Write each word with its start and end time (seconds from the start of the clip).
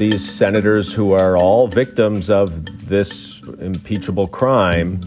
These 0.00 0.26
senators 0.26 0.90
who 0.90 1.12
are 1.12 1.36
all 1.36 1.68
victims 1.68 2.30
of 2.30 2.88
this 2.88 3.38
impeachable 3.60 4.28
crime 4.28 5.02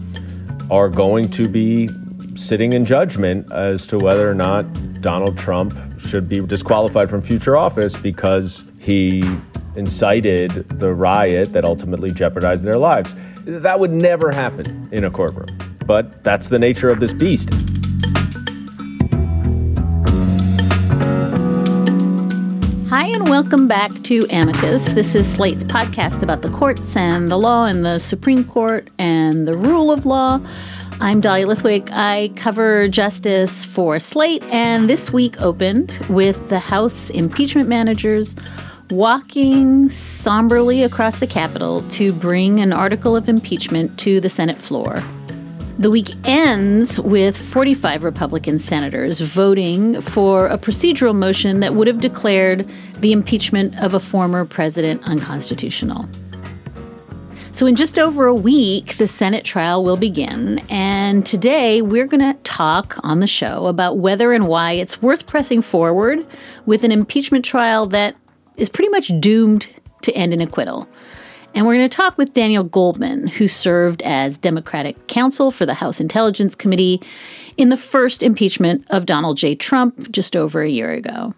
are 0.70 0.88
going 0.88 1.28
to 1.32 1.48
be 1.48 1.88
sitting 2.36 2.74
in 2.74 2.84
judgment 2.84 3.50
as 3.50 3.88
to 3.88 3.98
whether 3.98 4.30
or 4.30 4.36
not 4.36 4.62
Donald 5.00 5.36
Trump 5.36 5.76
should 5.98 6.28
be 6.28 6.38
disqualified 6.46 7.10
from 7.10 7.22
future 7.22 7.56
office 7.56 8.00
because 8.00 8.62
he 8.78 9.20
incited 9.74 10.50
the 10.78 10.94
riot 10.94 11.52
that 11.54 11.64
ultimately 11.64 12.12
jeopardized 12.12 12.62
their 12.62 12.78
lives. 12.78 13.16
That 13.46 13.80
would 13.80 13.90
never 13.90 14.30
happen 14.30 14.88
in 14.92 15.02
a 15.02 15.10
courtroom, 15.10 15.58
but 15.86 16.22
that's 16.22 16.46
the 16.46 16.58
nature 16.60 16.86
of 16.88 17.00
this 17.00 17.12
beast. 17.12 17.48
Hi, 23.04 23.10
and 23.10 23.28
welcome 23.28 23.68
back 23.68 23.92
to 24.04 24.26
Amicus. 24.30 24.82
This 24.94 25.14
is 25.14 25.30
Slate's 25.30 25.62
podcast 25.62 26.22
about 26.22 26.40
the 26.40 26.48
courts 26.48 26.96
and 26.96 27.30
the 27.30 27.36
law 27.36 27.66
and 27.66 27.84
the 27.84 27.98
Supreme 27.98 28.44
Court 28.44 28.88
and 28.98 29.46
the 29.46 29.54
rule 29.54 29.90
of 29.90 30.06
law. 30.06 30.40
I'm 31.02 31.20
Dahlia 31.20 31.46
Lithwick. 31.46 31.90
I 31.92 32.32
cover 32.34 32.88
justice 32.88 33.66
for 33.66 33.98
Slate, 33.98 34.42
and 34.44 34.88
this 34.88 35.12
week 35.12 35.38
opened 35.42 36.00
with 36.08 36.48
the 36.48 36.58
House 36.58 37.10
impeachment 37.10 37.68
managers 37.68 38.34
walking 38.88 39.90
somberly 39.90 40.82
across 40.82 41.18
the 41.18 41.26
Capitol 41.26 41.82
to 41.90 42.10
bring 42.10 42.60
an 42.60 42.72
article 42.72 43.14
of 43.16 43.28
impeachment 43.28 43.98
to 43.98 44.18
the 44.18 44.30
Senate 44.30 44.56
floor. 44.56 45.02
The 45.84 45.90
week 45.90 46.14
ends 46.24 46.98
with 46.98 47.36
45 47.36 48.04
Republican 48.04 48.58
senators 48.58 49.20
voting 49.20 50.00
for 50.00 50.46
a 50.46 50.56
procedural 50.56 51.14
motion 51.14 51.60
that 51.60 51.74
would 51.74 51.86
have 51.88 52.00
declared 52.00 52.66
the 53.00 53.12
impeachment 53.12 53.78
of 53.82 53.92
a 53.92 54.00
former 54.00 54.46
president 54.46 55.02
unconstitutional. 55.06 56.08
So, 57.52 57.66
in 57.66 57.76
just 57.76 57.98
over 57.98 58.24
a 58.24 58.34
week, 58.34 58.96
the 58.96 59.06
Senate 59.06 59.44
trial 59.44 59.84
will 59.84 59.98
begin. 59.98 60.60
And 60.70 61.26
today, 61.26 61.82
we're 61.82 62.06
going 62.06 62.32
to 62.32 62.40
talk 62.44 62.98
on 63.04 63.20
the 63.20 63.26
show 63.26 63.66
about 63.66 63.98
whether 63.98 64.32
and 64.32 64.48
why 64.48 64.72
it's 64.72 65.02
worth 65.02 65.26
pressing 65.26 65.60
forward 65.60 66.26
with 66.64 66.82
an 66.82 66.92
impeachment 66.92 67.44
trial 67.44 67.86
that 67.88 68.16
is 68.56 68.70
pretty 68.70 68.88
much 68.88 69.12
doomed 69.20 69.68
to 70.00 70.12
end 70.14 70.32
in 70.32 70.40
acquittal. 70.40 70.88
And 71.54 71.66
we're 71.66 71.74
going 71.76 71.88
to 71.88 71.96
talk 71.96 72.18
with 72.18 72.34
Daniel 72.34 72.64
Goldman, 72.64 73.28
who 73.28 73.46
served 73.46 74.02
as 74.02 74.38
Democratic 74.38 75.06
counsel 75.06 75.52
for 75.52 75.64
the 75.64 75.74
House 75.74 76.00
Intelligence 76.00 76.56
Committee 76.56 77.00
in 77.56 77.68
the 77.68 77.76
first 77.76 78.24
impeachment 78.24 78.84
of 78.90 79.06
Donald 79.06 79.36
J. 79.36 79.54
Trump 79.54 80.10
just 80.10 80.34
over 80.34 80.62
a 80.62 80.68
year 80.68 80.90
ago. 80.90 81.32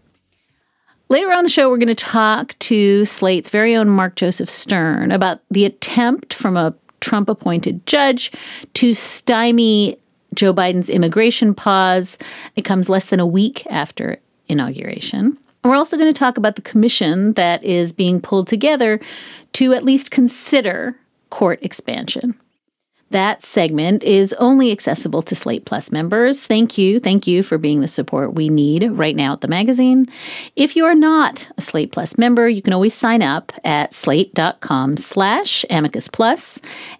Later 1.10 1.32
on 1.32 1.44
the 1.44 1.50
show, 1.50 1.68
we're 1.68 1.76
going 1.76 1.88
to 1.88 1.94
talk 1.94 2.58
to 2.60 3.04
Slate's 3.04 3.50
very 3.50 3.76
own 3.76 3.90
Mark 3.90 4.16
Joseph 4.16 4.48
Stern 4.48 5.12
about 5.12 5.40
the 5.50 5.66
attempt 5.66 6.32
from 6.32 6.56
a 6.56 6.74
Trump 7.00 7.28
appointed 7.28 7.86
judge 7.86 8.32
to 8.74 8.94
stymie 8.94 9.98
Joe 10.34 10.54
Biden's 10.54 10.88
immigration 10.88 11.54
pause. 11.54 12.16
It 12.56 12.62
comes 12.62 12.88
less 12.88 13.10
than 13.10 13.20
a 13.20 13.26
week 13.26 13.66
after 13.68 14.18
inauguration. 14.48 15.38
We're 15.66 15.76
also 15.76 15.96
going 15.96 16.12
to 16.12 16.18
talk 16.18 16.38
about 16.38 16.54
the 16.54 16.62
commission 16.62 17.32
that 17.32 17.64
is 17.64 17.92
being 17.92 18.20
pulled 18.20 18.46
together 18.46 19.00
to 19.54 19.72
at 19.72 19.84
least 19.84 20.12
consider 20.12 20.96
court 21.30 21.58
expansion. 21.62 22.38
That 23.10 23.44
segment 23.44 24.02
is 24.02 24.32
only 24.34 24.72
accessible 24.72 25.22
to 25.22 25.36
Slate 25.36 25.64
Plus 25.64 25.92
members. 25.92 26.44
Thank 26.44 26.76
you. 26.76 26.98
Thank 26.98 27.28
you 27.28 27.44
for 27.44 27.56
being 27.56 27.80
the 27.80 27.88
support 27.88 28.34
we 28.34 28.48
need 28.48 28.82
right 28.90 29.14
now 29.14 29.34
at 29.34 29.42
the 29.42 29.48
magazine. 29.48 30.06
If 30.56 30.74
you 30.74 30.84
are 30.86 30.94
not 30.94 31.48
a 31.56 31.60
Slate 31.60 31.92
Plus 31.92 32.18
member, 32.18 32.48
you 32.48 32.60
can 32.60 32.72
always 32.72 32.94
sign 32.94 33.22
up 33.22 33.52
at 33.62 33.94
slate.com 33.94 34.96
slash 34.96 35.64
amicus 35.70 36.08
plus 36.08 36.58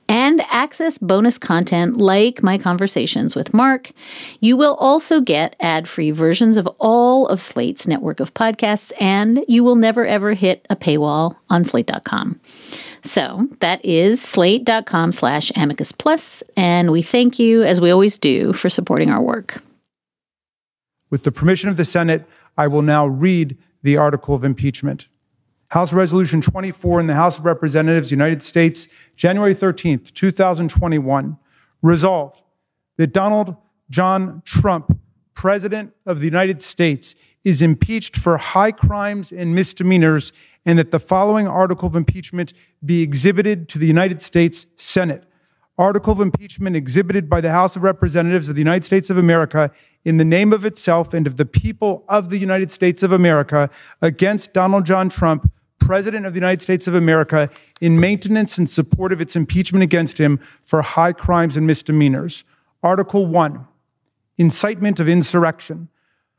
and 0.08 0.40
access 0.50 0.98
bonus 0.98 1.38
content 1.38 1.96
like 1.96 2.40
my 2.40 2.56
conversations 2.56 3.34
with 3.34 3.52
Mark. 3.52 3.90
You 4.40 4.56
will 4.56 4.76
also 4.76 5.20
get 5.20 5.56
ad-free 5.58 6.12
versions 6.12 6.56
of 6.56 6.68
all 6.78 7.26
of 7.26 7.40
Slate's 7.40 7.88
network 7.88 8.20
of 8.20 8.32
podcasts, 8.32 8.92
and 9.00 9.44
you 9.48 9.64
will 9.64 9.76
never 9.76 10.06
ever 10.06 10.34
hit 10.34 10.64
a 10.70 10.76
paywall 10.76 11.36
on 11.50 11.64
slate.com. 11.64 12.40
So 13.06 13.48
that 13.60 13.84
is 13.84 14.20
slate.com 14.20 15.12
slash 15.12 15.52
amicus 15.54 15.92
plus, 15.92 16.42
and 16.56 16.90
we 16.90 17.02
thank 17.02 17.38
you, 17.38 17.62
as 17.62 17.80
we 17.80 17.90
always 17.90 18.18
do, 18.18 18.52
for 18.52 18.68
supporting 18.68 19.10
our 19.10 19.22
work. 19.22 19.62
With 21.08 21.22
the 21.22 21.32
permission 21.32 21.68
of 21.68 21.76
the 21.76 21.84
Senate, 21.84 22.26
I 22.58 22.66
will 22.66 22.82
now 22.82 23.06
read 23.06 23.56
the 23.82 23.96
article 23.96 24.34
of 24.34 24.42
impeachment. 24.42 25.06
House 25.70 25.92
Resolution 25.92 26.42
24 26.42 27.00
in 27.00 27.06
the 27.06 27.14
House 27.14 27.38
of 27.38 27.44
Representatives, 27.44 28.10
United 28.10 28.42
States, 28.42 28.88
January 29.16 29.54
13th, 29.54 30.12
2021. 30.14 31.38
Resolved 31.82 32.42
that 32.96 33.12
Donald 33.12 33.56
John 33.90 34.42
Trump, 34.44 34.98
President 35.34 35.92
of 36.06 36.20
the 36.20 36.24
United 36.24 36.62
States, 36.62 37.14
is 37.46 37.62
impeached 37.62 38.16
for 38.16 38.38
high 38.38 38.72
crimes 38.72 39.30
and 39.30 39.54
misdemeanors, 39.54 40.32
and 40.64 40.76
that 40.80 40.90
the 40.90 40.98
following 40.98 41.46
article 41.46 41.86
of 41.86 41.94
impeachment 41.94 42.52
be 42.84 43.02
exhibited 43.02 43.68
to 43.68 43.78
the 43.78 43.86
United 43.86 44.20
States 44.20 44.66
Senate. 44.74 45.22
Article 45.78 46.12
of 46.12 46.20
impeachment 46.20 46.74
exhibited 46.74 47.30
by 47.30 47.40
the 47.40 47.52
House 47.52 47.76
of 47.76 47.84
Representatives 47.84 48.48
of 48.48 48.56
the 48.56 48.60
United 48.60 48.84
States 48.84 49.10
of 49.10 49.16
America 49.16 49.70
in 50.04 50.16
the 50.16 50.24
name 50.24 50.52
of 50.52 50.64
itself 50.64 51.14
and 51.14 51.24
of 51.24 51.36
the 51.36 51.46
people 51.46 52.04
of 52.08 52.30
the 52.30 52.38
United 52.38 52.72
States 52.72 53.04
of 53.04 53.12
America 53.12 53.70
against 54.02 54.52
Donald 54.52 54.84
John 54.84 55.08
Trump, 55.08 55.48
President 55.78 56.26
of 56.26 56.32
the 56.32 56.40
United 56.40 56.62
States 56.62 56.88
of 56.88 56.96
America, 56.96 57.48
in 57.80 58.00
maintenance 58.00 58.58
and 58.58 58.68
support 58.68 59.12
of 59.12 59.20
its 59.20 59.36
impeachment 59.36 59.84
against 59.84 60.18
him 60.18 60.38
for 60.64 60.82
high 60.82 61.12
crimes 61.12 61.56
and 61.56 61.64
misdemeanors. 61.64 62.42
Article 62.82 63.24
1 63.24 63.68
Incitement 64.36 64.98
of 64.98 65.08
Insurrection. 65.08 65.90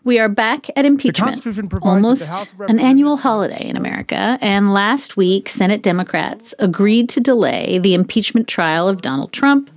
We 0.07 0.19
are 0.19 0.29
back 0.29 0.69
at 0.77 0.85
impeachment, 0.85 1.45
almost 1.81 2.55
an 2.69 2.79
annual 2.79 3.17
holiday 3.17 3.67
in 3.67 3.75
America. 3.75 4.37
And 4.39 4.73
last 4.73 5.17
week, 5.17 5.49
Senate 5.49 5.83
Democrats 5.83 6.53
agreed 6.59 7.09
to 7.09 7.19
delay 7.19 7.79
the 7.79 7.93
impeachment 7.93 8.47
trial 8.47 8.87
of 8.87 9.01
Donald 9.01 9.33
Trump 9.33 9.69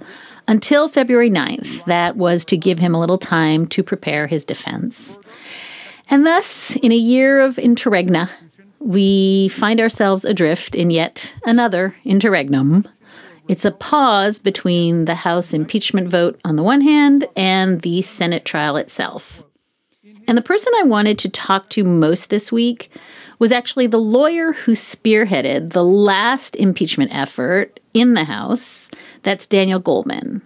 until 0.46 0.86
February 0.86 1.30
9th. 1.30 1.84
That 1.86 2.16
was 2.16 2.44
to 2.44 2.56
give 2.56 2.78
him 2.78 2.94
a 2.94 3.00
little 3.00 3.18
time 3.18 3.66
to 3.66 3.82
prepare 3.82 4.28
his 4.28 4.44
defense. 4.44 5.18
And 6.08 6.24
thus, 6.24 6.76
in 6.76 6.92
a 6.92 6.96
year 6.96 7.40
of 7.40 7.56
interregna, 7.56 8.30
we 8.78 9.48
find 9.48 9.80
ourselves 9.80 10.24
adrift 10.24 10.76
in 10.76 10.90
yet 10.90 11.34
another 11.44 11.96
interregnum. 12.04 12.86
It's 13.48 13.64
a 13.64 13.72
pause 13.72 14.38
between 14.38 15.06
the 15.06 15.16
House 15.16 15.52
impeachment 15.52 16.06
vote 16.06 16.40
on 16.44 16.54
the 16.54 16.62
one 16.62 16.82
hand 16.82 17.26
and 17.34 17.80
the 17.80 18.00
Senate 18.02 18.44
trial 18.44 18.76
itself. 18.76 19.42
And 20.30 20.38
the 20.38 20.42
person 20.42 20.72
I 20.76 20.84
wanted 20.84 21.18
to 21.18 21.28
talk 21.28 21.70
to 21.70 21.82
most 21.82 22.30
this 22.30 22.52
week 22.52 22.88
was 23.40 23.50
actually 23.50 23.88
the 23.88 23.98
lawyer 23.98 24.52
who 24.52 24.74
spearheaded 24.74 25.72
the 25.72 25.82
last 25.82 26.54
impeachment 26.54 27.12
effort 27.12 27.80
in 27.94 28.14
the 28.14 28.22
House. 28.22 28.88
That's 29.24 29.48
Daniel 29.48 29.80
Goldman. 29.80 30.42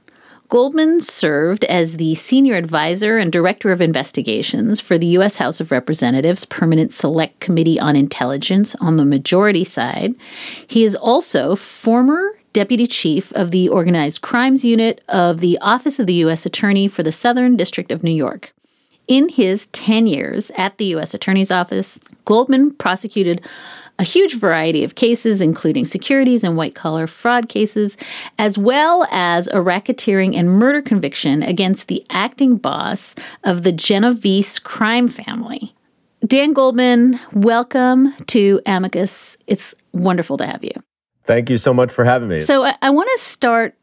Goldman 0.49 1.03
served 1.03 1.65
as 1.65 1.99
the 1.99 2.15
senior 2.15 2.55
advisor 2.55 3.19
and 3.19 3.31
director 3.31 3.73
of 3.73 3.83
investigations 3.83 4.81
for 4.81 4.97
the 4.97 5.09
U.S. 5.09 5.37
House 5.37 5.61
of 5.61 5.71
Representatives 5.71 6.47
Permanent 6.47 6.91
Select 6.91 7.39
Committee 7.41 7.79
on 7.79 7.95
Intelligence 7.95 8.75
on 8.77 8.97
the 8.97 9.05
majority 9.05 9.65
side. 9.65 10.15
He 10.67 10.85
is 10.85 10.95
also 10.95 11.55
former 11.57 12.39
deputy 12.55 12.87
chief 12.87 13.35
of 13.35 13.51
the 13.51 13.69
Organized 13.69 14.23
Crimes 14.23 14.65
Unit 14.65 15.05
of 15.11 15.41
the 15.41 15.59
Office 15.61 15.99
of 15.99 16.07
the 16.07 16.15
U.S. 16.15 16.47
Attorney 16.47 16.89
for 16.89 17.03
the 17.03 17.13
Southern 17.13 17.55
District 17.55 17.93
of 17.93 18.03
New 18.03 18.11
York. 18.11 18.55
In 19.07 19.29
his 19.29 19.67
10 19.69 20.07
years 20.07 20.51
at 20.57 20.79
the 20.79 20.87
U.S. 20.87 21.13
Attorney's 21.13 21.51
Office, 21.51 21.99
Goldman 22.25 22.73
prosecuted 22.73 23.47
a 23.99 24.03
huge 24.05 24.37
variety 24.37 24.83
of 24.83 24.95
cases, 24.95 25.41
including 25.41 25.85
securities 25.85 26.43
and 26.43 26.57
white 26.57 26.75
collar 26.75 27.07
fraud 27.07 27.49
cases, 27.49 27.97
as 28.39 28.57
well 28.57 29.07
as 29.11 29.47
a 29.49 29.57
racketeering 29.57 30.35
and 30.35 30.51
murder 30.51 30.81
conviction 30.81 31.43
against 31.43 31.89
the 31.89 32.05
acting 32.11 32.57
boss 32.57 33.15
of 33.45 33.63
the 33.63 33.73
Genovese 33.73 34.59
crime 34.59 35.07
family. 35.07 35.75
Dan 36.27 36.55
Goldman, 36.55 37.21
welcome 37.35 38.15
to 38.29 38.61
Amicus. 38.65 39.37
It's 39.47 39.75
wonderful 39.93 40.39
to 40.39 40.47
have 40.47 40.65
you. 40.65 40.73
Thank 41.27 41.51
you 41.51 41.59
so 41.59 41.75
much 41.75 41.93
for 41.93 42.05
having 42.05 42.29
me. 42.29 42.41
So 42.41 42.65
I, 42.65 42.75
I 42.81 42.91
want 42.91 43.09
to 43.15 43.23
start 43.23 43.75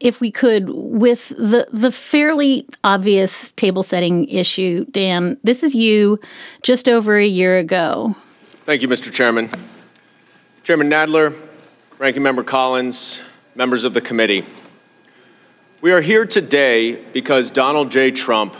if 0.00 0.20
we 0.20 0.30
could, 0.30 0.68
with 0.68 1.28
the 1.30 1.66
the 1.72 1.90
fairly 1.90 2.66
obvious 2.82 3.52
table 3.52 3.82
setting 3.82 4.28
issue, 4.28 4.84
Dan. 4.90 5.38
This 5.42 5.62
is 5.62 5.74
you 5.74 6.20
just 6.62 6.88
over 6.88 7.16
a 7.16 7.26
year 7.26 7.58
ago. 7.58 8.16
Thank 8.64 8.82
you, 8.82 8.88
Mr. 8.88 9.12
Chairman. 9.12 9.50
Chairman 10.62 10.88
Nadler, 10.88 11.34
Ranking 11.98 12.22
Member 12.22 12.42
Collins, 12.42 13.22
members 13.54 13.84
of 13.84 13.92
the 13.92 14.00
committee. 14.00 14.44
We 15.82 15.92
are 15.92 16.00
here 16.00 16.24
today 16.24 16.94
because 16.94 17.50
Donald 17.50 17.90
J. 17.90 18.10
Trump, 18.10 18.56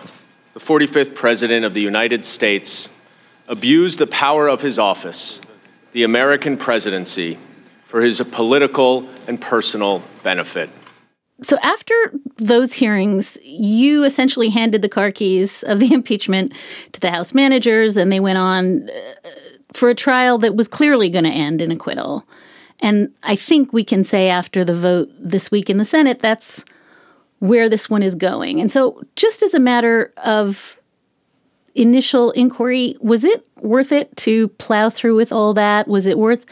the 0.52 0.60
45th 0.60 1.14
President 1.14 1.64
of 1.64 1.72
the 1.72 1.81
United 1.81 2.26
States, 2.26 2.90
abused 3.48 3.98
the 3.98 4.06
power 4.06 4.46
of 4.48 4.60
his 4.60 4.78
office, 4.78 5.40
the 5.92 6.02
American 6.04 6.58
presidency, 6.58 7.38
for 7.86 8.02
his 8.02 8.20
political 8.20 9.08
and 9.26 9.40
personal 9.40 10.02
benefit. 10.22 10.69
So 11.42 11.58
after 11.62 11.94
those 12.36 12.72
hearings, 12.72 13.36
you 13.42 14.04
essentially 14.04 14.50
handed 14.50 14.82
the 14.82 14.88
car 14.88 15.10
keys 15.10 15.62
of 15.64 15.81
the 15.81 15.92
impeachment 15.92 16.52
to 16.92 17.00
the 17.00 17.10
House 17.10 17.34
managers, 17.34 17.96
and 17.96 18.12
they 18.12 18.20
went 18.20 18.38
on 18.38 18.88
uh, 18.88 19.31
for 19.72 19.88
a 19.90 19.94
trial 19.94 20.38
that 20.38 20.54
was 20.54 20.69
clearly 20.69 21.10
going 21.10 21.25
to 21.25 21.31
end 21.31 21.60
in 21.60 21.72
acquittal. 21.72 22.25
And 22.81 23.12
I 23.22 23.36
think 23.36 23.72
we 23.72 23.84
can 23.84 24.04
say 24.04 24.28
after 24.28 24.64
the 24.64 24.75
vote 24.75 25.10
this 25.19 25.50
week 25.50 25.70
in 25.70 25.78
the 25.78 25.84
Senate, 25.84 26.20
that's 26.20 26.64
where 27.38 27.69
this 27.69 27.90
one 27.90 28.02
is 28.02 28.14
going. 28.14 28.60
And 28.60 28.70
so, 28.70 29.02
just 29.16 29.42
as 29.42 29.54
a 29.54 29.60
matter 29.60 30.12
of 30.19 30.81
initial 31.75 32.31
inquiry, 32.32 32.96
was 33.00 33.25
it 33.25 33.46
worth 33.60 33.90
it 33.90 34.16
to 34.19 34.48
plow 34.48 34.90
through 34.90 35.16
with 35.16 35.32
all 35.32 35.54
that? 35.54 35.88
Was 35.88 36.06
it 36.06 36.19
worth 36.19 36.46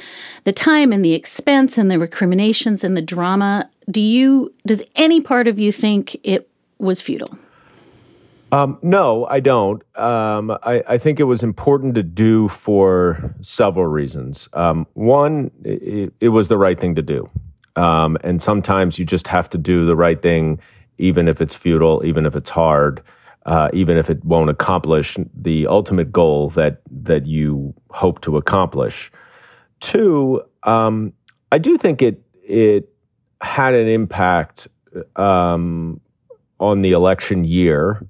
the 0.44 0.52
time 0.52 0.92
and 0.92 1.04
the 1.04 1.14
expense 1.14 1.78
and 1.78 1.90
the 1.90 1.98
recriminations 1.98 2.82
and 2.82 2.96
the 2.96 3.02
drama? 3.02 3.70
Do 3.90 4.00
you 4.00 4.52
does 4.66 4.82
any 4.96 5.20
part 5.20 5.46
of 5.46 5.58
you 5.58 5.72
think 5.72 6.16
it 6.22 6.48
was 6.78 7.00
futile? 7.00 7.36
Um, 8.52 8.78
no, 8.82 9.24
I 9.26 9.40
don't. 9.40 9.82
Um, 9.96 10.50
I, 10.62 10.82
I, 10.86 10.98
think 10.98 11.18
it 11.18 11.24
was 11.24 11.42
important 11.42 11.94
to 11.94 12.02
do 12.02 12.48
for 12.48 13.34
several 13.40 13.86
reasons. 13.86 14.46
Um, 14.52 14.86
one, 14.92 15.50
it, 15.64 16.12
it, 16.20 16.28
was 16.28 16.48
the 16.48 16.58
right 16.58 16.78
thing 16.78 16.94
to 16.96 17.00
do. 17.00 17.30
Um, 17.76 18.18
and 18.22 18.42
sometimes 18.42 18.98
you 18.98 19.06
just 19.06 19.26
have 19.26 19.48
to 19.50 19.58
do 19.58 19.86
the 19.86 19.96
right 19.96 20.20
thing, 20.20 20.60
even 20.98 21.28
if 21.28 21.40
it's 21.40 21.54
futile, 21.54 22.04
even 22.04 22.26
if 22.26 22.36
it's 22.36 22.50
hard 22.50 23.02
uh, 23.46 23.68
even 23.72 23.96
if 23.96 24.08
it 24.08 24.24
won't 24.24 24.50
accomplish 24.50 25.16
the 25.34 25.66
ultimate 25.66 26.12
goal 26.12 26.50
that 26.50 26.80
that 26.90 27.26
you 27.26 27.74
hope 27.90 28.20
to 28.22 28.36
accomplish. 28.36 29.10
Two, 29.80 30.42
um, 30.62 31.12
I 31.50 31.58
do 31.58 31.76
think 31.76 32.02
it 32.02 32.22
it 32.42 32.91
had 33.42 33.74
an 33.74 33.88
impact 33.88 34.68
um, 35.16 36.00
on 36.60 36.82
the 36.82 36.92
election 36.92 37.44
year. 37.44 38.06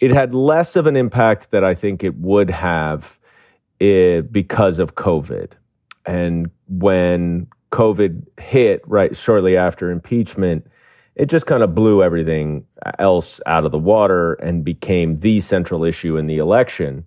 It 0.00 0.12
had 0.12 0.34
less 0.34 0.76
of 0.76 0.86
an 0.86 0.96
impact 0.96 1.50
that 1.52 1.64
I 1.64 1.74
think 1.74 2.04
it 2.04 2.16
would 2.16 2.50
have 2.50 3.18
it, 3.80 3.86
eh, 3.86 4.20
because 4.30 4.78
of 4.78 4.94
COVID. 4.94 5.52
And 6.04 6.50
when 6.68 7.46
COVID 7.72 8.26
hit 8.38 8.82
right 8.86 9.16
shortly 9.16 9.56
after 9.56 9.90
impeachment, 9.90 10.66
it 11.14 11.26
just 11.26 11.46
kind 11.46 11.62
of 11.62 11.74
blew 11.74 12.02
everything 12.02 12.66
else 12.98 13.40
out 13.46 13.64
of 13.64 13.72
the 13.72 13.78
water 13.78 14.34
and 14.34 14.64
became 14.64 15.20
the 15.20 15.40
central 15.40 15.82
issue 15.82 16.16
in 16.16 16.26
the 16.26 16.38
election. 16.38 17.04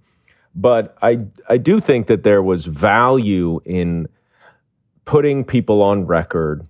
But 0.55 0.97
I 1.01 1.19
I 1.47 1.57
do 1.57 1.79
think 1.79 2.07
that 2.07 2.23
there 2.23 2.41
was 2.41 2.65
value 2.65 3.61
in 3.65 4.07
putting 5.05 5.43
people 5.43 5.81
on 5.81 6.05
record 6.07 6.67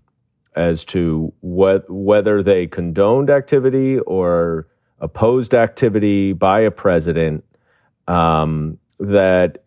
as 0.56 0.84
to 0.86 1.32
what, 1.42 1.90
whether 1.90 2.44
they 2.44 2.68
condoned 2.68 3.30
activity 3.30 4.00
or 4.00 4.68
opposed 5.00 5.54
activity 5.54 6.34
by 6.34 6.60
a 6.60 6.72
president 6.72 7.44
um, 8.08 8.78
that 9.00 9.64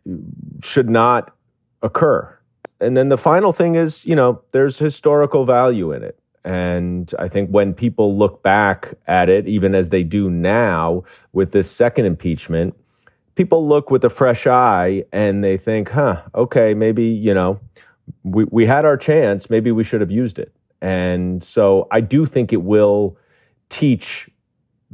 should 0.62 0.90
not 0.90 1.34
occur. 1.82 2.38
And 2.80 2.96
then 2.96 3.08
the 3.08 3.16
final 3.16 3.52
thing 3.52 3.76
is, 3.76 4.04
you 4.04 4.16
know, 4.16 4.42
there's 4.50 4.78
historical 4.78 5.46
value 5.46 5.92
in 5.92 6.02
it. 6.02 6.18
And 6.44 7.12
I 7.18 7.28
think 7.28 7.50
when 7.50 7.72
people 7.72 8.18
look 8.18 8.42
back 8.42 8.94
at 9.06 9.28
it, 9.28 9.46
even 9.46 9.74
as 9.74 9.90
they 9.90 10.02
do 10.02 10.28
now 10.28 11.04
with 11.32 11.52
this 11.52 11.70
second 11.70 12.06
impeachment, 12.06 12.74
people 13.36 13.68
look 13.68 13.90
with 13.90 14.04
a 14.04 14.10
fresh 14.10 14.46
eye 14.46 15.04
and 15.12 15.44
they 15.44 15.56
think, 15.56 15.88
huh, 15.88 16.22
okay, 16.34 16.74
maybe, 16.74 17.04
you 17.04 17.32
know, 17.32 17.60
we, 18.24 18.44
we 18.50 18.66
had 18.66 18.84
our 18.84 18.96
chance. 18.96 19.48
Maybe 19.48 19.70
we 19.70 19.84
should 19.84 20.00
have 20.00 20.10
used 20.10 20.40
it. 20.40 20.52
And 20.82 21.42
so 21.42 21.86
I 21.92 22.00
do 22.00 22.26
think 22.26 22.52
it 22.52 22.62
will 22.62 23.16
teach 23.70 24.28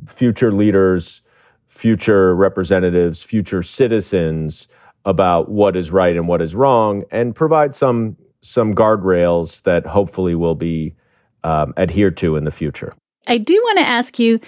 future 0.06 0.52
leaders, 0.52 1.22
future 1.66 2.36
representatives, 2.36 3.22
future 3.22 3.62
citizens 3.62 4.68
about 5.06 5.48
what 5.48 5.74
is 5.74 5.90
right 5.90 6.14
and 6.14 6.28
what 6.28 6.42
is 6.42 6.54
wrong 6.54 7.02
and 7.10 7.34
provide 7.34 7.74
some 7.74 8.16
some 8.40 8.74
guardrails 8.74 9.62
that 9.62 9.84
hopefully 9.84 10.34
will 10.34 10.54
be 10.54 10.94
um, 11.42 11.74
adhere 11.76 12.10
to 12.10 12.36
in 12.36 12.44
the 12.44 12.52
future. 12.52 12.92
I 13.26 13.38
do 13.38 13.54
want 13.54 13.78
to 13.78 13.84
ask 13.84 14.18
you, 14.18 14.38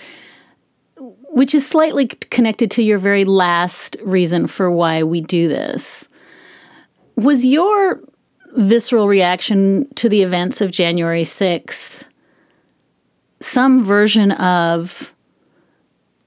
which 1.30 1.54
is 1.54 1.66
slightly 1.66 2.06
connected 2.06 2.70
to 2.72 2.82
your 2.82 2.98
very 2.98 3.24
last 3.24 3.96
reason 4.02 4.46
for 4.46 4.70
why 4.70 5.02
we 5.02 5.22
do 5.22 5.48
this. 5.48 6.06
Was 7.16 7.44
your 7.44 8.00
visceral 8.56 9.08
reaction 9.08 9.88
to 9.94 10.08
the 10.08 10.22
events 10.22 10.60
of 10.60 10.70
January 10.70 11.22
6th 11.22 12.04
some 13.40 13.82
version 13.82 14.32
of 14.32 15.12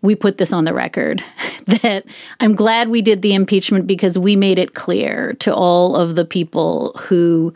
we 0.01 0.15
put 0.15 0.37
this 0.37 0.51
on 0.51 0.65
the 0.65 0.73
record 0.73 1.23
that 1.67 2.05
I'm 2.39 2.55
glad 2.55 2.89
we 2.89 3.01
did 3.01 3.21
the 3.21 3.33
impeachment 3.33 3.87
because 3.87 4.17
we 4.17 4.35
made 4.35 4.59
it 4.59 4.73
clear 4.73 5.33
to 5.39 5.53
all 5.53 5.95
of 5.95 6.15
the 6.15 6.25
people 6.25 6.93
who 6.99 7.53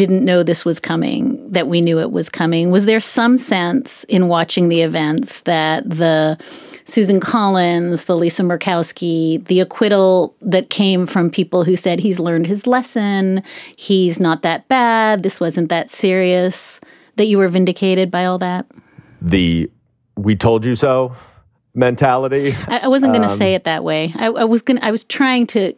didn't 0.00 0.24
know 0.24 0.42
this 0.42 0.64
was 0.64 0.80
coming, 0.80 1.52
that 1.52 1.68
we 1.68 1.82
knew 1.82 2.00
it 2.00 2.10
was 2.10 2.30
coming. 2.30 2.70
Was 2.70 2.86
there 2.86 3.00
some 3.00 3.36
sense 3.36 4.04
in 4.04 4.28
watching 4.28 4.70
the 4.70 4.80
events 4.80 5.42
that 5.42 5.88
the 5.88 6.38
Susan 6.86 7.20
Collins, 7.20 8.06
the 8.06 8.16
Lisa 8.16 8.42
Murkowski, 8.42 9.44
the 9.44 9.60
acquittal 9.60 10.34
that 10.40 10.70
came 10.70 11.04
from 11.04 11.30
people 11.30 11.64
who 11.64 11.76
said 11.76 12.00
he's 12.00 12.18
learned 12.18 12.46
his 12.46 12.66
lesson, 12.66 13.42
he's 13.76 14.18
not 14.18 14.40
that 14.40 14.66
bad, 14.68 15.22
this 15.22 15.38
wasn't 15.38 15.68
that 15.68 15.90
serious, 15.90 16.80
that 17.16 17.26
you 17.26 17.36
were 17.36 17.48
vindicated 17.48 18.10
by 18.10 18.24
all 18.24 18.38
that? 18.38 18.64
The 19.20 19.70
we 20.16 20.34
told 20.34 20.64
you 20.64 20.76
so 20.76 21.14
mentality. 21.74 22.54
I, 22.68 22.78
I 22.84 22.88
wasn't 22.88 23.12
going 23.12 23.26
to 23.26 23.32
um, 23.32 23.36
say 23.36 23.54
it 23.54 23.64
that 23.64 23.84
way. 23.84 24.14
I, 24.16 24.28
I 24.28 24.44
was 24.44 24.62
going. 24.62 24.82
I 24.82 24.90
was 24.90 25.04
trying 25.04 25.46
to 25.48 25.74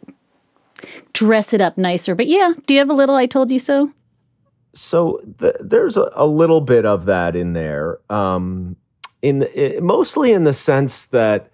dress 1.11 1.53
it 1.53 1.59
up 1.59 1.77
nicer. 1.77 2.15
But 2.15 2.27
yeah, 2.27 2.53
do 2.65 2.73
you 2.73 2.79
have 2.79 2.89
a 2.89 2.93
little 2.93 3.15
I 3.15 3.25
told 3.25 3.51
you 3.51 3.59
so? 3.59 3.91
So 4.73 5.21
th- 5.39 5.55
there's 5.59 5.97
a, 5.97 6.09
a, 6.13 6.25
little 6.25 6.61
bit 6.61 6.85
of 6.85 7.05
that 7.05 7.35
in 7.35 7.53
there, 7.53 7.99
um, 8.09 8.75
in 9.21 9.39
the, 9.39 9.77
it, 9.77 9.83
mostly 9.83 10.33
in 10.33 10.43
the 10.43 10.53
sense 10.53 11.05
that, 11.05 11.51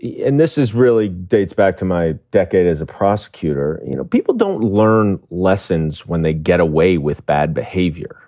and 0.00 0.40
this 0.40 0.58
is 0.58 0.74
really 0.74 1.08
dates 1.08 1.52
back 1.52 1.76
to 1.78 1.84
my 1.84 2.12
decade 2.30 2.66
as 2.66 2.80
a 2.80 2.86
prosecutor. 2.86 3.82
You 3.86 3.96
know, 3.96 4.04
people 4.04 4.34
don't 4.34 4.60
learn 4.60 5.22
lessons 5.30 6.06
when 6.06 6.22
they 6.22 6.32
get 6.32 6.60
away 6.60 6.98
with 6.98 7.24
bad 7.26 7.54
behavior, 7.54 8.18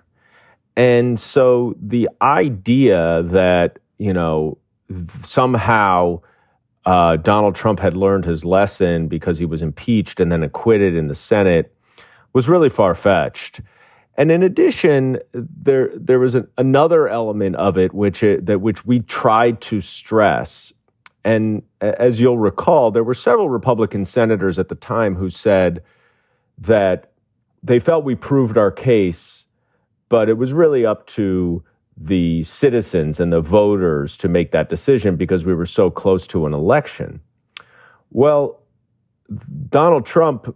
and 0.75 1.19
so 1.19 1.75
the 1.81 2.09
idea 2.21 3.23
that 3.23 3.79
you 3.97 4.13
know 4.13 4.57
somehow. 5.23 6.21
Uh, 6.85 7.17
Donald 7.17 7.53
Trump 7.53 7.81
had 7.81 7.97
learned 7.97 8.23
his 8.23 8.45
lesson 8.45 9.09
because 9.09 9.37
he 9.37 9.43
was 9.43 9.61
impeached 9.61 10.21
and 10.21 10.31
then 10.31 10.41
acquitted 10.41 10.95
in 10.95 11.09
the 11.09 11.15
Senate 11.15 11.75
was 12.31 12.47
really 12.47 12.69
far 12.69 12.95
fetched. 12.95 13.59
And 14.17 14.31
in 14.31 14.41
addition, 14.41 15.19
there 15.33 15.91
there 15.95 16.19
was 16.19 16.33
an, 16.35 16.47
another 16.57 17.07
element 17.07 17.55
of 17.57 17.77
it 17.77 17.93
which 17.93 18.23
it, 18.23 18.47
that 18.47 18.61
which 18.61 18.85
we 18.85 19.01
tried 19.01 19.61
to 19.61 19.79
stress. 19.79 20.73
And 21.23 21.61
as 21.81 22.19
you'll 22.19 22.39
recall, 22.39 22.89
there 22.89 23.03
were 23.03 23.13
several 23.13 23.49
Republican 23.49 24.05
senators 24.05 24.57
at 24.57 24.69
the 24.69 24.75
time 24.75 25.15
who 25.15 25.29
said 25.29 25.83
that 26.57 27.11
they 27.61 27.79
felt 27.79 28.05
we 28.05 28.15
proved 28.15 28.57
our 28.57 28.71
case, 28.71 29.45
but 30.09 30.29
it 30.29 30.37
was 30.37 30.53
really 30.53 30.85
up 30.85 31.05
to 31.07 31.63
the 31.97 32.43
citizens 32.43 33.19
and 33.19 33.33
the 33.33 33.41
voters 33.41 34.15
to 34.17 34.27
make 34.27 34.51
that 34.51 34.69
decision 34.69 35.15
because 35.15 35.43
we 35.45 35.53
were 35.53 35.65
so 35.65 35.89
close 35.89 36.25
to 36.27 36.45
an 36.45 36.53
election. 36.53 37.19
Well, 38.11 38.61
Donald 39.69 40.05
Trump 40.05 40.55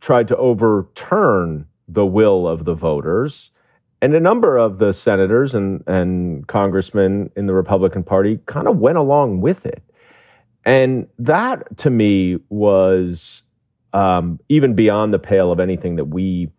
tried 0.00 0.28
to 0.28 0.36
overturn 0.36 1.66
the 1.92 2.06
will 2.06 2.46
of 2.46 2.64
the 2.64 2.74
voters. 2.74 3.50
And 4.02 4.14
a 4.14 4.20
number 4.20 4.56
of 4.56 4.78
the 4.78 4.92
senators 4.92 5.54
and, 5.54 5.84
and 5.86 6.46
congressmen 6.46 7.30
in 7.36 7.46
the 7.46 7.52
Republican 7.52 8.02
Party 8.02 8.38
kind 8.46 8.66
of 8.66 8.78
went 8.78 8.96
along 8.96 9.40
with 9.40 9.66
it. 9.66 9.82
And 10.64 11.06
that 11.18 11.76
to 11.78 11.90
me 11.90 12.38
was 12.48 13.42
um, 13.92 14.38
even 14.48 14.74
beyond 14.74 15.12
the 15.12 15.18
pale 15.18 15.52
of 15.52 15.60
anything 15.60 15.96
that 15.96 16.06
we 16.06 16.50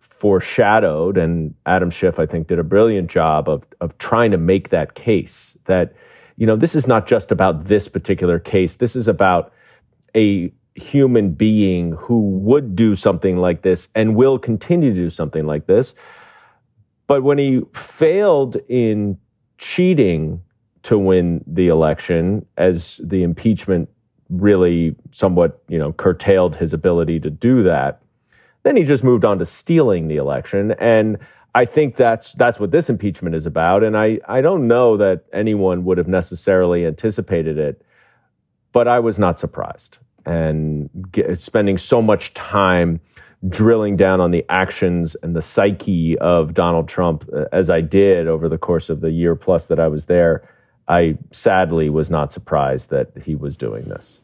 foreshadowed. 0.00 1.16
And 1.16 1.54
Adam 1.64 1.90
Schiff, 1.90 2.18
I 2.18 2.26
think, 2.26 2.48
did 2.48 2.58
a 2.58 2.64
brilliant 2.64 3.10
job 3.10 3.48
of, 3.48 3.64
of 3.80 3.96
trying 3.98 4.30
to 4.30 4.38
make 4.38 4.70
that 4.70 4.94
case 4.94 5.56
that, 5.64 5.94
you 6.36 6.46
know, 6.46 6.56
this 6.56 6.74
is 6.74 6.86
not 6.86 7.06
just 7.06 7.32
about 7.32 7.64
this 7.64 7.88
particular 7.88 8.38
case. 8.38 8.76
This 8.76 8.94
is 8.94 9.08
about 9.08 9.52
a 10.14 10.52
human 10.76 11.30
being 11.30 11.92
who 11.92 12.20
would 12.20 12.76
do 12.76 12.94
something 12.94 13.38
like 13.38 13.62
this 13.62 13.88
and 13.94 14.14
will 14.14 14.38
continue 14.38 14.90
to 14.90 15.00
do 15.00 15.10
something 15.10 15.46
like 15.46 15.66
this. 15.66 15.94
But 17.06 17.22
when 17.22 17.38
he 17.38 17.62
failed 17.74 18.56
in 18.68 19.18
cheating 19.58 20.42
to 20.82 20.98
win 20.98 21.42
the 21.46 21.68
election, 21.68 22.44
as 22.56 23.00
the 23.02 23.22
impeachment 23.22 23.88
really 24.28 24.94
somewhat, 25.12 25.62
you 25.68 25.78
know, 25.78 25.92
curtailed 25.92 26.56
his 26.56 26.72
ability 26.72 27.20
to 27.20 27.30
do 27.30 27.62
that, 27.62 28.02
then 28.64 28.76
he 28.76 28.82
just 28.82 29.04
moved 29.04 29.24
on 29.24 29.38
to 29.38 29.46
stealing 29.46 30.08
the 30.08 30.16
election. 30.16 30.72
And 30.72 31.18
I 31.54 31.64
think 31.64 31.96
that's 31.96 32.32
that's 32.32 32.60
what 32.60 32.70
this 32.70 32.90
impeachment 32.90 33.34
is 33.34 33.46
about. 33.46 33.82
And 33.82 33.96
I, 33.96 34.18
I 34.28 34.40
don't 34.42 34.68
know 34.68 34.96
that 34.96 35.24
anyone 35.32 35.84
would 35.84 35.96
have 35.96 36.08
necessarily 36.08 36.84
anticipated 36.84 37.56
it, 37.56 37.82
but 38.72 38.86
I 38.88 38.98
was 38.98 39.18
not 39.18 39.40
surprised 39.40 39.98
and 40.26 40.90
get, 41.12 41.38
spending 41.38 41.78
so 41.78 42.02
much 42.02 42.34
time 42.34 43.00
drilling 43.48 43.96
down 43.96 44.20
on 44.20 44.30
the 44.30 44.44
actions 44.48 45.16
and 45.22 45.36
the 45.36 45.42
psyche 45.42 46.18
of 46.18 46.52
Donald 46.52 46.88
Trump 46.88 47.28
uh, 47.34 47.44
as 47.52 47.70
I 47.70 47.80
did 47.80 48.26
over 48.26 48.48
the 48.48 48.58
course 48.58 48.90
of 48.90 49.00
the 49.00 49.10
year 49.10 49.34
plus 49.36 49.66
that 49.66 49.78
I 49.78 49.88
was 49.88 50.06
there, 50.06 50.48
I 50.88 51.16
sadly 51.30 51.88
was 51.88 52.10
not 52.10 52.32
surprised 52.32 52.90
that 52.90 53.10
he 53.24 53.34
was 53.34 53.56
doing 53.56 53.84
this. 53.84 54.20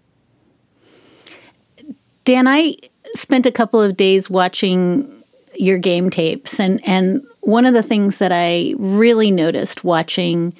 Dan, 2.25 2.47
I 2.47 2.77
spent 3.15 3.47
a 3.47 3.53
couple 3.53 3.81
of 3.81 3.97
days 3.97 4.31
watching 4.31 5.23
your 5.55 5.79
game 5.79 6.09
tapes 6.09 6.59
and 6.59 6.81
and 6.89 7.23
one 7.41 7.67
of 7.67 7.75
the 7.75 7.83
things 7.83 8.19
that 8.19 8.33
I 8.33 8.75
really 8.79 9.31
noticed 9.31 9.85
watching 9.85 10.55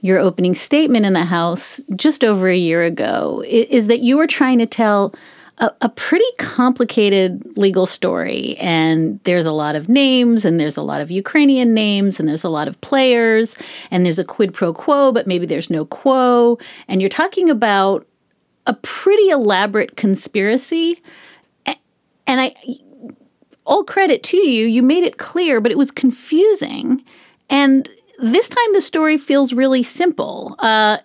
your 0.00 0.18
opening 0.18 0.54
statement 0.54 1.06
in 1.06 1.12
the 1.12 1.24
House 1.24 1.80
just 1.96 2.24
over 2.24 2.48
a 2.48 2.56
year 2.56 2.82
ago 2.82 3.42
is 3.46 3.86
that 3.88 4.00
you 4.00 4.16
were 4.16 4.26
trying 4.26 4.58
to 4.58 4.66
tell 4.66 5.14
a, 5.58 5.70
a, 5.82 5.88
pretty 5.90 6.24
complicated 6.38 7.56
legal 7.56 7.84
story. 7.84 8.56
And 8.58 9.20
there's 9.24 9.44
a 9.44 9.52
lot 9.52 9.76
of 9.76 9.88
names, 9.90 10.46
and 10.46 10.58
there's 10.58 10.78
a 10.78 10.82
lot 10.82 11.02
of 11.02 11.10
Ukrainian 11.10 11.74
names, 11.74 12.18
and 12.18 12.26
there's 12.28 12.44
a 12.44 12.48
lot 12.48 12.66
of 12.66 12.80
players, 12.80 13.54
and 13.90 14.04
there's 14.04 14.18
a 14.18 14.24
quid 14.24 14.54
pro 14.54 14.72
quo, 14.72 15.12
but 15.12 15.26
maybe 15.26 15.44
there's 15.44 15.68
no 15.68 15.84
quo. 15.84 16.58
And 16.88 17.02
you're 17.02 17.10
talking 17.10 17.50
about 17.50 18.06
a 18.66 18.74
pretty 18.74 19.28
elaborate 19.28 19.96
conspiracy. 19.96 20.98
And 22.26 22.40
I, 22.40 22.54
all 23.66 23.84
credit 23.84 24.22
to 24.24 24.36
you, 24.36 24.66
you 24.66 24.82
made 24.82 25.04
it 25.04 25.18
clear, 25.18 25.60
but 25.60 25.72
it 25.72 25.78
was 25.78 25.90
confusing. 25.90 27.04
And 27.50 27.88
this 28.20 28.48
time 28.48 28.72
the 28.72 28.80
story 28.80 29.16
feels 29.16 29.52
really 29.52 29.82
simple. 29.82 30.54
Uh, 30.58 30.98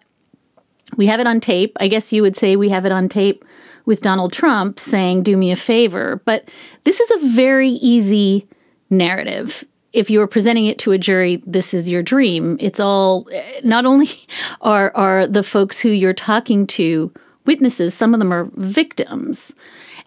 we 0.98 1.08
have 1.08 1.20
it 1.20 1.28
on 1.28 1.40
tape. 1.40 1.76
I 1.80 1.88
guess 1.88 2.14
you 2.14 2.22
would 2.22 2.36
say 2.36 2.56
we 2.56 2.70
have 2.70 2.86
it 2.86 2.92
on 2.92 3.10
tape 3.10 3.44
with 3.86 4.02
Donald 4.02 4.34
Trump 4.34 4.80
saying, 4.80 5.24
Do 5.24 5.38
me 5.38 5.52
a 5.52 5.56
favor. 5.56 6.22
But 6.26 6.50
this 6.84 7.00
is 7.00 7.12
a 7.12 7.28
very 7.28 7.70
easy 7.70 8.48
narrative. 8.90 9.64
If 9.94 10.10
you 10.10 10.22
are 10.22 10.28
presenting 10.28 10.66
it 10.66 10.78
to 10.80 10.92
a 10.92 10.98
jury, 10.98 11.42
this 11.46 11.74
is 11.74 11.90
your 11.90 12.04
dream. 12.04 12.58
It's 12.60 12.80
all, 12.80 13.28
not 13.64 13.86
only 13.86 14.10
are, 14.62 14.92
are 14.96 15.28
the 15.28 15.44
folks 15.44 15.80
who 15.80 15.90
you're 15.90 16.14
talking 16.14 16.68
to 16.68 17.14
witnesses, 17.46 17.94
some 17.94 18.14
of 18.14 18.20
them 18.20 18.34
are 18.34 18.50
victims. 18.56 19.54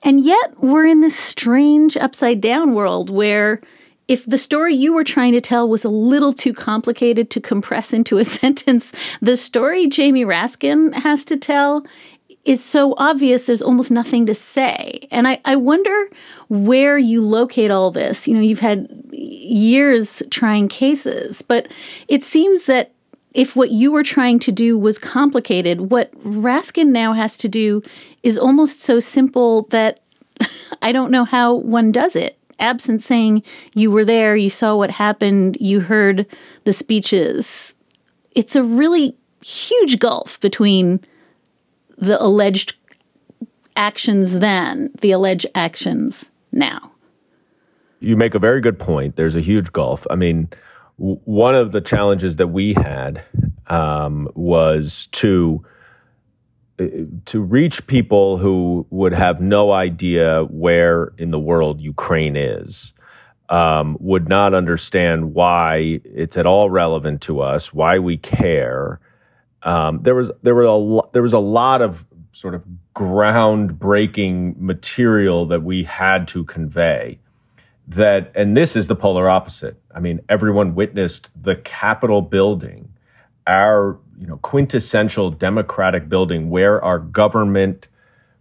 And 0.03 0.21
yet 0.21 0.55
we're 0.59 0.87
in 0.87 1.01
this 1.01 1.19
strange 1.19 1.97
upside 1.97 2.41
down 2.41 2.75
world 2.75 3.11
where 3.11 3.61
if 4.09 4.25
the 4.25 4.39
story 4.39 4.75
you 4.75 4.95
were 4.95 5.05
trying 5.05 5.33
to 5.33 5.41
tell 5.41 5.69
was 5.69 5.85
a 5.85 5.91
little 5.91 6.33
too 6.33 6.55
complicated 6.55 7.31
to 7.31 7.41
compress 7.41 7.93
into 7.93 8.19
a 8.19 8.25
sentence, 8.41 8.91
the 9.21 9.37
story 9.37 9.87
Jamie 9.87 10.25
Raskin 10.25 10.95
has 10.95 11.25
to 11.27 11.37
tell 11.37 11.87
is 12.45 12.65
so 12.65 12.95
obvious 12.97 13.45
there's 13.45 13.61
almost 13.61 13.91
nothing 13.91 14.25
to 14.25 14.35
say. 14.35 15.07
And 15.11 15.29
I, 15.29 15.41
I 15.45 15.57
wonder 15.57 16.09
where 16.49 16.97
you 16.97 17.21
locate 17.21 17.71
all 17.71 17.91
this. 17.91 18.27
You 18.27 18.35
know, 18.35 18.41
you've 18.41 18.61
had 18.61 18.89
years 19.13 20.23
trying 20.31 20.69
cases, 20.69 21.43
but 21.43 21.69
it 22.09 22.25
seems 22.25 22.65
that 22.65 22.93
if 23.35 23.55
what 23.55 23.71
you 23.71 23.93
were 23.93 24.03
trying 24.03 24.39
to 24.39 24.53
do 24.53 24.79
was 24.79 24.99
complicated, 24.99 25.91
what 25.91 26.11
Raskin 26.25 26.87
now 26.89 27.13
has 27.13 27.37
to 27.39 27.49
do 27.49 27.83
is 28.23 28.39
almost 28.39 28.81
so 28.81 28.99
simple 28.99 29.63
that 29.65 30.01
I 30.83 30.93
don't 30.93 31.11
know 31.11 31.25
how 31.25 31.55
one 31.55 31.93
does 31.93 32.17
it 32.17 32.38
absent 32.59 33.03
saying 33.03 33.43
you 33.75 33.91
were 33.91 34.05
there, 34.05 34.37
you 34.37 34.51
saw 34.51 34.77
what 34.77 34.91
happened, 34.91 35.57
you 35.61 35.81
heard 35.81 36.27
the 36.65 36.73
speeches. 36.73 37.75
It's 38.33 38.57
a 38.57 38.63
really 38.63 39.17
huge 39.43 39.99
gulf 39.99 40.41
between 40.41 41.01
the 41.97 42.23
alleged 42.23 42.77
actions 43.77 44.39
then, 44.39 44.91
the 45.01 45.13
alleged 45.13 45.47
actions 45.55 46.31
now. 46.53 46.93
You 48.01 48.17
make 48.17 48.35
a 48.35 48.39
very 48.39 48.61
good 48.61 48.79
point. 48.79 49.17
There's 49.17 49.35
a 49.35 49.41
huge 49.41 49.73
gulf. 49.73 50.07
I 50.11 50.15
mean, 50.15 50.49
w- 50.99 51.21
one 51.25 51.55
of 51.55 51.73
the 51.73 51.81
challenges 51.81 52.37
that 52.37 52.49
we 52.49 52.75
had 52.75 53.23
um, 53.67 54.29
was 54.35 55.09
to 55.13 55.65
to 57.27 57.41
reach 57.41 57.87
people 57.87 58.39
who 58.39 58.87
would 58.91 59.13
have 59.13 59.41
no 59.41 59.73
idea 59.73 60.45
where 60.45 61.13
in 61.19 61.31
the 61.31 61.39
world 61.39 61.81
Ukraine 61.81 62.37
is, 62.37 62.93
um, 63.49 63.97
would 64.01 64.29
not 64.29 64.55
understand 64.55 65.35
why 65.35 66.01
it's 66.05 66.37
at 66.37 66.47
all 66.47 66.71
relevant 66.71 67.23
to 67.23 67.41
us, 67.41 67.73
why 67.73 67.99
we 67.99 68.17
care. 68.17 69.01
Um, 69.63 70.01
there 70.03 70.15
was 70.15 70.31
there 70.43 70.55
were 70.55 70.65
a 70.65 70.75
lo- 70.75 71.09
there 71.13 71.23
was 71.23 71.33
a 71.33 71.39
lot 71.39 71.83
of 71.83 72.05
sort 72.33 72.55
of 72.55 72.63
groundbreaking 72.95 74.57
material 74.59 75.47
that 75.47 75.63
we 75.63 75.83
had 75.83 76.29
to 76.29 76.45
convey. 76.45 77.19
That 77.89 78.31
and 78.35 78.57
this 78.57 78.77
is 78.77 78.87
the 78.87 78.95
polar 78.95 79.29
opposite. 79.29 79.77
I 79.95 80.01
mean, 80.01 80.21
everyone 80.29 80.75
witnessed 80.75 81.31
the 81.41 81.57
Capitol 81.57 82.23
building, 82.23 82.89
our 83.49 83.99
you 84.21 84.27
know 84.27 84.37
quintessential 84.39 85.31
democratic 85.31 86.09
building 86.09 86.51
where 86.51 86.83
our 86.85 86.99
government 86.99 87.89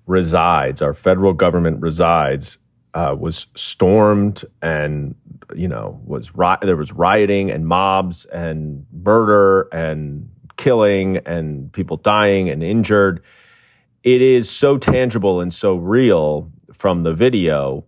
resides, 0.05 0.81
our 0.81 0.93
federal 0.93 1.33
government 1.33 1.81
resides, 1.81 2.57
uh, 2.93 3.15
was 3.17 3.47
stormed 3.55 4.43
and 4.61 5.15
you 5.55 5.67
know 5.67 5.99
was 6.05 6.35
ri- 6.35 6.57
there 6.61 6.75
was 6.75 6.91
rioting 6.91 7.49
and 7.49 7.67
mobs 7.67 8.25
and 8.25 8.85
murder 8.91 9.63
and 9.71 10.29
killing 10.57 11.17
and 11.25 11.71
people 11.71 11.97
dying 11.97 12.49
and 12.49 12.63
injured. 12.63 13.23
It 14.03 14.21
is 14.21 14.49
so 14.49 14.77
tangible 14.77 15.41
and 15.41 15.53
so 15.53 15.75
real 15.75 16.51
from 16.73 17.03
the 17.03 17.13
video 17.13 17.85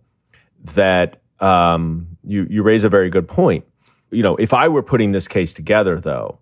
that 0.74 1.20
um, 1.40 2.06
you 2.24 2.46
you 2.50 2.62
raise 2.62 2.84
a 2.84 2.88
very 2.88 3.10
good 3.10 3.28
point. 3.28 3.64
You 4.10 4.22
know, 4.22 4.36
if 4.36 4.52
I 4.52 4.68
were 4.68 4.82
putting 4.82 5.12
this 5.12 5.28
case 5.28 5.52
together, 5.52 6.00
though, 6.00 6.39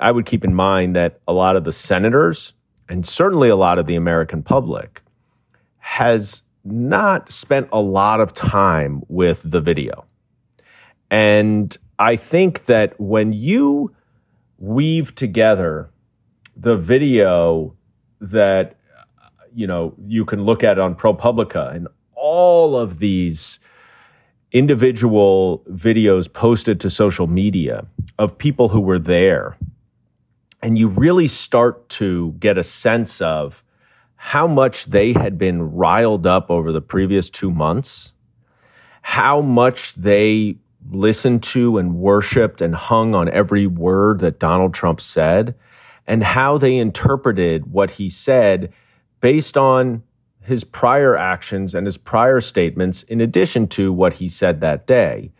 I 0.00 0.10
would 0.10 0.26
keep 0.26 0.44
in 0.44 0.54
mind 0.54 0.96
that 0.96 1.20
a 1.26 1.32
lot 1.32 1.56
of 1.56 1.64
the 1.64 1.72
senators 1.72 2.52
and 2.88 3.06
certainly 3.06 3.48
a 3.48 3.56
lot 3.56 3.78
of 3.78 3.86
the 3.86 3.96
American 3.96 4.42
public 4.42 5.02
has 5.78 6.42
not 6.64 7.30
spent 7.30 7.68
a 7.72 7.80
lot 7.80 8.20
of 8.20 8.34
time 8.34 9.02
with 9.08 9.40
the 9.44 9.60
video. 9.60 10.04
And 11.10 11.76
I 11.98 12.16
think 12.16 12.66
that 12.66 12.98
when 13.00 13.32
you 13.32 13.94
weave 14.58 15.14
together 15.14 15.90
the 16.56 16.76
video 16.76 17.74
that 18.20 18.76
you 19.54 19.66
know 19.66 19.94
you 20.06 20.24
can 20.24 20.42
look 20.44 20.64
at 20.64 20.78
on 20.78 20.94
ProPublica 20.94 21.74
and 21.74 21.88
all 22.14 22.76
of 22.76 22.98
these 22.98 23.58
individual 24.52 25.62
videos 25.70 26.32
posted 26.32 26.80
to 26.80 26.88
social 26.88 27.26
media 27.26 27.86
of 28.18 28.36
people 28.38 28.68
who 28.68 28.80
were 28.80 28.98
there 28.98 29.56
and 30.62 30.78
you 30.78 30.88
really 30.88 31.28
start 31.28 31.88
to 31.90 32.34
get 32.38 32.58
a 32.58 32.64
sense 32.64 33.20
of 33.20 33.62
how 34.16 34.46
much 34.46 34.86
they 34.86 35.12
had 35.12 35.38
been 35.38 35.72
riled 35.72 36.26
up 36.26 36.50
over 36.50 36.72
the 36.72 36.80
previous 36.80 37.30
two 37.30 37.50
months, 37.50 38.12
how 39.02 39.40
much 39.40 39.94
they 39.94 40.56
listened 40.90 41.42
to 41.42 41.78
and 41.78 41.96
worshiped 41.96 42.60
and 42.60 42.74
hung 42.74 43.14
on 43.14 43.28
every 43.28 43.66
word 43.66 44.20
that 44.20 44.38
Donald 44.38 44.74
Trump 44.74 45.00
said 45.00 45.54
and 46.06 46.22
how 46.22 46.58
they 46.58 46.76
interpreted 46.76 47.70
what 47.72 47.90
he 47.90 48.08
said 48.08 48.72
based 49.20 49.56
on 49.56 50.02
his 50.40 50.62
prior 50.62 51.16
actions 51.16 51.74
and 51.74 51.86
his 51.86 51.98
prior 51.98 52.40
statements 52.40 53.02
in 53.04 53.20
addition 53.20 53.66
to 53.66 53.92
what 53.92 54.12
he 54.12 54.28
said 54.28 54.60
that 54.60 54.86
day. 54.86 55.30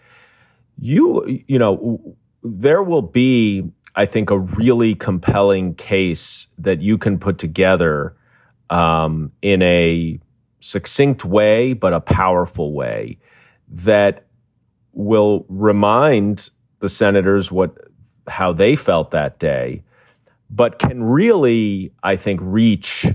You 0.79 1.43
you 1.47 1.59
know 1.59 2.17
there 2.43 2.83
will 2.83 3.03
be 3.03 3.71
i 3.97 4.07
think 4.07 4.31
a 4.31 4.39
really 4.39 4.95
compelling 4.95 5.75
case 5.75 6.49
that 6.59 6.81
you 6.81 6.97
can 6.99 7.19
put 7.19 7.39
together 7.39 8.15
um, 8.71 9.31
in 9.43 9.63
a 9.63 10.19
succinct 10.61 11.25
way 11.25 11.73
but 11.73 11.93
a 11.93 12.01
powerful 12.01 12.73
way 12.73 13.19
that 13.69 14.27
will 14.93 15.45
remind 15.49 16.51
the 16.81 16.89
senators 16.89 17.53
what 17.53 17.77
how 18.29 18.53
they 18.53 18.75
felt 18.75 19.11
that 19.11 19.39
day 19.39 19.83
but 20.51 20.79
can 20.79 21.03
really 21.03 21.93
i 22.03 22.17
think 22.17 22.41
reach 22.43 23.07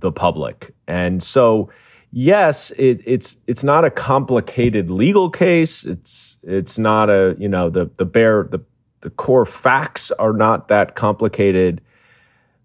the 0.00 0.12
public. 0.12 0.74
And 0.86 1.22
so, 1.22 1.70
yes, 2.12 2.70
it, 2.72 3.00
it's 3.04 3.36
it's 3.46 3.64
not 3.64 3.84
a 3.84 3.90
complicated 3.90 4.90
legal 4.90 5.30
case. 5.30 5.84
It's 5.84 6.38
it's 6.42 6.78
not 6.78 7.10
a 7.10 7.34
you 7.38 7.48
know 7.48 7.70
the 7.70 7.90
the 7.96 8.04
bare 8.04 8.48
the 8.50 8.60
the 9.06 9.10
core 9.10 9.46
facts 9.46 10.10
are 10.10 10.32
not 10.32 10.66
that 10.66 10.96
complicated, 10.96 11.80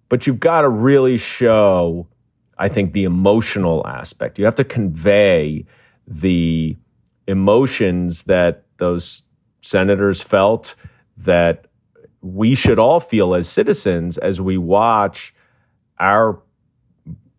but 0.10 0.25
you've 0.25 0.39
got 0.39 0.62
to 0.62 0.69
really 0.69 1.19
show, 1.19 2.07
I 2.57 2.67
think, 2.67 2.93
the 2.93 3.03
emotional 3.03 3.86
aspect. 3.86 4.39
You 4.39 4.45
have 4.45 4.55
to 4.55 4.63
convey 4.63 5.67
the 6.07 6.75
emotions 7.27 8.24
that 8.24 8.63
those 8.79 9.21
senators 9.62 10.19
felt 10.19 10.74
that 11.17 11.67
we 12.21 12.55
should 12.55 12.79
all 12.79 13.00
feel 13.00 13.36
as 13.36 13.48
citizens 13.48 14.17
as 14.17 14.41
we 14.41 14.57
watch 14.57 15.36
our 16.00 16.41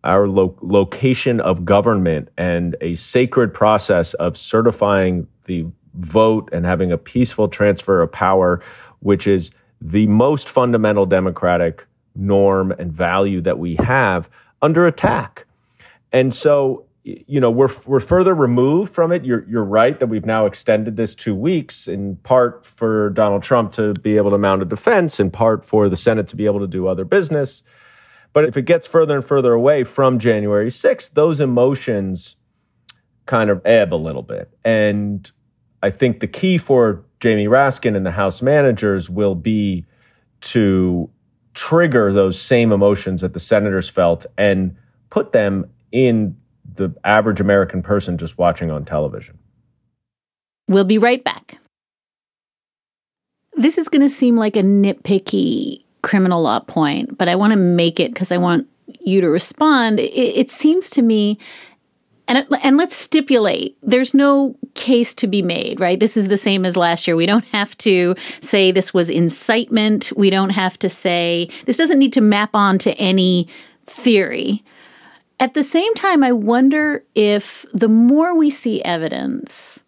our 0.05 0.29
lo- 0.29 0.57
location 0.61 1.41
of 1.41 1.65
government 1.65 2.29
and 2.37 2.77
a 2.79 2.95
sacred 2.95 3.53
process 3.53 4.13
of 4.13 4.37
certifying 4.37 5.27
the 5.45 5.65
vote 5.95 6.49
and 6.51 6.65
having 6.65 6.91
a 6.91 6.97
peaceful 6.97 7.47
transfer 7.47 8.01
of 8.01 8.11
power, 8.11 8.61
which 9.03 9.27
is 9.27 9.51
the 9.81 10.07
most 10.07 10.49
fundamental 10.49 11.05
democratic 11.05 11.85
norm 12.15 12.71
and 12.71 12.91
value 12.91 13.41
that 13.41 13.59
we 13.59 13.75
have 13.75 14.29
under 14.61 14.87
attack. 14.87 15.45
And 16.11 16.33
so, 16.33 16.85
you 17.03 17.39
know, 17.39 17.51
we're 17.51 17.73
we're 17.85 17.99
further 17.99 18.33
removed 18.33 18.93
from 18.93 19.11
it. 19.11 19.25
You're 19.25 19.45
you're 19.49 19.63
right 19.63 19.99
that 19.99 20.07
we've 20.07 20.25
now 20.25 20.45
extended 20.45 20.95
this 20.95 21.13
two 21.13 21.35
weeks, 21.35 21.87
in 21.87 22.15
part 22.17 22.65
for 22.65 23.09
Donald 23.09 23.43
Trump 23.43 23.73
to 23.73 23.93
be 23.95 24.15
able 24.15 24.31
to 24.31 24.37
mount 24.37 24.61
a 24.61 24.65
defense, 24.65 25.19
in 25.19 25.29
part 25.29 25.65
for 25.65 25.89
the 25.89 25.97
Senate 25.97 26.27
to 26.27 26.35
be 26.35 26.45
able 26.45 26.59
to 26.59 26.67
do 26.67 26.87
other 26.87 27.03
business. 27.03 27.61
But 28.31 28.45
if 28.45 28.57
it 28.57 28.63
gets 28.63 28.87
further 28.87 29.17
and 29.17 29.25
further 29.25 29.53
away 29.53 29.83
from 29.83 30.17
January 30.17 30.69
6th, 30.69 31.11
those 31.13 31.39
emotions 31.39 32.35
kind 33.25 33.49
of 33.49 33.61
ebb 33.65 33.93
a 33.93 33.95
little 33.95 34.23
bit. 34.23 34.49
And 34.65 35.29
I 35.83 35.91
think 35.91 36.19
the 36.19 36.27
key 36.27 36.57
for 36.57 37.03
Jamie 37.23 37.47
Raskin 37.47 37.95
and 37.95 38.05
the 38.05 38.11
House 38.11 38.41
managers 38.41 39.09
will 39.09 39.33
be 39.33 39.85
to 40.41 41.09
trigger 41.53 42.11
those 42.11 42.37
same 42.37 42.73
emotions 42.73 43.21
that 43.21 43.31
the 43.31 43.39
senators 43.39 43.87
felt 43.87 44.25
and 44.37 44.75
put 45.09 45.31
them 45.31 45.65
in 45.93 46.35
the 46.75 46.93
average 47.05 47.39
American 47.39 47.81
person 47.81 48.17
just 48.17 48.37
watching 48.37 48.69
on 48.69 48.83
television. 48.83 49.39
We'll 50.67 50.83
be 50.83 50.97
right 50.97 51.23
back. 51.23 51.59
This 53.53 53.77
is 53.77 53.87
going 53.87 54.01
to 54.01 54.09
seem 54.09 54.35
like 54.35 54.57
a 54.57 54.61
nitpicky 54.61 55.85
criminal 56.01 56.41
law 56.41 56.59
point, 56.59 57.17
but 57.17 57.29
I 57.29 57.37
want 57.37 57.51
to 57.51 57.57
make 57.57 58.01
it 58.01 58.13
because 58.13 58.33
I 58.33 58.37
want 58.37 58.67
you 58.99 59.21
to 59.21 59.29
respond. 59.29 60.01
It, 60.01 60.11
it 60.11 60.49
seems 60.49 60.89
to 60.89 61.01
me 61.01 61.39
and 62.27 62.45
and 62.61 62.77
let's 62.77 62.95
stipulate 62.95 63.77
there's 63.83 64.13
no 64.13 64.55
case 64.73 65.13
to 65.13 65.27
be 65.27 65.41
made 65.41 65.79
right? 65.79 65.99
This 65.99 66.17
is 66.17 66.27
the 66.27 66.37
same 66.37 66.65
as 66.65 66.77
last 66.77 67.07
year. 67.07 67.15
We 67.15 67.25
don't 67.25 67.45
have 67.45 67.77
to 67.79 68.15
say 68.41 68.71
this 68.71 68.93
was 68.93 69.09
incitement. 69.09 70.11
We 70.15 70.29
don't 70.29 70.51
have 70.51 70.77
to 70.79 70.89
say 70.89 71.49
this 71.65 71.77
doesn't 71.77 71.99
need 71.99 72.13
to 72.13 72.21
map 72.21 72.51
on 72.53 72.77
to 72.79 72.93
any 72.93 73.47
theory. 73.85 74.63
At 75.39 75.55
the 75.55 75.63
same 75.63 75.93
time 75.95 76.23
i 76.23 76.31
wonder 76.31 77.03
if 77.15 77.65
the 77.73 77.89
more 77.89 78.35
we 78.35 78.49
see 78.49 78.81
evidence 78.83 79.82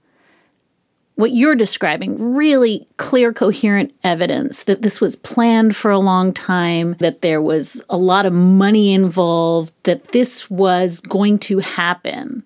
what 1.15 1.31
you're 1.31 1.55
describing 1.55 2.35
really 2.35 2.85
clear, 2.97 3.31
coherent 3.31 3.93
evidence 4.03 4.63
that 4.63 4.81
this 4.81 4.99
was 4.99 5.15
planned 5.15 5.75
for 5.75 5.89
a 5.89 5.99
long 5.99 6.33
time, 6.33 6.95
that 6.99 7.21
there 7.21 7.41
was 7.41 7.81
a 7.89 7.97
lot 7.97 8.25
of 8.25 8.33
money 8.33 8.93
involved, 8.93 9.73
that 9.83 10.09
this 10.09 10.49
was 10.49 10.99
going 11.01 11.39
to 11.39 11.59
happen. 11.59 12.43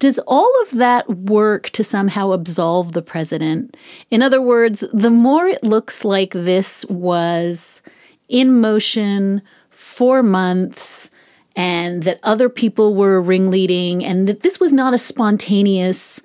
Does 0.00 0.18
all 0.26 0.52
of 0.62 0.78
that 0.78 1.08
work 1.08 1.70
to 1.70 1.84
somehow 1.84 2.32
absolve 2.32 2.92
the 2.92 3.02
president? 3.02 3.76
In 4.10 4.22
other 4.22 4.42
words, 4.42 4.82
the 4.92 5.10
more 5.10 5.46
it 5.46 5.62
looks 5.62 6.04
like 6.04 6.32
this 6.32 6.84
was 6.86 7.80
in 8.28 8.60
motion 8.60 9.42
for 9.70 10.22
months, 10.24 11.08
and 11.54 12.02
that 12.04 12.20
other 12.22 12.48
people 12.48 12.94
were 12.94 13.20
ringleading, 13.20 14.04
and 14.04 14.28
that 14.28 14.40
this 14.40 14.58
was 14.60 14.72
not 14.72 14.94
a 14.94 14.98
spontaneous 14.98 16.20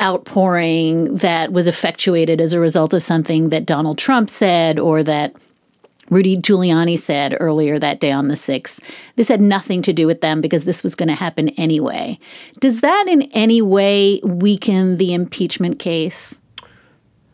outpouring 0.00 1.16
that 1.16 1.52
was 1.52 1.66
effectuated 1.66 2.40
as 2.40 2.52
a 2.52 2.60
result 2.60 2.94
of 2.94 3.02
something 3.02 3.50
that 3.50 3.66
Donald 3.66 3.98
Trump 3.98 4.30
said 4.30 4.78
or 4.78 5.02
that 5.02 5.34
Rudy 6.10 6.36
Giuliani 6.36 6.98
said 6.98 7.36
earlier 7.38 7.78
that 7.78 8.00
day 8.00 8.10
on 8.10 8.28
the 8.28 8.34
6th. 8.34 8.80
This 9.14 9.28
had 9.28 9.40
nothing 9.40 9.80
to 9.82 9.92
do 9.92 10.06
with 10.06 10.20
them 10.20 10.40
because 10.40 10.64
this 10.64 10.82
was 10.82 10.96
going 10.96 11.08
to 11.08 11.14
happen 11.14 11.50
anyway. 11.50 12.18
Does 12.58 12.80
that 12.80 13.06
in 13.08 13.22
any 13.32 13.62
way 13.62 14.20
weaken 14.24 14.96
the 14.96 15.14
impeachment 15.14 15.78
case? 15.78 16.34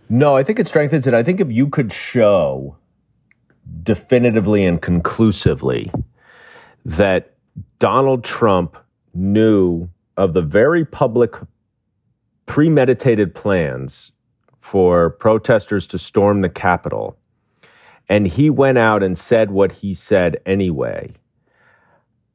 No, 0.09 0.37
I 0.37 0.45
think 0.45 0.59
it 0.59 0.69
strengthens 0.69 1.07
it. 1.07 1.15
I 1.15 1.23
think 1.23 1.41
if 1.41 1.51
you 1.51 1.69
could 1.69 1.93
show 1.93 2.77
definitively 3.83 4.65
and 4.65 4.81
conclusively 4.81 5.91
that 6.85 7.33
Donald 7.79 8.23
Trump 8.23 8.77
knew 9.15 9.89
of 10.17 10.35
the 10.35 10.43
very 10.43 10.85
public 10.85 11.35
premeditated 12.47 13.35
plans 13.35 14.13
for 14.61 15.11
protesters 15.11 15.87
to 15.89 15.99
storm 15.99 16.41
the 16.41 16.49
Capitol, 16.49 17.17
and 18.09 18.27
he 18.27 18.51
went 18.51 18.79
out 18.79 19.03
and 19.03 19.19
said 19.19 19.51
what 19.51 19.73
he 19.73 19.95
said 19.95 20.39
anyway. 20.47 21.13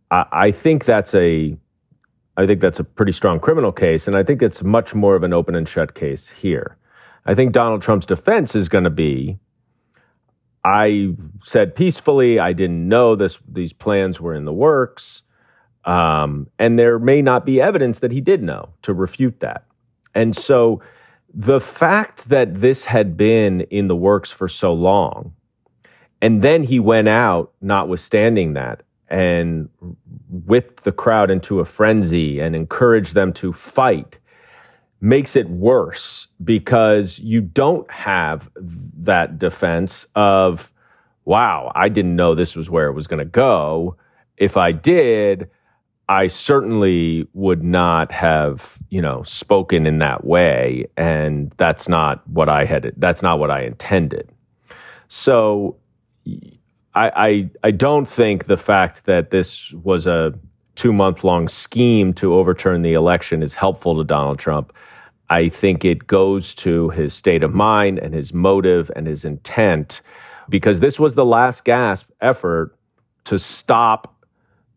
I, 0.10 0.26
I 0.32 0.52
think 0.52 0.86
that's 0.86 1.14
a 1.14 1.58
I 2.38 2.48
think 2.48 2.62
that's 2.62 2.80
a 2.80 2.84
pretty 2.84 3.12
strong 3.12 3.40
criminal 3.40 3.72
case, 3.72 4.08
and 4.08 4.16
I 4.16 4.24
think 4.24 4.42
it's 4.42 4.64
much 4.64 4.96
more 4.96 5.16
of 5.16 5.24
an 5.24 5.34
open 5.34 5.56
and 5.56 5.68
shut 5.68 5.96
case 5.96 6.28
here. 6.30 6.78
I 7.26 7.36
think 7.36 7.52
Donald 7.52 7.82
Trump's 7.82 8.06
defense 8.06 8.56
is 8.56 8.70
going 8.70 8.86
to 8.86 8.90
be 8.90 9.38
I 10.64 11.10
said 11.44 11.76
peacefully, 11.76 12.40
I 12.40 12.54
didn't 12.54 12.88
know 12.88 13.16
this 13.16 13.40
these 13.52 13.74
plans 13.74 14.22
were 14.22 14.36
in 14.36 14.46
the 14.46 14.54
works. 14.54 15.24
Um, 15.84 16.48
and 16.60 16.78
there 16.78 17.00
may 17.00 17.24
not 17.24 17.46
be 17.46 17.60
evidence 17.60 18.00
that 18.00 18.12
he 18.12 18.22
did 18.22 18.44
know 18.44 18.70
to 18.84 18.94
refute 18.94 19.40
that. 19.40 19.66
And 20.14 20.36
so 20.36 20.82
the 21.34 21.60
fact 21.60 22.30
that 22.30 22.62
this 22.62 22.86
had 22.86 23.16
been 23.16 23.62
in 23.62 23.88
the 23.88 23.96
works 23.96 24.32
for 24.32 24.48
so 24.48 24.74
long, 24.74 25.34
and 26.22 26.42
then 26.42 26.64
he 26.64 26.80
went 26.80 27.08
out, 27.08 27.54
notwithstanding 27.62 28.54
that, 28.54 28.84
and 29.10 29.70
whipped 30.30 30.84
the 30.84 30.92
crowd 30.92 31.32
into 31.32 31.60
a 31.60 31.66
frenzy 31.66 32.40
and 32.40 32.56
encouraged 32.56 33.14
them 33.14 33.34
to 33.34 33.52
fight 33.52 34.18
makes 35.02 35.36
it 35.36 35.50
worse 35.50 36.28
because 36.44 37.20
you 37.20 37.42
don't 37.42 37.90
have 37.90 38.50
that 39.00 39.40
defense 39.40 40.06
of, 40.16 40.72
wow, 41.26 41.72
I 41.76 41.90
didn't 41.90 42.16
know 42.16 42.36
this 42.36 42.56
was 42.56 42.70
where 42.70 42.88
it 42.88 42.94
was 42.94 43.08
going 43.08 43.20
to 43.20 43.26
go. 43.26 43.98
If 44.38 44.58
I 44.58 44.72
did, 44.72 45.50
I 46.12 46.28
certainly 46.28 47.26
would 47.34 47.64
not 47.64 48.12
have, 48.12 48.78
you 48.90 49.02
know, 49.02 49.24
spoken 49.24 49.88
in 49.88 50.00
that 50.00 50.26
way, 50.26 50.86
and 50.98 51.54
that's 51.56 51.88
not 51.88 52.28
what 52.28 52.50
I 52.50 52.66
had. 52.66 52.92
That's 52.98 53.22
not 53.22 53.40
what 53.40 53.50
I 53.50 53.62
intended. 53.62 54.30
So, 55.08 55.78
I, 56.96 57.12
I, 57.16 57.50
I 57.64 57.72
don't 57.72 58.08
think 58.08 58.48
the 58.48 58.58
fact 58.58 59.06
that 59.06 59.32
this 59.32 59.72
was 59.72 60.06
a 60.06 60.34
two 60.76 60.92
month 60.92 61.24
long 61.24 61.48
scheme 61.48 62.14
to 62.16 62.34
overturn 62.34 62.82
the 62.82 62.92
election 62.92 63.42
is 63.42 63.54
helpful 63.54 63.96
to 63.96 64.04
Donald 64.04 64.38
Trump. 64.38 64.74
I 65.30 65.48
think 65.48 65.86
it 65.86 66.08
goes 66.08 66.54
to 66.56 66.90
his 66.90 67.14
state 67.14 67.42
of 67.42 67.54
mind 67.54 68.00
and 68.00 68.14
his 68.14 68.34
motive 68.34 68.92
and 68.98 69.08
his 69.08 69.24
intent, 69.24 70.02
because 70.50 70.82
this 70.82 71.00
was 71.00 71.16
the 71.16 71.24
last 71.24 71.64
gasp 71.64 72.10
effort 72.20 72.76
to 73.24 73.40
stop 73.40 74.14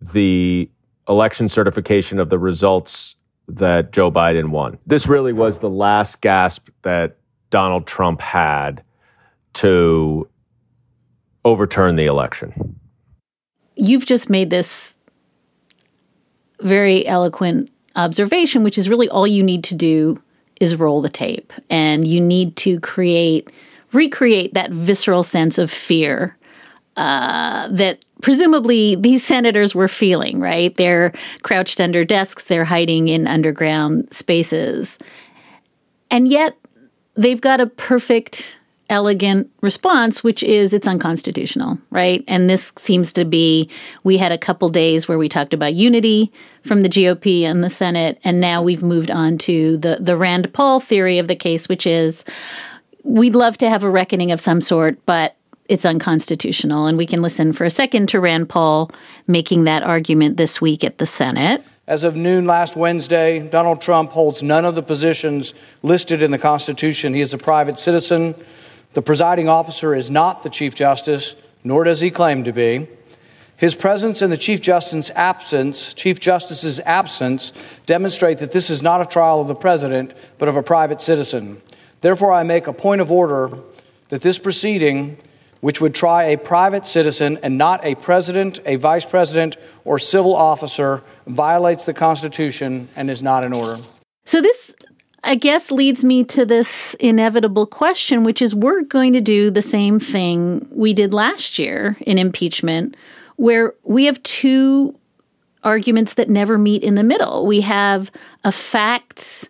the 0.00 0.70
election 1.08 1.48
certification 1.48 2.18
of 2.18 2.30
the 2.30 2.38
results 2.38 3.16
that 3.48 3.92
Joe 3.92 4.10
Biden 4.10 4.50
won. 4.50 4.78
This 4.86 5.06
really 5.06 5.32
was 5.32 5.58
the 5.58 5.70
last 5.70 6.20
gasp 6.20 6.68
that 6.82 7.16
Donald 7.50 7.86
Trump 7.86 8.20
had 8.20 8.82
to 9.54 10.28
overturn 11.44 11.96
the 11.96 12.06
election. 12.06 12.78
You've 13.76 14.06
just 14.06 14.30
made 14.30 14.50
this 14.50 14.96
very 16.60 17.06
eloquent 17.06 17.70
observation, 17.96 18.64
which 18.64 18.78
is 18.78 18.88
really 18.88 19.08
all 19.08 19.26
you 19.26 19.42
need 19.42 19.62
to 19.64 19.74
do 19.74 20.20
is 20.60 20.76
roll 20.76 21.00
the 21.00 21.08
tape. 21.08 21.52
And 21.68 22.06
you 22.06 22.20
need 22.20 22.56
to 22.56 22.80
create, 22.80 23.50
recreate 23.92 24.54
that 24.54 24.70
visceral 24.70 25.22
sense 25.22 25.58
of 25.58 25.70
fear 25.70 26.36
uh, 26.96 27.68
that 27.68 28.04
presumably 28.24 28.94
these 28.94 29.22
senators 29.22 29.74
were 29.74 29.86
feeling, 29.86 30.40
right? 30.40 30.74
They're 30.76 31.12
crouched 31.42 31.78
under 31.78 32.04
desks, 32.04 32.44
they're 32.44 32.64
hiding 32.64 33.08
in 33.08 33.26
underground 33.26 34.10
spaces. 34.14 34.98
And 36.10 36.26
yet 36.26 36.56
they've 37.16 37.40
got 37.40 37.60
a 37.60 37.66
perfect 37.66 38.56
elegant 38.88 39.50
response, 39.60 40.24
which 40.24 40.42
is 40.42 40.72
it's 40.72 40.86
unconstitutional, 40.86 41.76
right? 41.90 42.24
And 42.26 42.48
this 42.48 42.72
seems 42.78 43.12
to 43.12 43.26
be, 43.26 43.68
we 44.04 44.16
had 44.16 44.32
a 44.32 44.38
couple 44.38 44.70
days 44.70 45.06
where 45.06 45.18
we 45.18 45.28
talked 45.28 45.52
about 45.52 45.74
unity 45.74 46.32
from 46.62 46.82
the 46.82 46.88
GOP 46.88 47.42
and 47.42 47.62
the 47.62 47.68
Senate, 47.68 48.18
and 48.24 48.40
now 48.40 48.62
we've 48.62 48.82
moved 48.82 49.10
on 49.10 49.36
to 49.38 49.76
the, 49.76 49.98
the 50.00 50.16
Rand 50.16 50.50
Paul 50.54 50.80
theory 50.80 51.18
of 51.18 51.28
the 51.28 51.36
case, 51.36 51.68
which 51.68 51.86
is 51.86 52.24
we'd 53.02 53.34
love 53.34 53.58
to 53.58 53.68
have 53.68 53.84
a 53.84 53.90
reckoning 53.90 54.32
of 54.32 54.40
some 54.40 54.62
sort, 54.62 55.04
but 55.04 55.36
it's 55.68 55.84
unconstitutional. 55.84 56.86
And 56.86 56.98
we 56.98 57.06
can 57.06 57.22
listen 57.22 57.52
for 57.52 57.64
a 57.64 57.70
second 57.70 58.08
to 58.10 58.20
Rand 58.20 58.48
Paul 58.48 58.90
making 59.26 59.64
that 59.64 59.82
argument 59.82 60.36
this 60.36 60.60
week 60.60 60.84
at 60.84 60.98
the 60.98 61.06
Senate. 61.06 61.64
As 61.86 62.04
of 62.04 62.16
noon 62.16 62.46
last 62.46 62.76
Wednesday, 62.76 63.46
Donald 63.48 63.80
Trump 63.80 64.10
holds 64.10 64.42
none 64.42 64.64
of 64.64 64.74
the 64.74 64.82
positions 64.82 65.52
listed 65.82 66.22
in 66.22 66.30
the 66.30 66.38
Constitution. 66.38 67.12
He 67.12 67.20
is 67.20 67.34
a 67.34 67.38
private 67.38 67.78
citizen 67.78 68.34
the 68.94 69.02
presiding 69.02 69.48
officer 69.48 69.92
is 69.92 70.08
not 70.08 70.44
the 70.44 70.48
Chief 70.48 70.74
Justice, 70.74 71.34
nor 71.64 71.82
does 71.82 72.00
he 72.00 72.10
claim 72.10 72.44
to 72.44 72.52
be. 72.52 72.88
His 73.56 73.74
presence 73.74 74.22
and 74.22 74.32
the 74.32 74.36
Chief 74.36 74.60
Justice's 74.60 75.10
absence, 75.16 75.94
Chief 75.94 76.20
Justice's 76.20 76.78
absence, 76.80 77.52
demonstrate 77.86 78.38
that 78.38 78.52
this 78.52 78.70
is 78.70 78.82
not 78.82 79.00
a 79.00 79.06
trial 79.06 79.40
of 79.40 79.48
the 79.48 79.54
president, 79.54 80.14
but 80.38 80.48
of 80.48 80.54
a 80.54 80.62
private 80.62 81.00
citizen. 81.00 81.60
Therefore, 82.02 82.32
I 82.32 82.44
make 82.44 82.68
a 82.68 82.72
point 82.72 83.00
of 83.00 83.10
order 83.10 83.50
that 84.10 84.22
this 84.22 84.38
proceeding, 84.38 85.18
which 85.64 85.80
would 85.80 85.94
try 85.94 86.24
a 86.24 86.36
private 86.36 86.84
citizen 86.84 87.38
and 87.42 87.56
not 87.56 87.82
a 87.82 87.94
president, 87.94 88.60
a 88.66 88.76
vice 88.76 89.06
president, 89.06 89.56
or 89.86 89.98
civil 89.98 90.36
officer, 90.36 91.02
violates 91.26 91.86
the 91.86 91.94
Constitution 91.94 92.86
and 92.96 93.10
is 93.10 93.22
not 93.22 93.42
in 93.44 93.54
order. 93.54 93.82
So, 94.26 94.42
this 94.42 94.74
I 95.24 95.36
guess 95.36 95.70
leads 95.70 96.04
me 96.04 96.22
to 96.24 96.44
this 96.44 96.92
inevitable 97.00 97.66
question, 97.66 98.24
which 98.24 98.42
is 98.42 98.54
we're 98.54 98.82
going 98.82 99.14
to 99.14 99.22
do 99.22 99.50
the 99.50 99.62
same 99.62 99.98
thing 99.98 100.68
we 100.70 100.92
did 100.92 101.14
last 101.14 101.58
year 101.58 101.96
in 102.02 102.18
impeachment, 102.18 102.94
where 103.36 103.72
we 103.84 104.04
have 104.04 104.22
two 104.22 104.94
arguments 105.62 106.12
that 106.12 106.28
never 106.28 106.58
meet 106.58 106.84
in 106.84 106.94
the 106.94 107.02
middle. 107.02 107.46
We 107.46 107.62
have 107.62 108.10
a 108.44 108.52
facts, 108.52 109.48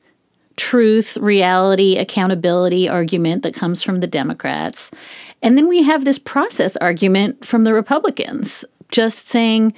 truth, 0.55 1.17
reality, 1.17 1.97
accountability 1.99 2.89
argument 2.89 3.43
that 3.43 3.53
comes 3.53 3.83
from 3.83 3.99
the 3.99 4.07
Democrats. 4.07 4.93
And 5.45 5.59
then 5.59 5.69
we 5.69 5.83
have 5.83 6.05
this 6.05 6.19
process 6.19 6.75
argument 6.79 7.45
from 7.45 7.65
the 7.65 7.75
Republicans, 7.75 8.65
just 8.91 9.29
saying, 9.29 9.75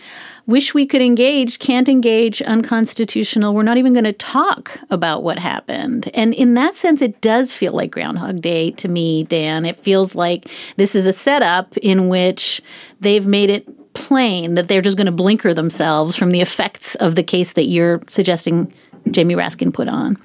wish 0.46 0.74
we 0.74 0.86
could 0.86 1.02
engage, 1.02 1.58
can't 1.58 1.88
engage, 1.88 2.40
unconstitutional. 2.40 3.52
We're 3.52 3.64
not 3.64 3.76
even 3.76 3.92
going 3.92 4.04
to 4.04 4.12
talk 4.12 4.78
about 4.90 5.24
what 5.24 5.40
happened. 5.40 6.08
And 6.14 6.32
in 6.34 6.54
that 6.54 6.76
sense, 6.76 7.02
it 7.02 7.20
does 7.20 7.52
feel 7.52 7.72
like 7.72 7.90
Groundhog 7.90 8.40
Day 8.40 8.70
to 8.72 8.86
me, 8.86 9.24
Dan. 9.24 9.64
It 9.64 9.76
feels 9.76 10.14
like 10.14 10.48
this 10.76 10.94
is 10.94 11.04
a 11.04 11.12
setup 11.12 11.76
in 11.78 12.08
which 12.08 12.62
they've 13.00 13.26
made 13.26 13.50
it 13.50 13.66
plain 13.92 14.54
that 14.54 14.68
they're 14.68 14.82
just 14.82 14.96
going 14.96 15.06
to 15.06 15.12
blinker 15.12 15.52
themselves 15.52 16.14
from 16.14 16.30
the 16.30 16.40
effects 16.40 16.94
of 16.96 17.16
the 17.16 17.24
case 17.24 17.54
that 17.54 17.64
you're 17.64 18.00
suggesting 18.08 18.72
Jamie 19.10 19.34
Raskin 19.34 19.74
put 19.74 19.88
on. 19.88 20.16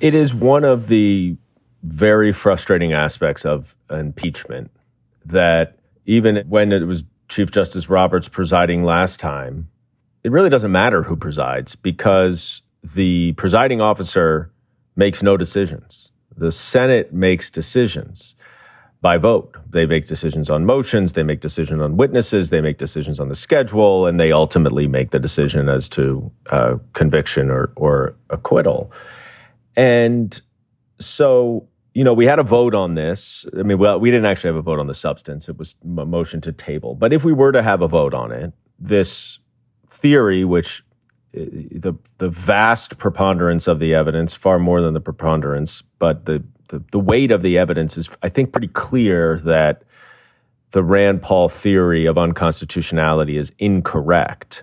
It 0.00 0.14
is 0.14 0.34
one 0.34 0.64
of 0.64 0.88
the 0.88 1.38
very 1.88 2.32
frustrating 2.32 2.92
aspects 2.92 3.44
of 3.44 3.74
impeachment 3.90 4.70
that 5.26 5.78
even 6.06 6.44
when 6.48 6.72
it 6.72 6.86
was 6.86 7.04
Chief 7.28 7.50
Justice 7.50 7.88
Roberts 7.88 8.28
presiding 8.28 8.84
last 8.84 9.20
time, 9.20 9.68
it 10.24 10.32
really 10.32 10.50
doesn't 10.50 10.72
matter 10.72 11.02
who 11.02 11.16
presides 11.16 11.76
because 11.76 12.62
the 12.82 13.32
presiding 13.32 13.80
officer 13.80 14.50
makes 14.96 15.22
no 15.22 15.36
decisions. 15.36 16.10
The 16.36 16.52
Senate 16.52 17.12
makes 17.12 17.50
decisions 17.50 18.34
by 19.00 19.16
vote. 19.16 19.56
They 19.70 19.86
make 19.86 20.06
decisions 20.06 20.50
on 20.50 20.64
motions, 20.64 21.12
they 21.12 21.22
make 21.22 21.40
decisions 21.40 21.80
on 21.80 21.96
witnesses, 21.96 22.50
they 22.50 22.60
make 22.60 22.78
decisions 22.78 23.20
on 23.20 23.28
the 23.28 23.34
schedule, 23.34 24.06
and 24.06 24.18
they 24.18 24.32
ultimately 24.32 24.88
make 24.88 25.10
the 25.10 25.18
decision 25.18 25.68
as 25.68 25.88
to 25.90 26.30
uh, 26.50 26.76
conviction 26.94 27.50
or, 27.50 27.72
or 27.76 28.16
acquittal. 28.30 28.92
And 29.76 30.40
so 31.00 31.68
you 31.98 32.04
know, 32.04 32.14
we 32.14 32.26
had 32.26 32.38
a 32.38 32.44
vote 32.44 32.76
on 32.76 32.94
this. 32.94 33.44
I 33.58 33.64
mean, 33.64 33.76
well, 33.76 33.98
we 33.98 34.12
didn't 34.12 34.26
actually 34.26 34.50
have 34.50 34.56
a 34.56 34.62
vote 34.62 34.78
on 34.78 34.86
the 34.86 34.94
substance. 34.94 35.48
It 35.48 35.58
was 35.58 35.74
a 35.82 36.06
motion 36.06 36.40
to 36.42 36.52
table. 36.52 36.94
But 36.94 37.12
if 37.12 37.24
we 37.24 37.32
were 37.32 37.50
to 37.50 37.60
have 37.60 37.82
a 37.82 37.88
vote 37.88 38.14
on 38.14 38.30
it, 38.30 38.52
this 38.78 39.40
theory, 39.90 40.44
which 40.44 40.84
uh, 41.36 41.40
the 41.72 41.94
the 42.18 42.28
vast 42.28 42.98
preponderance 42.98 43.66
of 43.66 43.80
the 43.80 43.94
evidence, 43.94 44.32
far 44.32 44.60
more 44.60 44.80
than 44.80 44.94
the 44.94 45.00
preponderance, 45.00 45.82
but 45.98 46.24
the, 46.26 46.40
the, 46.68 46.80
the 46.92 47.00
weight 47.00 47.32
of 47.32 47.42
the 47.42 47.58
evidence 47.58 47.98
is, 47.98 48.08
I 48.22 48.28
think, 48.28 48.52
pretty 48.52 48.68
clear 48.68 49.40
that 49.40 49.82
the 50.70 50.84
Rand 50.84 51.20
Paul 51.20 51.48
theory 51.48 52.06
of 52.06 52.16
unconstitutionality 52.16 53.36
is 53.36 53.50
incorrect. 53.58 54.62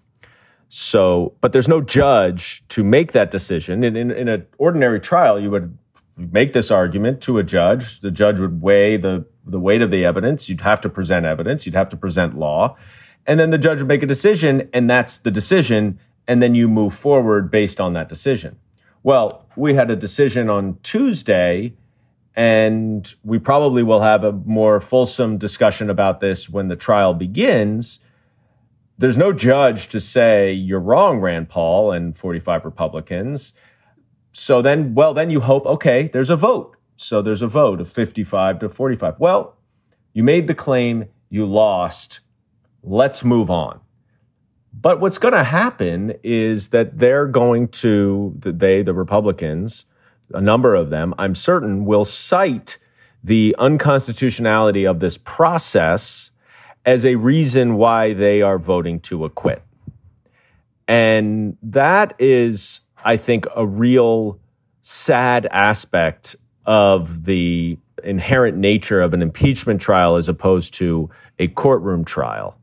So, 0.70 1.34
but 1.42 1.52
there's 1.52 1.68
no 1.68 1.82
judge 1.82 2.64
to 2.70 2.82
make 2.82 3.12
that 3.12 3.30
decision. 3.30 3.84
In, 3.84 3.98
in, 3.98 4.10
in 4.12 4.30
an 4.30 4.48
ordinary 4.58 5.02
trial, 5.02 5.38
you 5.38 5.52
would 5.52 5.78
make 6.18 6.54
this 6.54 6.72
argument 6.72 7.22
to 7.22 7.38
a 7.38 7.44
judge. 7.44 8.00
The 8.00 8.12
judge 8.12 8.40
would 8.40 8.62
weigh 8.62 8.98
the, 8.98 9.26
the 9.46 9.60
weight 9.60 9.82
of 9.82 9.92
the 9.92 10.06
evidence. 10.06 10.48
You'd 10.48 10.62
have 10.62 10.82
to 10.82 10.90
present 10.90 11.26
evidence. 11.26 11.66
You'd 11.66 11.76
have 11.76 11.90
to 11.90 11.98
present 11.98 12.38
law. 12.38 12.78
And 13.28 13.40
then 13.40 13.50
the 13.50 13.58
judge 13.58 13.80
would 13.80 13.88
make 13.88 14.04
a 14.04 14.08
decision, 14.08 14.70
and 14.74 14.90
that's 14.90 15.20
the 15.20 15.32
decision. 15.32 16.00
And 16.28 16.42
then 16.42 16.56
you 16.56 16.68
move 16.68 16.96
forward 16.96 17.52
based 17.52 17.80
on 17.80 17.94
that 17.94 18.10
decision. 18.10 18.58
Well, 19.04 19.46
we 19.56 19.76
had 19.76 19.92
a 19.92 19.96
decision 19.96 20.50
on 20.50 20.78
Tuesday, 20.84 21.74
and 22.36 23.14
we 23.24 23.40
probably 23.40 23.84
will 23.84 24.02
have 24.02 24.24
a 24.24 24.32
more 24.32 24.80
fulsome 24.82 25.38
discussion 25.38 25.90
about 25.90 26.22
this 26.22 26.50
when 26.50 26.68
the 26.68 26.76
trial 26.76 27.14
begins. 27.14 28.00
There's 28.98 29.18
no 29.18 29.34
judge 29.34 29.90
to 29.90 30.00
say, 30.00 30.54
you're 30.54 30.80
wrong, 30.80 31.20
Rand 31.20 31.50
Paul 31.50 31.92
and 31.92 32.18
45 32.18 32.64
Republicans 32.64 33.54
so 34.38 34.62
then, 34.62 34.94
well, 34.96 35.14
then 35.14 35.30
you 35.30 35.40
hope, 35.40 35.66
okay, 35.66 36.10
there's 36.12 36.30
a 36.30 36.36
vote. 36.36 36.76
So 36.98 37.22
there's 37.22 37.42
a 37.42 37.48
vote 37.48 37.80
of 37.80 37.90
55 37.90 38.60
to 38.60 38.70
45. 38.70 39.16
Well, 39.18 39.56
you 40.14 40.24
made 40.24 40.48
the 40.48 40.54
claim, 40.54 41.06
you 41.30 41.46
lost. 41.46 42.20
Let's 42.84 43.24
move 43.24 43.50
on. 43.50 43.80
But 44.74 45.00
what's 45.00 45.20
going 45.20 45.36
to 45.36 45.44
happen 45.46 46.16
is 46.22 46.68
that 46.70 47.00
they're 47.00 47.28
going 47.28 47.70
to, 47.70 48.34
they, 48.42 48.84
the 48.84 48.94
Republicans, 48.94 49.86
a 50.34 50.42
number 50.42 50.76
of 50.76 50.90
them, 50.90 51.14
I'm 51.18 51.34
certain, 51.34 51.86
will 51.86 52.04
cite 52.04 52.78
the 53.24 53.56
unconstitutionality 53.58 54.86
of 54.86 55.00
this 55.00 55.18
process 55.18 56.30
as 56.86 57.06
a 57.06 57.16
reason 57.16 57.76
why 57.76 58.14
they 58.14 58.42
are 58.42 58.60
voting 58.60 59.00
to 59.00 59.24
acquit. 59.24 59.64
And 60.90 61.56
that 61.64 62.16
is 62.20 62.82
I 63.06 63.18
think, 63.18 63.46
a 63.56 63.66
real 63.66 64.38
sad 64.82 65.48
aspect 65.52 66.36
of 66.66 67.24
the 67.26 67.78
inherent 68.04 68.58
nature 68.58 69.02
of 69.02 69.14
an 69.14 69.22
impeachment 69.22 69.82
trial 69.82 70.16
as 70.18 70.28
opposed 70.28 70.74
to 70.76 71.10
a 71.40 71.48
courtroom 71.48 72.04
trial. 72.04 72.58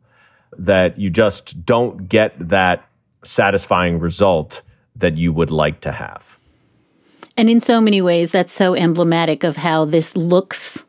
That 0.58 0.98
you 0.98 1.08
just 1.08 1.64
don't 1.64 2.08
get 2.08 2.34
that 2.50 2.86
satisfying 3.24 3.98
result 3.98 4.60
that 4.96 5.16
you 5.16 5.32
would 5.32 5.50
like 5.50 5.80
to 5.80 5.92
have. 5.92 6.22
And 7.36 7.48
in 7.48 7.60
so 7.60 7.80
many 7.80 8.02
ways, 8.02 8.30
that's 8.30 8.52
so 8.52 8.74
emblematic 8.74 9.44
of 9.44 9.56
how 9.56 9.86
this 9.86 10.16
looks 10.16 10.84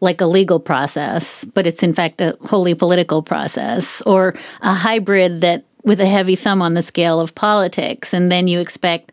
like 0.00 0.20
a 0.20 0.26
legal 0.26 0.60
process, 0.60 1.44
but 1.44 1.66
it's 1.66 1.82
in 1.82 1.94
fact 1.94 2.20
a 2.20 2.36
wholly 2.42 2.74
political 2.74 3.22
process 3.22 4.02
or 4.02 4.34
a 4.60 4.74
hybrid 4.74 5.40
that 5.40 5.64
with 5.84 6.00
a 6.00 6.06
heavy 6.06 6.36
thumb 6.36 6.62
on 6.62 6.74
the 6.74 6.82
scale 6.82 7.20
of 7.20 7.34
politics. 7.34 8.12
And 8.12 8.30
then 8.30 8.46
you 8.48 8.60
expect 8.60 9.12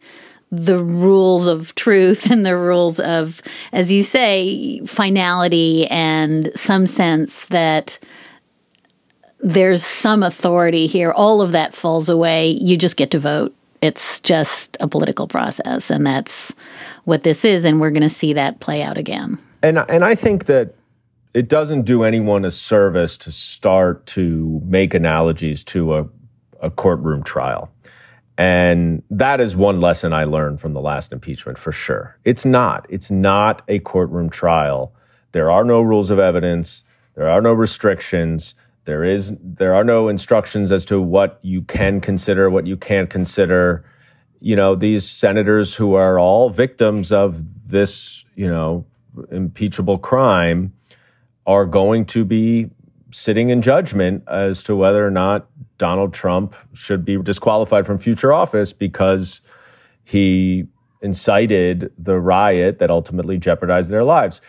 the 0.51 0.83
rules 0.83 1.47
of 1.47 1.75
truth 1.75 2.29
and 2.31 2.45
the 2.45 2.57
rules 2.57 2.99
of, 2.99 3.41
as 3.71 3.91
you 3.91 4.03
say, 4.03 4.79
finality 4.85 5.87
and 5.87 6.51
some 6.55 6.87
sense 6.87 7.45
that 7.47 7.99
there's 9.39 9.85
some 9.85 10.23
authority 10.23 10.85
here. 10.87 11.11
All 11.11 11.41
of 11.41 11.51
that 11.53 11.73
falls 11.73 12.09
away. 12.09 12.49
You 12.49 12.77
just 12.77 12.97
get 12.97 13.11
to 13.11 13.19
vote. 13.19 13.55
It's 13.81 14.19
just 14.19 14.75
a 14.81 14.87
political 14.89 15.27
process, 15.27 15.89
and 15.89 16.05
that's 16.05 16.53
what 17.05 17.23
this 17.23 17.45
is. 17.45 17.63
And 17.63 17.79
we're 17.79 17.91
going 17.91 18.03
to 18.03 18.09
see 18.09 18.33
that 18.33 18.59
play 18.59 18.81
out 18.83 18.97
again. 18.97 19.37
And 19.63 19.77
and 19.77 20.03
I 20.03 20.15
think 20.15 20.47
that 20.47 20.73
it 21.33 21.47
doesn't 21.47 21.83
do 21.83 22.03
anyone 22.03 22.43
a 22.43 22.51
service 22.51 23.15
to 23.17 23.31
start 23.31 24.05
to 24.07 24.61
make 24.65 24.93
analogies 24.93 25.63
to 25.65 25.95
a, 25.95 26.07
a 26.61 26.69
courtroom 26.69 27.23
trial. 27.23 27.71
And 28.37 29.03
that 29.09 29.41
is 29.41 29.55
one 29.55 29.81
lesson 29.81 30.13
I 30.13 30.23
learned 30.23 30.61
from 30.61 30.73
the 30.73 30.79
last 30.79 31.11
impeachment 31.11 31.57
for 31.57 31.73
sure. 31.73 32.17
It's 32.23 32.45
not. 32.45 32.85
It's 32.89 33.11
not 33.11 33.63
a 33.67 33.79
courtroom 33.79 34.29
trial. 34.29 34.93
There 35.33 35.51
are 35.51 35.65
no 35.65 35.81
rules 35.81 36.09
of 36.09 36.19
evidence. 36.19 36.83
There 37.15 37.29
are 37.29 37.41
no 37.41 37.51
restrictions. 37.51 38.55
There 38.85 39.03
is 39.03 39.33
there 39.43 39.75
are 39.75 39.83
no 39.83 40.07
instructions 40.07 40.71
as 40.71 40.85
to 40.85 41.01
what 41.01 41.39
you 41.41 41.63
can 41.63 41.99
consider, 41.99 42.49
what 42.49 42.65
you 42.65 42.77
can't 42.77 43.09
consider. 43.09 43.83
You 44.39 44.55
know, 44.55 44.73
these 44.73 45.07
senators 45.07 45.73
who 45.73 45.95
are 45.95 46.17
all 46.17 46.49
victims 46.49 47.11
of 47.11 47.43
this, 47.67 48.23
you 48.35 48.47
know, 48.47 48.85
impeachable 49.31 49.97
crime 49.97 50.71
are 51.45 51.65
going 51.65 52.05
to 52.05 52.23
be 52.23 52.69
sitting 53.11 53.49
in 53.49 53.61
judgment 53.61 54.23
as 54.27 54.63
to 54.63 54.75
whether 54.75 55.05
or 55.05 55.11
not 55.11 55.47
Donald 55.79 56.13
Trump 56.13 56.53
should 56.73 57.03
be 57.03 57.17
disqualified 57.17 57.87
from 57.87 57.97
future 57.97 58.31
office 58.31 58.71
because 58.71 59.41
he 60.03 60.65
incited 61.01 61.91
the 61.97 62.19
riot 62.19 62.77
that 62.77 62.91
ultimately 62.91 63.39
jeopardized 63.39 63.89
their 63.89 64.03
lives. 64.03 64.41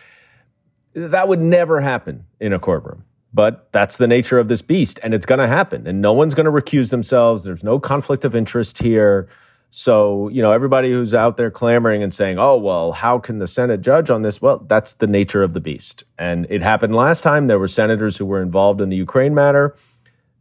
That 0.93 1.27
would 1.27 1.41
never 1.41 1.81
happen 1.81 2.25
in 2.39 2.53
a 2.53 2.59
courtroom. 2.59 3.05
But 3.33 3.69
that's 3.71 3.95
the 3.95 4.07
nature 4.07 4.39
of 4.39 4.49
this 4.49 4.61
beast, 4.61 4.99
and 5.01 5.13
it's 5.13 5.25
going 5.25 5.39
to 5.39 5.47
happen. 5.47 5.87
And 5.87 6.01
no 6.01 6.11
one's 6.11 6.33
going 6.33 6.47
to 6.47 6.51
recuse 6.51 6.89
themselves. 6.89 7.43
There's 7.43 7.63
no 7.63 7.79
conflict 7.79 8.25
of 8.25 8.35
interest 8.35 8.77
here. 8.77 9.29
So, 9.69 10.27
you 10.27 10.41
know, 10.41 10.51
everybody 10.51 10.91
who's 10.91 11.13
out 11.13 11.37
there 11.37 11.49
clamoring 11.49 12.03
and 12.03 12.13
saying, 12.13 12.37
oh, 12.39 12.57
well, 12.57 12.91
how 12.91 13.19
can 13.19 13.39
the 13.39 13.47
Senate 13.47 13.79
judge 13.79 14.09
on 14.09 14.21
this? 14.21 14.41
Well, 14.41 14.65
that's 14.67 14.93
the 14.93 15.07
nature 15.07 15.43
of 15.43 15.53
the 15.53 15.61
beast. 15.61 16.03
And 16.19 16.45
it 16.49 16.61
happened 16.61 16.93
last 16.93 17.23
time. 17.23 17.47
There 17.47 17.57
were 17.57 17.69
senators 17.69 18.17
who 18.17 18.25
were 18.25 18.41
involved 18.41 18.81
in 18.81 18.89
the 18.89 18.97
Ukraine 18.97 19.33
matter. 19.33 19.77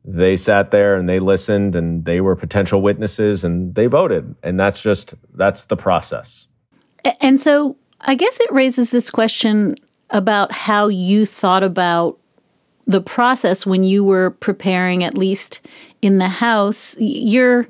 They 0.05 0.37
sat 0.37 0.71
there 0.71 0.97
and 0.97 1.09
they 1.09 1.21
listened 1.21 1.77
and 1.77 2.05
they 2.05 2.21
were 2.21 2.35
potential 2.35 2.81
witnesses 2.81 3.45
and 3.45 3.75
they 3.75 3.87
voted. 3.87 4.35
And 4.43 4.59
that's 4.59 4.81
just, 4.81 5.15
that's 5.35 5.65
the 5.67 5.77
process. 5.77 6.47
And 7.21 7.41
so 7.41 7.77
I 8.01 8.15
guess 8.15 8.41
it 8.41 8.51
raises 8.53 8.91
this 8.91 9.11
question 9.11 9.75
about 10.11 10.53
how 10.53 10.89
you 10.89 11.27
thought 11.27 11.63
about 11.63 12.19
the 12.87 13.01
process 13.01 13.65
when 13.65 13.85
you 13.85 14.03
were 14.03 14.31
preparing, 14.31 15.05
at 15.05 15.17
least 15.17 15.61
in 16.03 16.19
the 16.19 16.29
House. 16.29 16.97
You're 16.99 17.69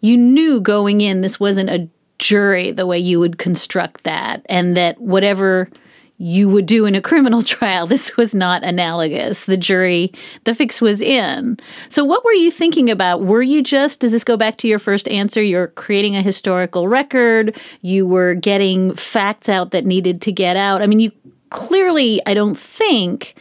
you 0.00 0.16
knew 0.16 0.60
going 0.60 1.00
in 1.00 1.22
this 1.22 1.40
wasn't 1.40 1.70
a 1.70 1.88
jury 2.18 2.70
the 2.70 2.86
way 2.86 2.98
you 2.98 3.18
would 3.20 3.38
construct 3.38 4.04
that, 4.04 4.44
and 4.46 4.76
that 4.76 5.00
whatever 5.00 5.68
you 6.18 6.48
would 6.48 6.66
do 6.66 6.86
in 6.86 6.94
a 6.94 7.00
criminal 7.00 7.42
trial, 7.42 7.86
this 7.86 8.16
was 8.16 8.34
not 8.34 8.62
analogous. 8.64 9.44
The 9.44 9.56
jury, 9.56 10.12
the 10.44 10.54
fix 10.54 10.80
was 10.80 11.00
in. 11.00 11.58
So, 11.88 12.04
what 12.04 12.24
were 12.24 12.32
you 12.32 12.50
thinking 12.50 12.90
about? 12.90 13.22
Were 13.22 13.42
you 13.42 13.62
just, 13.62 14.00
does 14.00 14.12
this 14.12 14.24
go 14.24 14.36
back 14.36 14.56
to 14.58 14.68
your 14.68 14.78
first 14.78 15.08
answer? 15.08 15.42
You're 15.42 15.68
creating 15.68 16.16
a 16.16 16.22
historical 16.22 16.88
record, 16.88 17.58
you 17.82 18.06
were 18.06 18.34
getting 18.34 18.94
facts 18.94 19.48
out 19.48 19.70
that 19.72 19.84
needed 19.84 20.22
to 20.22 20.32
get 20.32 20.56
out. 20.56 20.82
I 20.82 20.86
mean, 20.86 21.00
you 21.00 21.12
clearly, 21.50 22.20
I 22.26 22.34
don't 22.34 22.58
think, 22.58 23.34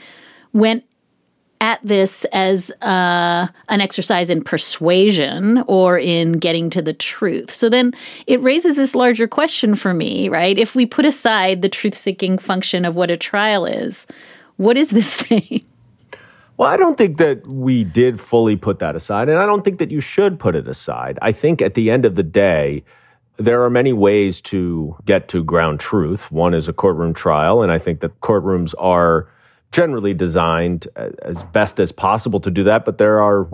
went 0.53 0.83
at 1.63 1.80
this 1.82 2.26
as 2.34 2.71
uh, 2.82 3.47
an 3.69 3.80
exercise 3.80 4.30
in 4.30 4.43
persuasion 4.43 5.63
or 5.65 5.97
in 5.97 6.34
getting 6.34 6.69
to 6.69 6.82
the 6.82 6.91
truth. 6.91 7.49
So 7.49 7.69
then 7.69 7.93
it 8.28 8.41
raises 8.41 8.76
this 8.76 8.93
larger 8.93 9.30
question 9.30 9.73
for 9.73 9.93
me, 9.93 10.28
right? 10.28 10.58
If 10.58 10.76
we 10.76 10.86
put 10.86 11.06
aside 11.06 11.62
the 11.62 11.69
truth 11.69 11.95
seeking 11.95 12.38
function 12.38 12.84
of 12.84 12.97
what 12.97 13.10
a 13.10 13.15
trial 13.15 13.65
is, 13.65 14.06
what 14.58 14.76
is 14.76 14.89
this 14.89 15.13
thing? 15.21 15.63
Well, 16.58 16.69
I 16.69 16.76
don't 16.76 16.97
think 16.97 17.17
that 17.17 17.47
we 17.47 17.86
did 17.86 18.19
fully 18.19 18.58
put 18.58 18.80
that 18.80 18.97
aside, 18.97 19.30
and 19.30 19.39
I 19.39 19.45
don't 19.45 19.63
think 19.63 19.80
that 19.80 19.89
you 19.89 20.02
should 20.02 20.38
put 20.38 20.58
it 20.58 20.67
aside. 20.67 21.17
I 21.21 21.32
think 21.32 21.62
at 21.62 21.76
the 21.76 21.89
end 21.89 22.04
of 22.04 22.15
the 22.15 22.23
day, 22.23 22.84
there 23.38 23.63
are 23.63 23.69
many 23.69 23.93
ways 23.93 24.41
to 24.41 24.97
get 25.06 25.30
to 25.30 25.45
ground 25.45 25.80
truth. 25.80 26.30
One 26.30 26.54
is 26.54 26.67
a 26.67 26.73
courtroom 26.73 27.13
trial, 27.13 27.63
and 27.63 27.71
I 27.71 27.80
think 27.80 28.02
that 28.02 28.19
courtrooms 28.19 28.73
are 28.78 29.30
generally 29.73 30.13
designed 30.13 30.88
as 31.23 31.41
best 31.51 31.79
as 31.79 31.91
possible 31.91 32.39
to 32.39 32.51
do 32.51 32.63
that, 32.63 32.86
but 32.86 32.99
there 32.99 33.21
are 33.21 33.49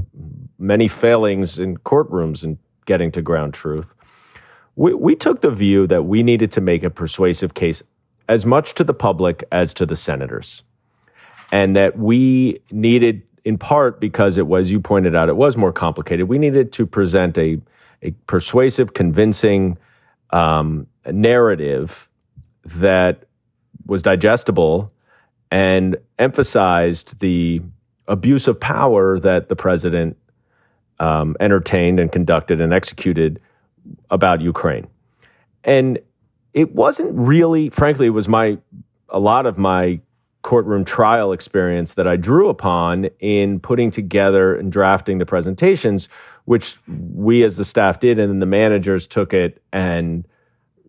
many 0.59 0.87
failings 0.87 1.57
in 1.57 1.77
courtrooms 1.77 2.43
in 2.43 2.59
getting 2.85 3.09
to 3.11 3.21
ground 3.21 3.53
truth. 3.53 3.87
We, 4.75 4.93
we 4.93 5.15
took 5.15 5.41
the 5.41 5.49
view 5.49 5.87
that 5.87 6.03
we 6.03 6.21
needed 6.21 6.51
to 6.51 6.61
make 6.61 6.83
a 6.83 6.89
persuasive 6.89 7.53
case 7.53 7.81
as 8.27 8.45
much 8.45 8.75
to 8.75 8.83
the 8.83 8.93
public 8.93 9.45
as 9.51 9.73
to 9.75 9.85
the 9.85 9.95
senators. 9.95 10.61
And 11.51 11.75
that 11.77 11.97
we 11.97 12.61
needed, 12.69 13.23
in 13.45 13.57
part 13.57 13.99
because 13.99 14.37
it 14.37 14.45
was, 14.45 14.69
you 14.69 14.79
pointed 14.79 15.15
out, 15.15 15.29
it 15.29 15.37
was 15.37 15.55
more 15.55 15.71
complicated, 15.71 16.27
we 16.27 16.37
needed 16.37 16.73
to 16.73 16.85
present 16.85 17.37
a, 17.37 17.59
a 18.03 18.11
persuasive, 18.27 18.93
convincing 18.93 19.77
um, 20.31 20.85
narrative 21.09 22.09
that 22.65 23.23
was 23.85 24.01
digestible 24.01 24.91
and 25.51 25.97
emphasized 26.17 27.19
the 27.19 27.61
abuse 28.07 28.47
of 28.47 28.59
power 28.59 29.19
that 29.19 29.49
the 29.49 29.55
president 29.55 30.17
um, 30.99 31.35
entertained 31.39 31.99
and 31.99 32.11
conducted 32.11 32.59
and 32.61 32.73
executed 32.73 33.39
about 34.09 34.41
Ukraine. 34.41 34.87
And 35.63 35.99
it 36.53 36.73
wasn't 36.73 37.11
really, 37.13 37.69
frankly, 37.69 38.07
it 38.07 38.11
was 38.11 38.27
my 38.27 38.57
a 39.09 39.19
lot 39.19 39.45
of 39.45 39.57
my 39.57 39.99
courtroom 40.41 40.85
trial 40.85 41.33
experience 41.33 41.95
that 41.95 42.07
I 42.07 42.15
drew 42.15 42.49
upon 42.49 43.05
in 43.19 43.59
putting 43.59 43.91
together 43.91 44.55
and 44.55 44.71
drafting 44.71 45.17
the 45.17 45.25
presentations, 45.25 46.07
which 46.45 46.77
we 46.87 47.43
as 47.43 47.57
the 47.57 47.65
staff 47.65 47.99
did, 47.99 48.19
and 48.19 48.29
then 48.31 48.39
the 48.39 48.45
managers 48.45 49.07
took 49.07 49.33
it 49.33 49.61
and 49.73 50.27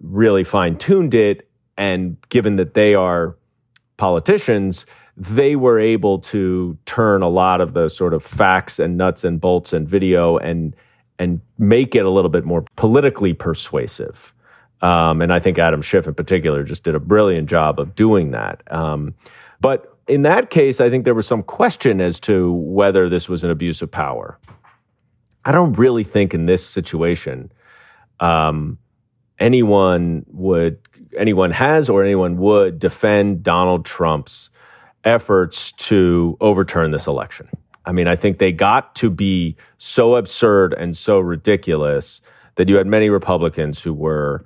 really 0.00 0.44
fine 0.44 0.76
tuned 0.76 1.14
it. 1.14 1.48
And 1.76 2.16
given 2.28 2.56
that 2.56 2.74
they 2.74 2.94
are 2.94 3.36
politicians, 4.00 4.86
they 5.16 5.54
were 5.54 5.78
able 5.78 6.18
to 6.18 6.76
turn 6.86 7.22
a 7.22 7.28
lot 7.28 7.60
of 7.60 7.74
the 7.74 7.88
sort 7.88 8.14
of 8.14 8.24
facts 8.24 8.78
and 8.78 8.96
nuts 8.96 9.22
and 9.22 9.40
bolts 9.40 9.72
and 9.72 9.86
video 9.86 10.38
and 10.38 10.74
and 11.18 11.40
make 11.58 11.94
it 11.94 12.06
a 12.06 12.10
little 12.10 12.30
bit 12.30 12.46
more 12.46 12.64
politically 12.76 13.34
persuasive. 13.34 14.32
Um, 14.80 15.20
and 15.20 15.34
I 15.34 15.38
think 15.38 15.58
Adam 15.58 15.82
Schiff 15.82 16.06
in 16.06 16.14
particular 16.14 16.64
just 16.64 16.82
did 16.82 16.94
a 16.94 16.98
brilliant 16.98 17.50
job 17.50 17.78
of 17.78 17.94
doing 17.94 18.30
that. 18.30 18.62
Um, 18.72 19.14
but 19.60 19.94
in 20.08 20.22
that 20.22 20.48
case, 20.48 20.80
I 20.80 20.88
think 20.88 21.04
there 21.04 21.14
was 21.14 21.26
some 21.26 21.42
question 21.42 22.00
as 22.00 22.18
to 22.20 22.52
whether 22.52 23.10
this 23.10 23.28
was 23.28 23.44
an 23.44 23.50
abuse 23.50 23.82
of 23.82 23.90
power. 23.90 24.38
I 25.44 25.52
don't 25.52 25.74
really 25.74 26.04
think 26.04 26.32
in 26.32 26.46
this 26.46 26.66
situation 26.66 27.52
um, 28.20 28.78
anyone 29.38 30.24
would 30.28 30.78
anyone 31.16 31.50
has 31.50 31.88
or 31.88 32.02
anyone 32.04 32.38
would 32.38 32.78
defend 32.78 33.42
Donald 33.42 33.84
Trump's 33.84 34.50
efforts 35.04 35.72
to 35.72 36.36
overturn 36.40 36.90
this 36.90 37.06
election. 37.06 37.48
I 37.86 37.92
mean, 37.92 38.06
I 38.06 38.16
think 38.16 38.38
they 38.38 38.52
got 38.52 38.94
to 38.96 39.10
be 39.10 39.56
so 39.78 40.16
absurd 40.16 40.74
and 40.74 40.96
so 40.96 41.18
ridiculous 41.18 42.20
that 42.56 42.68
you 42.68 42.76
had 42.76 42.86
many 42.86 43.08
Republicans 43.08 43.80
who 43.80 43.94
were 43.94 44.44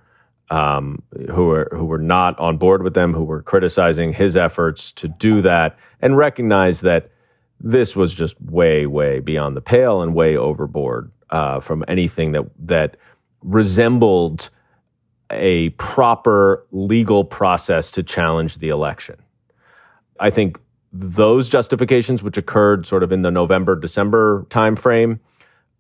um, 0.51 1.03
who 1.33 1.47
were 1.47 1.69
who 1.73 1.85
were 1.85 1.99
not 1.99 2.39
on 2.39 2.59
board 2.59 2.83
with 2.83 2.95
them, 2.95 3.13
who 3.13 3.25
were 3.25 3.43
criticizing 3.43 4.13
his 4.13 4.37
efforts 4.37 4.93
to 4.93 5.09
do 5.09 5.43
that, 5.43 5.77
and 6.01 6.17
recognize 6.17 6.83
that 6.83 7.11
this 7.61 7.97
was 7.97 8.15
just 8.15 8.41
way, 8.43 8.87
way 8.87 9.21
beyond 9.21 9.57
the 9.57 9.61
pale 9.61 10.03
and 10.03 10.15
way 10.15 10.37
overboard 10.37 11.11
uh, 11.31 11.61
from 11.61 11.85
anything 11.89 12.33
that 12.33 12.45
that 12.59 12.97
resembled 13.43 14.51
a 15.31 15.71
proper 15.71 16.65
legal 16.73 17.25
process 17.25 17.91
to 17.93 18.03
challenge 18.03 18.59
the 18.59 18.69
election. 18.69 19.17
I 20.21 20.31
think 20.31 20.59
those 20.93 21.49
justifications, 21.49 22.23
which 22.23 22.37
occurred 22.37 22.87
sort 22.87 23.03
of 23.03 23.11
in 23.11 23.23
the 23.23 23.31
November 23.31 23.75
December 23.75 24.47
timeframe, 24.51 25.19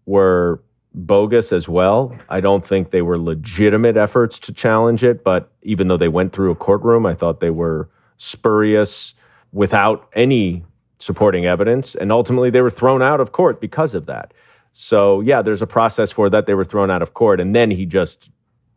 were 0.07 0.61
bogus 0.95 1.53
as 1.53 1.69
well. 1.69 2.17
I 2.29 2.41
don't 2.41 2.67
think 2.67 2.91
they 2.91 3.03
were 3.03 3.19
legitimate 3.19 3.97
efforts 3.97 4.39
to 4.41 4.53
challenge 4.53 5.05
it, 5.05 5.25
but 5.25 5.51
even 5.63 5.89
though 5.89 5.97
they 5.97 6.09
went 6.09 6.33
through 6.33 6.51
a 6.51 6.57
courtroom, 6.57 7.07
I 7.07 7.15
thought 7.15 7.41
they 7.41 7.51
were 7.51 7.89
spurious 8.17 9.15
without 9.53 10.09
any 10.15 10.65
supporting 10.99 11.47
evidence. 11.47 11.95
And 11.95 12.11
ultimately, 12.11 12.51
they 12.51 12.61
were 12.61 12.71
thrown 12.71 13.03
out 13.03 13.21
of 13.21 13.33
court 13.33 13.61
because 13.61 13.95
of 13.95 14.07
that. 14.07 14.33
So, 14.73 15.21
yeah, 15.21 15.43
there's 15.43 15.63
a 15.63 15.67
process 15.67 16.11
for 16.11 16.29
that. 16.31 16.47
They 16.47 16.55
were 16.55 16.65
thrown 16.65 16.91
out 16.91 17.03
of 17.03 17.15
court. 17.15 17.41
And 17.41 17.55
then 17.55 17.71
he 17.71 17.87
just 17.87 18.29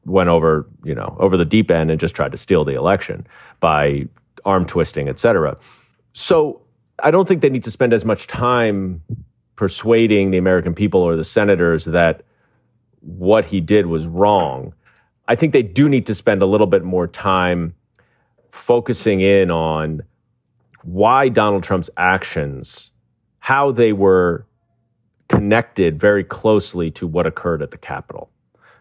went 0.08 0.30
over, 0.30 0.67
you 0.84 0.96
know, 0.96 1.15
over 1.20 1.38
the 1.38 1.46
deep 1.46 1.70
end 1.70 1.91
and 1.91 2.00
just 2.00 2.15
tried 2.15 2.32
to 2.32 2.38
steal 2.38 2.65
the 2.65 2.74
election 2.74 3.28
by 3.60 4.08
arm 4.46 4.65
twisting, 4.65 5.10
et 5.10 5.20
cetera. 5.20 5.58
So 6.13 6.62
I 7.04 7.12
don't 7.12 7.28
think 7.28 7.41
they 7.41 7.50
need 7.50 7.65
to 7.65 7.72
spend 7.72 7.93
as 7.93 8.06
much 8.06 8.26
time 8.28 9.04
persuading 9.56 10.32
the 10.32 10.38
American 10.38 10.74
people 10.74 11.02
or 11.02 11.15
the 11.15 11.24
senators 11.24 11.86
that 11.86 12.24
what 13.02 13.46
he 13.46 13.62
did 13.62 13.86
was 13.86 14.08
wrong. 14.08 14.74
I 15.28 15.36
think 15.36 15.54
they 15.54 15.63
do 15.63 15.89
need 15.89 16.06
to 16.08 16.15
spend 16.15 16.41
a 16.41 16.46
little 16.46 16.67
bit 16.67 16.84
more 16.84 17.08
time 17.08 17.76
focusing 18.52 19.22
in 19.22 19.52
on 19.52 20.04
why 20.84 21.30
Donald 21.30 21.63
Trump's 21.63 21.89
actions, 21.98 22.91
how 23.39 23.72
they 23.72 23.91
were 23.91 24.46
connected 25.28 26.00
very 26.00 26.24
closely 26.24 26.89
to 26.91 27.06
what 27.06 27.26
occurred 27.26 27.62
at 27.62 27.72
the 27.72 27.78
Capitol. 27.78 28.30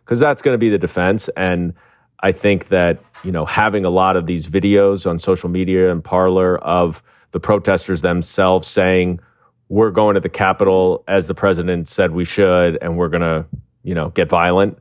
Because 0.06 0.20
that's 0.20 0.40
going 0.40 0.54
to 0.54 0.58
be 0.58 0.70
the 0.70 0.78
defense. 0.78 1.28
And 1.36 1.74
I 2.20 2.32
think 2.32 2.68
that, 2.68 3.02
you 3.24 3.32
know, 3.32 3.44
having 3.44 3.84
a 3.84 3.90
lot 3.90 4.16
of 4.16 4.26
these 4.26 4.46
videos 4.46 5.04
on 5.04 5.18
social 5.18 5.50
media 5.50 5.92
and 5.92 6.02
Parler 6.02 6.56
of 6.58 7.02
the 7.32 7.40
protesters 7.40 8.00
themselves 8.00 8.68
saying, 8.68 9.20
we're 9.68 9.90
going 9.90 10.14
to 10.14 10.20
the 10.20 10.28
Capitol 10.28 11.04
as 11.08 11.26
the 11.26 11.34
president 11.34 11.88
said 11.88 12.12
we 12.12 12.24
should, 12.24 12.78
and 12.80 12.96
we're 12.96 13.08
going 13.08 13.22
to, 13.22 13.44
you 13.82 13.94
know, 13.94 14.10
get 14.10 14.28
violent. 14.28 14.78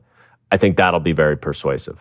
I 0.52 0.56
think 0.56 0.76
that'll 0.76 1.00
be 1.00 1.12
very 1.12 1.36
persuasive. 1.36 1.98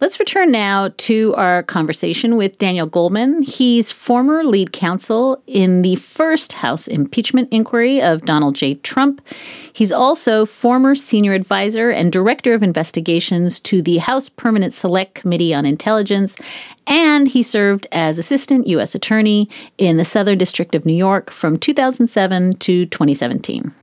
Let's 0.00 0.18
return 0.18 0.50
now 0.50 0.88
to 0.96 1.34
our 1.36 1.62
conversation 1.62 2.38
with 2.38 2.56
Daniel 2.56 2.86
Goldman. 2.86 3.42
He's 3.42 3.92
former 3.92 4.42
lead 4.44 4.72
counsel 4.72 5.42
in 5.46 5.82
the 5.82 5.96
first 5.96 6.54
House 6.54 6.88
impeachment 6.88 7.52
inquiry 7.52 8.00
of 8.00 8.22
Donald 8.22 8.54
J. 8.54 8.76
Trump. 8.76 9.20
He's 9.74 9.92
also 9.92 10.46
former 10.46 10.94
senior 10.94 11.34
advisor 11.34 11.90
and 11.90 12.10
director 12.10 12.54
of 12.54 12.62
investigations 12.62 13.60
to 13.60 13.82
the 13.82 13.98
House 13.98 14.30
Permanent 14.30 14.72
Select 14.72 15.16
Committee 15.16 15.52
on 15.52 15.66
Intelligence, 15.66 16.34
and 16.86 17.28
he 17.28 17.42
served 17.42 17.86
as 17.92 18.16
assistant 18.16 18.68
U.S. 18.68 18.94
attorney 18.94 19.50
in 19.76 19.98
the 19.98 20.04
Southern 20.06 20.38
District 20.38 20.74
of 20.74 20.86
New 20.86 20.96
York 20.96 21.30
from 21.30 21.58
2007 21.58 22.54
to 22.54 22.86
2017. 22.86 23.74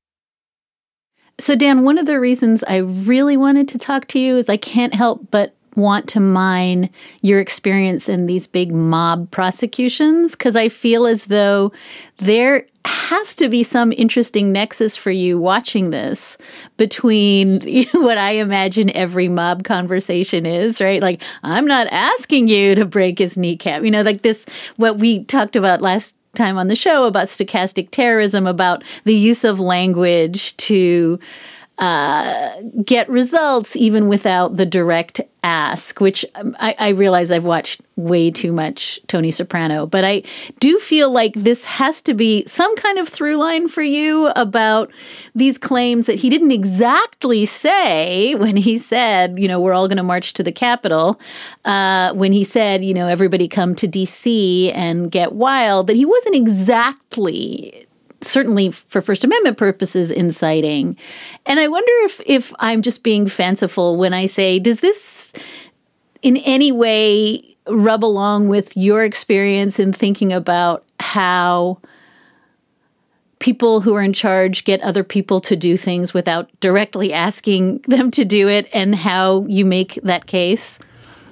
So, 1.39 1.55
Dan, 1.55 1.83
one 1.83 1.99
of 1.99 2.07
the 2.07 2.19
reasons 2.19 2.63
I 2.63 2.77
really 2.77 3.37
wanted 3.37 3.67
to 3.67 3.77
talk 3.77 4.07
to 4.07 4.19
you 4.19 4.37
is 4.37 4.49
I 4.49 4.57
can't 4.57 4.95
help 4.95 5.29
but 5.29 5.53
want 5.77 6.09
to 6.09 6.19
mine 6.19 6.89
your 7.21 7.39
experience 7.39 8.09
in 8.09 8.25
these 8.25 8.47
big 8.47 8.73
mob 8.73 9.31
prosecutions 9.31 10.31
because 10.31 10.55
I 10.55 10.67
feel 10.67 11.05
as 11.05 11.25
though 11.25 11.71
there 12.17 12.65
has 12.83 13.35
to 13.35 13.47
be 13.47 13.63
some 13.63 13.93
interesting 13.93 14.51
nexus 14.51 14.97
for 14.97 15.11
you 15.11 15.37
watching 15.37 15.91
this 15.91 16.37
between 16.77 17.61
what 17.93 18.17
I 18.17 18.31
imagine 18.31 18.89
every 18.91 19.29
mob 19.29 19.63
conversation 19.63 20.45
is, 20.45 20.81
right? 20.81 21.01
Like, 21.01 21.21
I'm 21.43 21.65
not 21.65 21.87
asking 21.91 22.47
you 22.47 22.75
to 22.75 22.85
break 22.85 23.19
his 23.19 23.37
kneecap. 23.37 23.83
You 23.83 23.91
know, 23.91 24.01
like 24.01 24.23
this, 24.23 24.45
what 24.77 24.97
we 24.97 25.23
talked 25.25 25.55
about 25.55 25.81
last 25.81 26.15
time 26.33 26.57
on 26.57 26.67
the 26.67 26.75
show 26.75 27.05
about 27.05 27.27
stochastic 27.27 27.89
terrorism, 27.91 28.47
about 28.47 28.83
the 29.03 29.15
use 29.15 29.43
of 29.43 29.59
language 29.59 30.55
to 30.57 31.19
uh, 31.79 32.61
get 32.83 33.07
results 33.07 33.75
even 33.75 34.07
without 34.07 34.57
the 34.57 34.65
direct 34.65 35.21
ask, 35.43 36.01
which 36.01 36.25
um, 36.35 36.55
I, 36.59 36.75
I, 36.79 36.89
realize 36.89 37.31
I've 37.31 37.45
watched 37.45 37.81
way 37.95 38.31
too 38.31 38.51
much 38.51 38.99
Tony 39.07 39.29
Soprano, 39.29 39.85
but 39.85 40.03
I 40.03 40.23
do 40.59 40.79
feel 40.79 41.11
like 41.11 41.33
this 41.35 41.63
has 41.65 42.01
to 42.01 42.13
be 42.15 42.43
some 42.47 42.75
kind 42.77 42.97
of 42.97 43.07
through 43.07 43.37
line 43.37 43.67
for 43.67 43.83
you 43.83 44.27
about 44.29 44.91
these 45.35 45.57
claims 45.57 46.07
that 46.07 46.15
he 46.15 46.29
didn't 46.29 46.51
exactly 46.51 47.45
say 47.45 48.35
when 48.35 48.57
he 48.57 48.77
said, 48.79 49.39
you 49.39 49.47
know, 49.47 49.61
we're 49.61 49.73
all 49.73 49.87
going 49.87 49.97
to 49.97 50.03
march 50.03 50.33
to 50.33 50.43
the 50.43 50.51
Capitol, 50.51 51.19
uh, 51.63 52.11
when 52.13 52.33
he 52.33 52.43
said, 52.43 52.83
you 52.83 52.93
know, 52.93 53.07
everybody 53.07 53.47
come 53.47 53.75
to 53.75 53.87
DC 53.87 54.73
and 54.75 55.11
get 55.11 55.33
wild, 55.33 55.87
that 55.87 55.95
he 55.95 56.05
wasn't 56.05 56.35
exactly 56.35 57.86
certainly 58.21 58.71
for 58.71 59.01
First 59.01 59.23
Amendment 59.23 59.57
purposes, 59.57 60.11
inciting. 60.11 60.97
And 61.45 61.59
I 61.59 61.67
wonder 61.67 61.91
if 62.03 62.21
if 62.25 62.53
I'm 62.59 62.81
just 62.81 63.03
being 63.03 63.27
fanciful 63.27 63.97
when 63.97 64.13
I 64.13 64.25
say, 64.25 64.59
does 64.59 64.79
this 64.79 65.33
in 66.21 66.37
any 66.37 66.71
way 66.71 67.55
rub 67.67 68.03
along 68.03 68.47
with 68.47 68.75
your 68.77 69.03
experience 69.03 69.79
in 69.79 69.93
thinking 69.93 70.31
about 70.33 70.85
how 70.99 71.79
people 73.39 73.81
who 73.81 73.93
are 73.93 74.01
in 74.01 74.13
charge 74.13 74.63
get 74.63 74.81
other 74.81 75.03
people 75.03 75.39
to 75.41 75.55
do 75.55 75.77
things 75.77 76.13
without 76.13 76.49
directly 76.59 77.13
asking 77.13 77.79
them 77.87 78.09
to 78.11 78.25
do 78.25 78.47
it 78.47 78.67
and 78.73 78.95
how 78.95 79.45
you 79.47 79.63
make 79.63 79.99
that 80.03 80.25
case? 80.25 80.79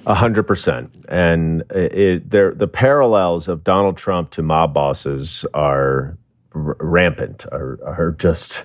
A 0.06 0.14
hundred 0.14 0.44
percent, 0.44 0.88
and 1.08 1.64
it, 1.70 2.30
the 2.30 2.70
parallels 2.72 3.48
of 3.48 3.64
Donald 3.64 3.96
Trump 3.96 4.30
to 4.30 4.42
mob 4.42 4.72
bosses 4.72 5.44
are 5.52 6.16
r- 6.56 6.76
rampant, 6.80 7.46
are 7.52 8.16
just 8.18 8.64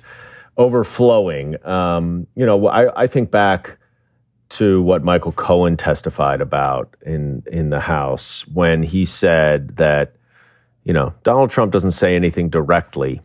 overflowing. 0.57 1.63
Um, 1.65 2.27
you 2.35 2.45
know, 2.45 2.67
I, 2.67 3.03
I 3.03 3.07
think 3.07 3.31
back 3.31 3.77
to 4.49 4.81
what 4.81 5.03
Michael 5.03 5.31
Cohen 5.31 5.77
testified 5.77 6.41
about 6.41 6.95
in 7.05 7.43
in 7.51 7.69
the 7.69 7.79
House 7.79 8.45
when 8.47 8.83
he 8.83 9.05
said 9.05 9.77
that 9.77 10.15
you 10.83 10.93
know 10.93 11.13
Donald 11.23 11.49
Trump 11.49 11.71
doesn't 11.71 11.91
say 11.91 12.15
anything 12.15 12.49
directly, 12.49 13.21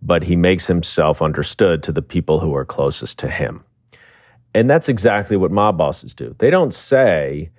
but 0.00 0.22
he 0.22 0.34
makes 0.36 0.66
himself 0.66 1.20
understood 1.20 1.82
to 1.82 1.92
the 1.92 2.02
people 2.02 2.40
who 2.40 2.54
are 2.54 2.64
closest 2.64 3.18
to 3.18 3.28
him, 3.28 3.62
and 4.54 4.68
that's 4.68 4.88
exactly 4.88 5.36
what 5.36 5.50
mob 5.50 5.76
bosses 5.76 6.14
do. 6.14 6.34
They 6.38 6.50
don't 6.50 6.74
say, 6.74 7.50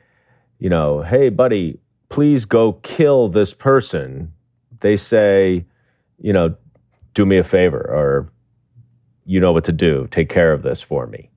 you 0.59 0.69
know, 0.69 1.03
hey 1.03 1.29
buddy, 1.29 1.79
please 2.09 2.45
go 2.45 2.73
kill 2.83 3.29
this 3.29 3.53
person. 3.53 4.33
They 4.79 4.97
say, 4.97 5.65
you 6.19 6.33
know, 6.33 6.55
do 7.13 7.25
me 7.25 7.37
a 7.37 7.43
favor 7.43 7.79
or 7.79 8.31
you 9.25 9.39
know 9.39 9.51
what 9.51 9.63
to 9.65 9.71
do. 9.71 10.07
Take 10.11 10.29
care 10.29 10.51
of 10.51 10.63
this 10.63 10.81
for 10.81 11.07
me. 11.07 11.29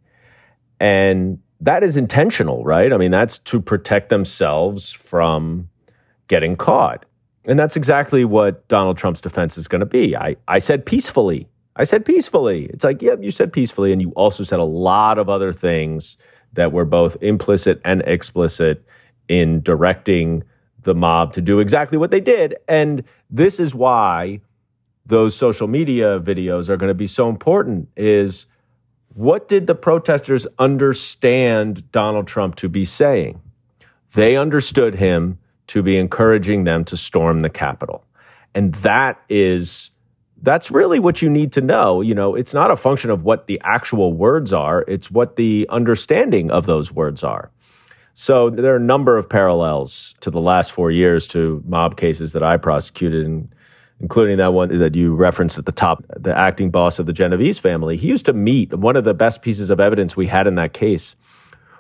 And 0.81 1.39
that 1.61 1.83
is 1.83 1.97
intentional, 1.97 2.65
right? 2.65 2.93
I 2.93 2.97
mean, 2.97 3.11
that's 3.11 3.39
to 3.39 3.61
protect 3.61 4.09
themselves 4.09 4.93
from 4.93 5.69
getting 6.29 6.57
caught. 6.57 7.05
And 7.47 7.59
that's 7.59 7.77
exactly 7.77 8.25
what 8.25 8.67
Donald 8.69 8.99
Trump's 8.99 9.21
defense 9.21 9.57
is 9.57 9.69
going 9.69 9.81
to 9.81 9.87
be. 9.87 10.17
I, 10.17 10.37
I 10.49 10.59
said 10.59 10.85
peacefully. 10.85 11.49
I 11.77 11.85
said 11.85 12.05
peacefully. 12.05 12.67
It's 12.73 12.85
like, 12.85 13.01
yep, 13.01 13.23
you 13.23 13.31
said 13.31 13.53
peacefully. 13.53 13.93
And 13.93 14.03
you 14.03 14.11
also 14.11 14.43
said 14.43 14.59
a 14.59 14.65
lot 14.65 15.19
of 15.19 15.29
other 15.29 15.53
things 15.53 16.17
that 16.55 16.73
were 16.73 16.85
both 16.85 17.17
implicit 17.21 17.81
and 17.85 18.03
explicit 18.03 18.85
in 19.29 19.61
directing 19.61 20.43
the 20.83 20.95
mob 20.95 21.33
to 21.35 21.41
do 21.41 21.61
exactly 21.61 21.99
what 21.99 22.11
they 22.11 22.21
did. 22.21 22.57
And 22.67 23.05
this 23.31 23.61
is 23.61 23.75
why 23.75 24.41
those 25.07 25.37
social 25.37 25.69
media 25.69 26.21
videos 26.21 26.69
are 26.69 26.77
going 26.77 26.89
to 26.89 26.95
be 26.95 27.07
so 27.07 27.29
important 27.29 27.89
is 27.97 28.47
what 29.15 29.49
did 29.49 29.67
the 29.67 29.75
protesters 29.75 30.47
understand 30.59 31.91
Donald 31.93 32.27
Trump 32.27 32.57
to 32.57 32.69
be 32.69 32.85
saying? 32.85 33.41
They 34.15 34.37
understood 34.37 34.95
him 34.95 35.39
to 35.69 35.83
be 35.83 35.97
encouraging 35.97 36.65
them 36.65 36.85
to 36.87 36.97
storm 36.97 37.41
the 37.41 37.51
Capitol. 37.51 38.05
And 38.55 38.75
that 38.77 39.21
is 39.29 39.91
that's 40.43 40.71
really 40.71 40.99
what 40.99 41.23
you 41.23 41.31
need 41.31 41.53
to 41.53 41.61
know. 41.61 42.03
You 42.03 42.15
know, 42.15 42.35
it's 42.35 42.53
not 42.53 42.71
a 42.71 42.77
function 42.77 43.11
of 43.11 43.25
what 43.25 43.47
the 43.47 43.61
actual 43.65 44.13
words 44.13 44.53
are, 44.53 44.85
it's 44.87 45.11
what 45.11 45.37
the 45.37 45.67
understanding 45.71 46.51
of 46.51 46.67
those 46.67 46.93
words 46.93 47.25
are. 47.25 47.51
So 48.15 48.51
there 48.51 48.73
are 48.73 48.77
a 48.77 48.81
number 48.81 49.19
of 49.19 49.29
parallels 49.29 50.15
to 50.21 50.31
the 50.31 50.41
last 50.41 50.73
four 50.73 50.91
years 50.91 51.27
to 51.29 51.63
mob 51.67 51.97
cases 51.97 52.33
that 52.33 52.43
I 52.43 52.57
prosecuted, 52.57 53.27
and 53.27 53.55
including 54.01 54.37
that 54.39 54.53
one 54.53 54.79
that 54.79 54.95
you 54.95 55.15
referenced 55.15 55.59
at 55.59 55.65
the 55.65 55.73
top, 55.73 56.05
the 56.19 56.37
acting 56.37 56.71
boss 56.71 56.99
of 56.99 57.07
the 57.07 57.13
Genovese 57.13 57.59
family. 57.59 57.97
He 57.97 58.09
used 58.09 58.27
to 58.27 58.33
meet, 58.33 58.75
one 58.75 58.97
of 58.97 59.05
the 59.05 59.15
best 59.15 59.43
pieces 59.43 59.71
of 59.71 59.81
evidence 59.81 60.17
we 60.17 60.27
had 60.27 60.47
in 60.47 60.57
that 60.57 60.75
case 60.75 61.17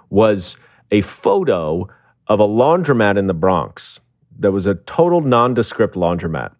was 0.08 0.56
a 0.90 1.02
photo 1.02 1.88
of 2.26 2.40
a 2.40 2.46
laundromat 2.46 3.18
in 3.18 3.26
the 3.26 3.34
Bronx. 3.34 4.00
There 4.38 4.52
was 4.52 4.66
a 4.66 4.74
total 4.74 5.20
nondescript 5.20 5.94
laundromat. 5.94 6.52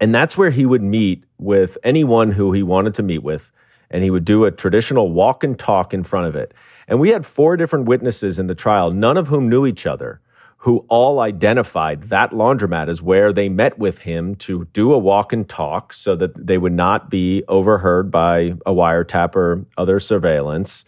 And 0.00 0.14
that's 0.14 0.36
where 0.36 0.50
he 0.50 0.66
would 0.66 0.82
meet 0.82 1.24
with 1.38 1.78
anyone 1.84 2.32
who 2.32 2.52
he 2.52 2.62
wanted 2.62 2.94
to 2.94 3.02
meet 3.02 3.22
with. 3.22 3.42
And 3.90 4.02
he 4.02 4.10
would 4.10 4.24
do 4.24 4.44
a 4.44 4.50
traditional 4.50 5.12
walk 5.12 5.44
and 5.44 5.58
talk 5.58 5.92
in 5.92 6.02
front 6.02 6.26
of 6.26 6.34
it. 6.34 6.54
And 6.88 6.98
we 6.98 7.10
had 7.10 7.26
four 7.26 7.56
different 7.56 7.86
witnesses 7.86 8.38
in 8.38 8.46
the 8.46 8.54
trial, 8.54 8.90
none 8.90 9.16
of 9.16 9.28
whom 9.28 9.48
knew 9.48 9.66
each 9.66 9.86
other 9.86 10.20
who 10.62 10.86
all 10.88 11.18
identified 11.18 12.08
that 12.10 12.30
laundromat 12.30 12.88
as 12.88 13.02
where 13.02 13.32
they 13.32 13.48
met 13.48 13.76
with 13.80 13.98
him 13.98 14.36
to 14.36 14.64
do 14.66 14.92
a 14.92 14.98
walk 14.98 15.32
and 15.32 15.48
talk 15.48 15.92
so 15.92 16.14
that 16.14 16.30
they 16.46 16.56
would 16.56 16.72
not 16.72 17.10
be 17.10 17.42
overheard 17.48 18.12
by 18.12 18.54
a 18.64 18.72
wiretap 18.72 19.34
or 19.34 19.66
other 19.76 19.98
surveillance. 19.98 20.84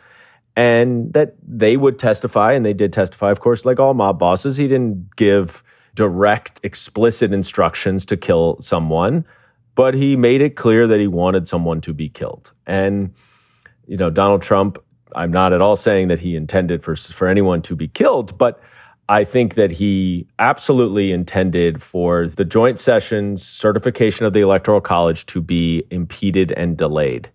And 0.55 1.13
that 1.15 1.35
they 1.43 1.77
would 1.77 1.99
testify, 1.99 2.53
and 2.53 2.65
they 2.65 2.73
did 2.73 2.93
testify, 2.93 3.33
of 3.33 3.41
course, 3.41 3.65
like 3.65 3.81
all 3.81 3.95
mob 3.95 4.17
bosses. 4.17 4.57
He 4.57 4.69
didn't 4.69 5.17
give 5.17 5.65
direct, 5.97 6.61
explicit 6.63 7.33
instructions 7.33 8.05
to 8.05 8.17
kill 8.17 8.59
someone, 8.61 9.25
but 9.75 9.93
he 9.93 10.15
made 10.15 10.41
it 10.41 10.55
clear 10.55 10.87
that 10.87 11.01
he 11.01 11.09
wanted 11.09 11.49
someone 11.49 11.81
to 11.81 11.93
be 11.93 12.09
killed. 12.09 12.53
And, 12.65 13.13
you 13.89 13.97
know, 13.97 14.09
Donald 14.09 14.43
Trump, 14.43 14.79
I'm 15.17 15.33
not 15.33 15.53
at 15.53 15.61
all 15.61 15.75
saying 15.75 16.07
that 16.09 16.21
he 16.21 16.37
intended 16.37 16.85
for, 16.85 16.95
for 16.95 17.27
anyone 17.27 17.61
to 17.63 17.75
be 17.75 17.89
killed, 17.89 18.39
but 18.39 18.61
I 19.09 19.25
think 19.25 19.55
that 19.57 19.71
he 19.71 20.27
absolutely 20.39 21.13
intended 21.13 21.83
for 21.83 22.29
the 22.29 22.45
joint 22.45 22.81
sessions 22.81 23.47
certification 23.47 24.25
of 24.25 24.33
the 24.33 24.41
Electoral 24.41 24.81
College 24.81 25.27
to 25.27 25.43
be 25.43 25.85
impeded 25.91 26.53
and 26.53 26.77
delayed. 26.77 27.31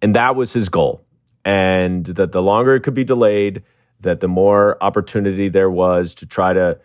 And 0.00 0.16
that 0.16 0.36
was 0.36 0.52
his 0.52 0.68
goal. 0.68 1.04
And 1.44 2.06
that 2.06 2.32
the 2.32 2.42
longer 2.42 2.74
it 2.74 2.82
could 2.82 2.94
be 2.94 3.04
delayed, 3.04 3.62
that 4.00 4.20
the 4.20 4.28
more 4.28 4.82
opportunity 4.82 5.48
there 5.48 5.70
was 5.70 6.14
to 6.14 6.26
try 6.26 6.54
to 6.54 6.78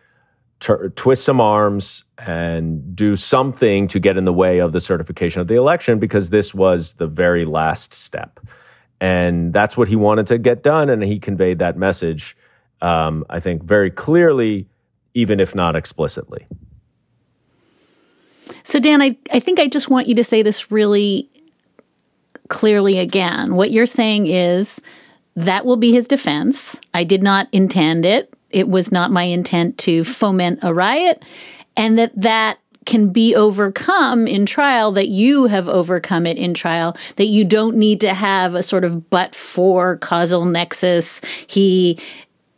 t- 0.59 0.73
twist 0.95 1.23
some 1.23 1.39
arms 1.39 2.03
and 2.17 2.95
do 2.95 3.15
something 3.15 3.88
to 3.88 3.99
get 3.99 4.17
in 4.17 4.25
the 4.25 4.34
way 4.34 4.59
of 4.59 4.73
the 4.73 4.80
certification 4.80 5.39
of 5.39 5.47
the 5.47 5.55
election 5.55 5.99
because 5.99 6.30
this 6.30 6.53
was 6.53 6.93
the 6.93 7.07
very 7.07 7.45
last 7.45 7.93
step. 7.93 8.39
And 8.99 9.53
that's 9.53 9.78
what 9.78 9.88
he 9.88 9.95
wanted 9.95 10.28
to 10.28 10.38
get 10.38 10.63
done. 10.63 10.89
And 10.89 11.01
he 11.03 11.19
conveyed 11.19 11.59
that 11.59 11.78
message 11.78 12.36
um, 12.82 13.25
I 13.30 13.39
think, 13.39 13.63
very 13.63 13.91
clearly, 13.91 14.67
even 15.13 15.39
if 15.39 15.55
not 15.55 15.75
explicitly. 15.75 16.45
So, 18.63 18.80
Dan, 18.80 19.01
I, 19.01 19.17
I 19.32 19.39
think 19.39 19.59
I 19.59 19.67
just 19.67 19.89
want 19.89 20.07
you 20.07 20.15
to 20.15 20.23
say 20.23 20.41
this 20.41 20.71
really 20.71 21.30
clearly 22.49 22.99
again. 22.99 23.55
What 23.55 23.71
you're 23.71 23.86
saying 23.86 24.28
is 24.28 24.80
that 25.36 25.65
will 25.65 25.78
be 25.78 25.91
his 25.91 26.07
defense. 26.07 26.75
I 26.93 27.03
did 27.03 27.23
not 27.23 27.47
intend 27.51 28.05
it. 28.05 28.34
It 28.49 28.69
was 28.69 28.91
not 28.91 29.11
my 29.11 29.23
intent 29.23 29.78
to 29.80 30.03
foment 30.03 30.59
a 30.61 30.73
riot. 30.73 31.23
And 31.75 31.97
that 31.99 32.19
that 32.19 32.59
can 32.86 33.09
be 33.09 33.36
overcome 33.36 34.28
in 34.28 34.45
trial, 34.45 34.93
that 34.93 35.09
you 35.09 35.45
have 35.47 35.67
overcome 35.67 36.25
it 36.25 36.38
in 36.38 36.53
trial, 36.53 36.95
that 37.17 37.25
you 37.25 37.43
don't 37.43 37.75
need 37.75 37.99
to 38.01 38.13
have 38.13 38.55
a 38.55 38.63
sort 38.63 38.86
of 38.86 39.09
but 39.09 39.36
for 39.36 39.97
causal 39.97 40.45
nexus. 40.45 41.19
He 41.47 41.99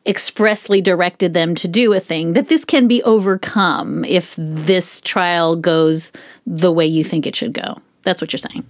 expressly 0.06 0.82
directed 0.82 1.34
them 1.34 1.56
to 1.56 1.68
do 1.68 1.94
a 1.94 2.00
thing, 2.00 2.34
that 2.34 2.50
this 2.50 2.66
can 2.66 2.88
be 2.88 3.04
overcome 3.04 4.06
if 4.06 4.36
this 4.38 5.02
trial 5.02 5.56
goes 5.56 6.12
the 6.46 6.72
way 6.72 6.86
you 6.86 7.04
think 7.04 7.28
it 7.28 7.36
should 7.36 7.54
go. 7.54 7.78
That's 8.04 8.22
what 8.22 8.34
you're 8.34 8.40
saying. 8.40 8.66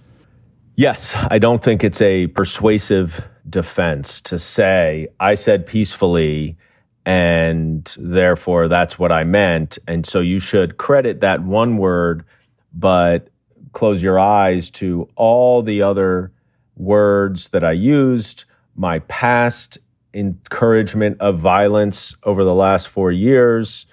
Yes, 0.76 1.14
I 1.14 1.38
don't 1.38 1.62
think 1.62 1.84
it's 1.84 2.00
a 2.00 2.26
persuasive 2.28 3.22
defense 3.48 4.20
to 4.22 4.38
say, 4.38 5.08
I 5.18 5.34
said 5.34 5.66
peacefully, 5.66 6.56
and 7.04 7.94
therefore 7.98 8.68
that's 8.68 8.98
what 8.98 9.12
I 9.12 9.24
meant. 9.24 9.78
And 9.86 10.06
so 10.06 10.20
you 10.20 10.38
should 10.38 10.78
credit 10.78 11.20
that 11.20 11.42
one 11.42 11.76
word, 11.76 12.24
but 12.72 13.28
close 13.72 14.02
your 14.02 14.18
eyes 14.18 14.70
to 14.70 15.08
all 15.16 15.62
the 15.62 15.82
other 15.82 16.32
words 16.76 17.48
that 17.50 17.64
I 17.64 17.72
used, 17.72 18.44
my 18.74 19.00
past 19.00 19.78
encouragement 20.14 21.20
of 21.20 21.38
violence 21.38 22.14
over 22.24 22.44
the 22.44 22.54
last 22.54 22.88
four 22.88 23.12
years 23.12 23.86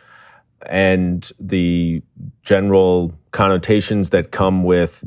and 0.65 1.31
the 1.39 2.01
general 2.43 3.13
connotations 3.31 4.09
that 4.09 4.31
come 4.31 4.63
with, 4.63 5.03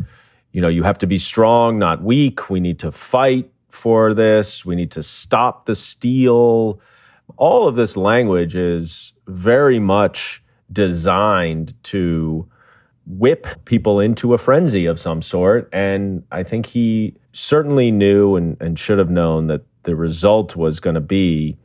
you 0.53 0.61
know, 0.61 0.69
you 0.69 0.83
have 0.83 0.99
to 0.99 1.07
be 1.07 1.19
strong, 1.19 1.79
not 1.79 2.03
weak. 2.03 2.51
We 2.51 2.61
need 2.61 2.79
to 2.81 2.93
fight 2.93 3.51
for 3.71 4.15
this. 4.15 4.65
We 4.65 4.77
need 4.77 4.91
to 4.93 5.03
stop 5.03 5.67
the 5.67 5.75
steal. 5.75 6.81
All 7.37 7.69
of 7.69 7.77
this 7.77 7.97
language 7.97 8.57
is 8.57 9.13
very 9.27 9.79
much 9.79 10.43
designed 10.73 11.75
to 11.85 12.49
whip 13.07 13.47
people 13.65 13.99
into 13.99 14.35
a 14.35 14.39
frenzy 14.39 14.87
of 14.87 15.01
some 15.01 15.23
sort. 15.23 15.69
And 15.73 16.23
I 16.31 16.43
think 16.43 16.67
he 16.67 17.15
certainly 17.33 17.91
knew 17.91 18.37
and, 18.37 18.57
and 18.61 18.79
should 18.79 18.99
have 18.99 19.11
known 19.11 19.49
that 19.49 19.63
the 19.85 19.97
result 19.97 20.57
was 20.57 20.81
going 20.81 20.95
to 20.95 21.01
be 21.01 21.57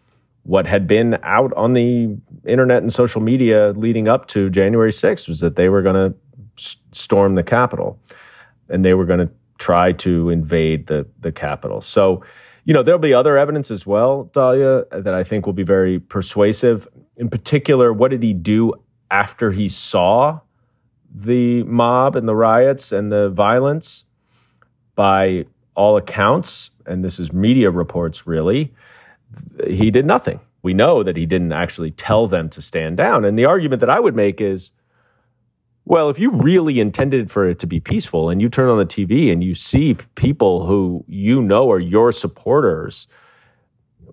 what 0.43 0.67
had 0.67 0.87
been 0.87 1.17
out 1.23 1.51
on 1.53 1.73
the 1.73 2.15
internet 2.45 2.81
and 2.81 2.93
social 2.93 3.19
media 3.19 3.73
leading 3.75 4.07
up 4.07 4.27
to 4.27 4.49
January 4.49 4.91
6th 4.91 5.27
was 5.27 5.39
that 5.39 5.55
they 5.55 5.69
were 5.69 5.81
going 5.81 5.95
to 5.95 6.17
s- 6.57 6.77
storm 6.91 7.33
the 7.33 7.43
Capitol 7.43 7.99
and 8.69 8.85
they 8.85 8.93
were 8.93 9.05
going 9.05 9.19
to 9.19 9.29
try 9.57 9.91
to 9.91 10.29
invade 10.29 10.85
the, 10.87 11.05
the 11.19 11.31
Capitol. 11.31 11.81
So, 11.81 12.23
you 12.65 12.73
know, 12.73 12.83
there'll 12.83 12.99
be 12.99 13.13
other 13.13 13.37
evidence 13.37 13.71
as 13.71 13.87
well, 13.87 14.25
Dahlia, 14.33 14.85
that 14.91 15.13
I 15.13 15.23
think 15.23 15.45
will 15.45 15.53
be 15.53 15.63
very 15.63 15.99
persuasive. 15.99 16.87
In 17.17 17.29
particular, 17.29 17.91
what 17.91 18.11
did 18.11 18.21
he 18.21 18.33
do 18.33 18.73
after 19.09 19.51
he 19.51 19.67
saw 19.67 20.39
the 21.13 21.63
mob 21.63 22.15
and 22.15 22.27
the 22.27 22.35
riots 22.35 22.91
and 22.91 23.11
the 23.11 23.29
violence? 23.29 24.03
By 24.95 25.45
all 25.75 25.97
accounts, 25.97 26.71
and 26.85 27.03
this 27.03 27.19
is 27.19 27.31
media 27.31 27.69
reports 27.69 28.25
really, 28.25 28.73
he 29.67 29.91
did 29.91 30.05
nothing. 30.05 30.39
We 30.63 30.73
know 30.73 31.03
that 31.03 31.17
he 31.17 31.25
didn't 31.25 31.51
actually 31.51 31.91
tell 31.91 32.27
them 32.27 32.49
to 32.49 32.61
stand 32.61 32.97
down. 32.97 33.25
And 33.25 33.37
the 33.37 33.45
argument 33.45 33.81
that 33.81 33.89
I 33.89 33.99
would 33.99 34.15
make 34.15 34.41
is 34.41 34.71
well, 35.87 36.09
if 36.09 36.17
you 36.17 36.31
really 36.31 36.79
intended 36.79 37.29
for 37.29 37.47
it 37.47 37.59
to 37.59 37.67
be 37.67 37.79
peaceful 37.79 38.29
and 38.29 38.41
you 38.41 38.49
turn 38.49 38.69
on 38.69 38.79
the 38.79 38.85
TV 38.85 39.31
and 39.31 39.43
you 39.43 39.53
see 39.53 39.93
people 40.15 40.65
who 40.65 41.05
you 41.07 41.41
know 41.41 41.71
are 41.71 41.79
your 41.79 42.11
supporters 42.11 43.05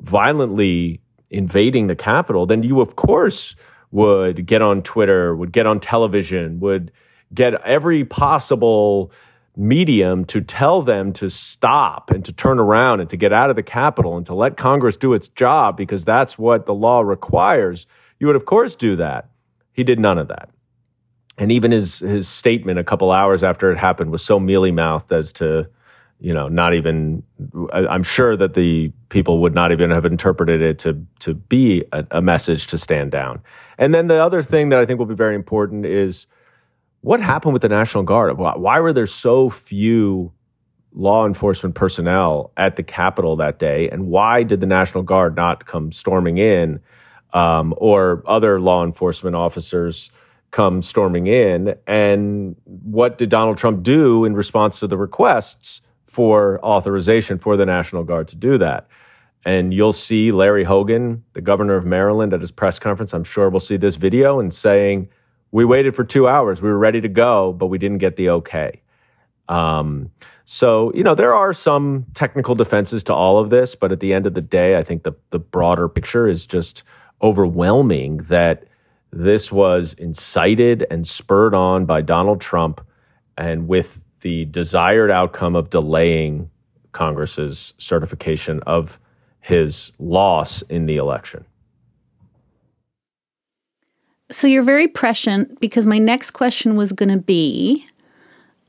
violently 0.00 1.00
invading 1.30 1.86
the 1.86 1.96
Capitol, 1.96 2.44
then 2.44 2.62
you, 2.62 2.82
of 2.82 2.96
course, 2.96 3.56
would 3.90 4.44
get 4.44 4.60
on 4.60 4.82
Twitter, 4.82 5.34
would 5.34 5.50
get 5.50 5.66
on 5.66 5.80
television, 5.80 6.60
would 6.60 6.92
get 7.32 7.54
every 7.62 8.04
possible 8.04 9.10
medium 9.56 10.24
to 10.24 10.40
tell 10.40 10.82
them 10.82 11.12
to 11.12 11.28
stop 11.28 12.10
and 12.10 12.24
to 12.24 12.32
turn 12.32 12.58
around 12.58 13.00
and 13.00 13.10
to 13.10 13.16
get 13.16 13.32
out 13.32 13.50
of 13.50 13.56
the 13.56 13.62
Capitol 13.62 14.16
and 14.16 14.24
to 14.26 14.34
let 14.34 14.56
Congress 14.56 14.96
do 14.96 15.12
its 15.12 15.28
job 15.28 15.76
because 15.76 16.04
that's 16.04 16.38
what 16.38 16.64
the 16.66 16.74
law 16.74 17.00
requires, 17.00 17.86
you 18.18 18.26
would, 18.26 18.36
of 18.36 18.46
course, 18.46 18.74
do 18.74 18.96
that. 18.96 19.28
He 19.72 19.84
did 19.84 19.98
none 19.98 20.18
of 20.18 20.28
that. 20.28 20.48
And 21.38 21.52
even 21.52 21.70
his, 21.70 21.98
his 21.98 22.28
statement 22.28 22.78
a 22.78 22.84
couple 22.84 23.10
hours 23.10 23.42
after 23.42 23.70
it 23.70 23.78
happened 23.78 24.10
was 24.10 24.24
so 24.24 24.38
mealy 24.38 24.70
mouthed 24.70 25.12
as 25.12 25.32
to, 25.34 25.66
you 26.20 26.32
know, 26.32 26.48
not 26.48 26.72
even, 26.74 27.22
I'm 27.72 28.02
sure 28.04 28.36
that 28.36 28.54
the 28.54 28.92
people 29.08 29.40
would 29.40 29.54
not 29.54 29.72
even 29.72 29.90
have 29.90 30.06
interpreted 30.06 30.62
it 30.62 30.78
to, 30.80 31.04
to 31.20 31.34
be 31.34 31.84
a, 31.92 32.06
a 32.12 32.22
message 32.22 32.68
to 32.68 32.78
stand 32.78 33.10
down. 33.10 33.42
And 33.76 33.94
then 33.94 34.06
the 34.08 34.22
other 34.22 34.42
thing 34.42 34.70
that 34.70 34.78
I 34.78 34.86
think 34.86 34.98
will 34.98 35.06
be 35.06 35.14
very 35.14 35.34
important 35.34 35.84
is, 35.84 36.26
what 37.02 37.20
happened 37.20 37.52
with 37.52 37.62
the 37.62 37.68
National 37.68 38.04
Guard? 38.04 38.38
Why 38.38 38.80
were 38.80 38.92
there 38.92 39.06
so 39.06 39.50
few 39.50 40.32
law 40.94 41.26
enforcement 41.26 41.74
personnel 41.74 42.52
at 42.56 42.76
the 42.76 42.82
Capitol 42.82 43.36
that 43.36 43.58
day? 43.58 43.90
And 43.90 44.06
why 44.06 44.44
did 44.44 44.60
the 44.60 44.66
National 44.66 45.02
Guard 45.02 45.36
not 45.36 45.66
come 45.66 45.90
storming 45.90 46.38
in 46.38 46.80
um, 47.32 47.74
or 47.76 48.22
other 48.26 48.60
law 48.60 48.84
enforcement 48.84 49.34
officers 49.34 50.12
come 50.52 50.80
storming 50.80 51.26
in? 51.26 51.74
And 51.88 52.54
what 52.64 53.18
did 53.18 53.30
Donald 53.30 53.58
Trump 53.58 53.82
do 53.82 54.24
in 54.24 54.34
response 54.34 54.78
to 54.78 54.86
the 54.86 54.96
requests 54.96 55.80
for 56.06 56.64
authorization 56.64 57.38
for 57.38 57.56
the 57.56 57.66
National 57.66 58.04
Guard 58.04 58.28
to 58.28 58.36
do 58.36 58.58
that? 58.58 58.86
And 59.44 59.74
you'll 59.74 59.92
see 59.92 60.30
Larry 60.30 60.62
Hogan, 60.62 61.24
the 61.32 61.40
governor 61.40 61.74
of 61.74 61.84
Maryland, 61.84 62.32
at 62.32 62.40
his 62.40 62.52
press 62.52 62.78
conference. 62.78 63.12
I'm 63.12 63.24
sure 63.24 63.50
we'll 63.50 63.58
see 63.58 63.76
this 63.76 63.96
video 63.96 64.38
and 64.38 64.54
saying, 64.54 65.08
we 65.52 65.64
waited 65.64 65.94
for 65.94 66.02
two 66.02 66.26
hours. 66.26 66.60
We 66.60 66.70
were 66.70 66.78
ready 66.78 67.00
to 67.00 67.08
go, 67.08 67.52
but 67.52 67.66
we 67.66 67.78
didn't 67.78 67.98
get 67.98 68.16
the 68.16 68.30
okay. 68.30 68.80
Um, 69.48 70.10
so, 70.44 70.92
you 70.94 71.04
know, 71.04 71.14
there 71.14 71.34
are 71.34 71.52
some 71.52 72.06
technical 72.14 72.54
defenses 72.54 73.02
to 73.04 73.14
all 73.14 73.38
of 73.38 73.50
this, 73.50 73.74
but 73.74 73.92
at 73.92 74.00
the 74.00 74.12
end 74.12 74.26
of 74.26 74.34
the 74.34 74.40
day, 74.40 74.76
I 74.76 74.82
think 74.82 75.02
the, 75.02 75.12
the 75.30 75.38
broader 75.38 75.88
picture 75.88 76.26
is 76.26 76.46
just 76.46 76.82
overwhelming 77.20 78.18
that 78.28 78.64
this 79.12 79.52
was 79.52 79.94
incited 79.94 80.86
and 80.90 81.06
spurred 81.06 81.54
on 81.54 81.84
by 81.84 82.00
Donald 82.00 82.40
Trump 82.40 82.80
and 83.36 83.68
with 83.68 84.00
the 84.22 84.46
desired 84.46 85.10
outcome 85.10 85.54
of 85.54 85.70
delaying 85.70 86.50
Congress's 86.92 87.74
certification 87.78 88.60
of 88.66 88.98
his 89.40 89.92
loss 89.98 90.62
in 90.62 90.86
the 90.86 90.96
election. 90.96 91.44
So 94.32 94.46
you're 94.46 94.62
very 94.62 94.88
prescient 94.88 95.60
because 95.60 95.86
my 95.86 95.98
next 95.98 96.30
question 96.30 96.74
was 96.74 96.90
going 96.92 97.10
to 97.10 97.18
be 97.18 97.86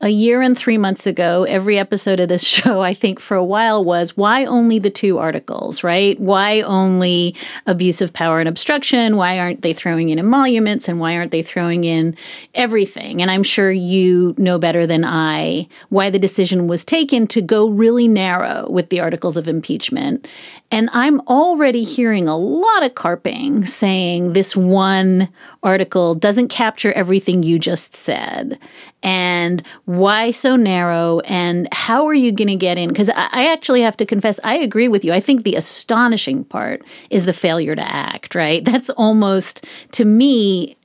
a 0.03 0.09
year 0.09 0.41
and 0.41 0.57
three 0.57 0.77
months 0.77 1.07
ago, 1.07 1.45
every 1.45 1.79
episode 1.79 2.19
of 2.19 2.27
this 2.27 2.43
show, 2.47 2.81
I 2.81 2.93
think 2.93 3.21
for 3.21 3.37
a 3.37 3.43
while 3.43 3.83
was 3.83 4.17
why 4.17 4.43
only 4.43 4.77
the 4.77 4.89
two 4.89 5.17
articles, 5.17 5.81
right? 5.81 6.19
Why 6.19 6.59
only 6.61 7.35
abuse 7.65 8.01
of 8.01 8.11
power 8.11 8.39
and 8.39 8.49
obstruction? 8.49 9.15
Why 9.15 9.39
aren't 9.39 9.61
they 9.61 9.71
throwing 9.71 10.09
in 10.09 10.19
emoluments 10.19 10.89
and 10.89 10.99
why 10.99 11.15
aren't 11.15 11.31
they 11.31 11.41
throwing 11.41 11.85
in 11.85 12.17
everything? 12.53 13.21
And 13.21 13.31
I'm 13.31 13.43
sure 13.43 13.71
you 13.71 14.35
know 14.37 14.59
better 14.59 14.85
than 14.85 15.05
I 15.05 15.69
why 15.87 16.09
the 16.09 16.19
decision 16.19 16.67
was 16.67 16.83
taken 16.83 17.25
to 17.27 17.41
go 17.41 17.69
really 17.69 18.09
narrow 18.09 18.69
with 18.69 18.89
the 18.89 18.99
articles 18.99 19.37
of 19.37 19.47
impeachment. 19.47 20.27
And 20.69 20.89
I'm 20.91 21.21
already 21.21 21.83
hearing 21.83 22.27
a 22.27 22.37
lot 22.37 22.83
of 22.83 22.95
carping 22.95 23.63
saying 23.65 24.33
this 24.33 24.53
one 24.53 25.29
article 25.63 26.15
doesn't 26.15 26.49
capture 26.49 26.91
everything 26.93 27.41
you 27.43 27.57
just 27.57 27.95
said. 27.95 28.59
And 29.01 29.65
Why 29.85 30.31
so 30.31 30.55
narrow? 30.55 31.19
And 31.21 31.67
how 31.71 32.05
are 32.07 32.13
you 32.13 32.31
going 32.31 32.47
to 32.49 32.55
get 32.55 32.77
in? 32.77 32.89
Because 32.89 33.09
I, 33.09 33.51
actually 33.53 33.81
have 33.81 33.97
to 33.97 34.05
confess, 34.05 34.39
I 34.43 34.57
agree 34.57 34.87
with 34.87 35.05
you. 35.05 35.13
I 35.13 35.19
think 35.19 35.43
the 35.43 35.55
astonishing 35.55 36.43
part 36.45 36.83
is 37.09 37.25
the 37.25 37.33
failure 37.33 37.75
to 37.75 37.81
act, 37.81 38.35
right? 38.35 38.63
That's 38.73 38.89
almost, 38.91 39.65
to 39.91 40.05
me, 40.05 40.77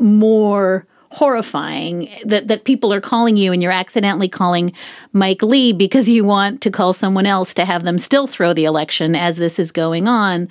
more 0.00 0.86
horrifying 1.10 2.08
that, 2.24 2.48
that 2.48 2.64
people 2.64 2.92
are 2.92 3.00
calling 3.00 3.36
you 3.36 3.52
and 3.52 3.62
you're 3.62 3.70
accidentally 3.70 4.28
calling 4.28 4.72
Mike 5.12 5.42
Lee 5.42 5.72
because 5.72 6.08
you 6.08 6.24
want 6.24 6.62
to 6.62 6.70
call 6.70 6.94
someone 6.94 7.26
else 7.26 7.52
to 7.54 7.66
have 7.66 7.84
them 7.84 7.98
still 7.98 8.26
throw 8.26 8.54
the 8.54 8.64
election 8.64 9.14
as 9.14 9.36
this 9.36 9.58
is 9.58 9.70
going 9.72 10.08
on. 10.08 10.48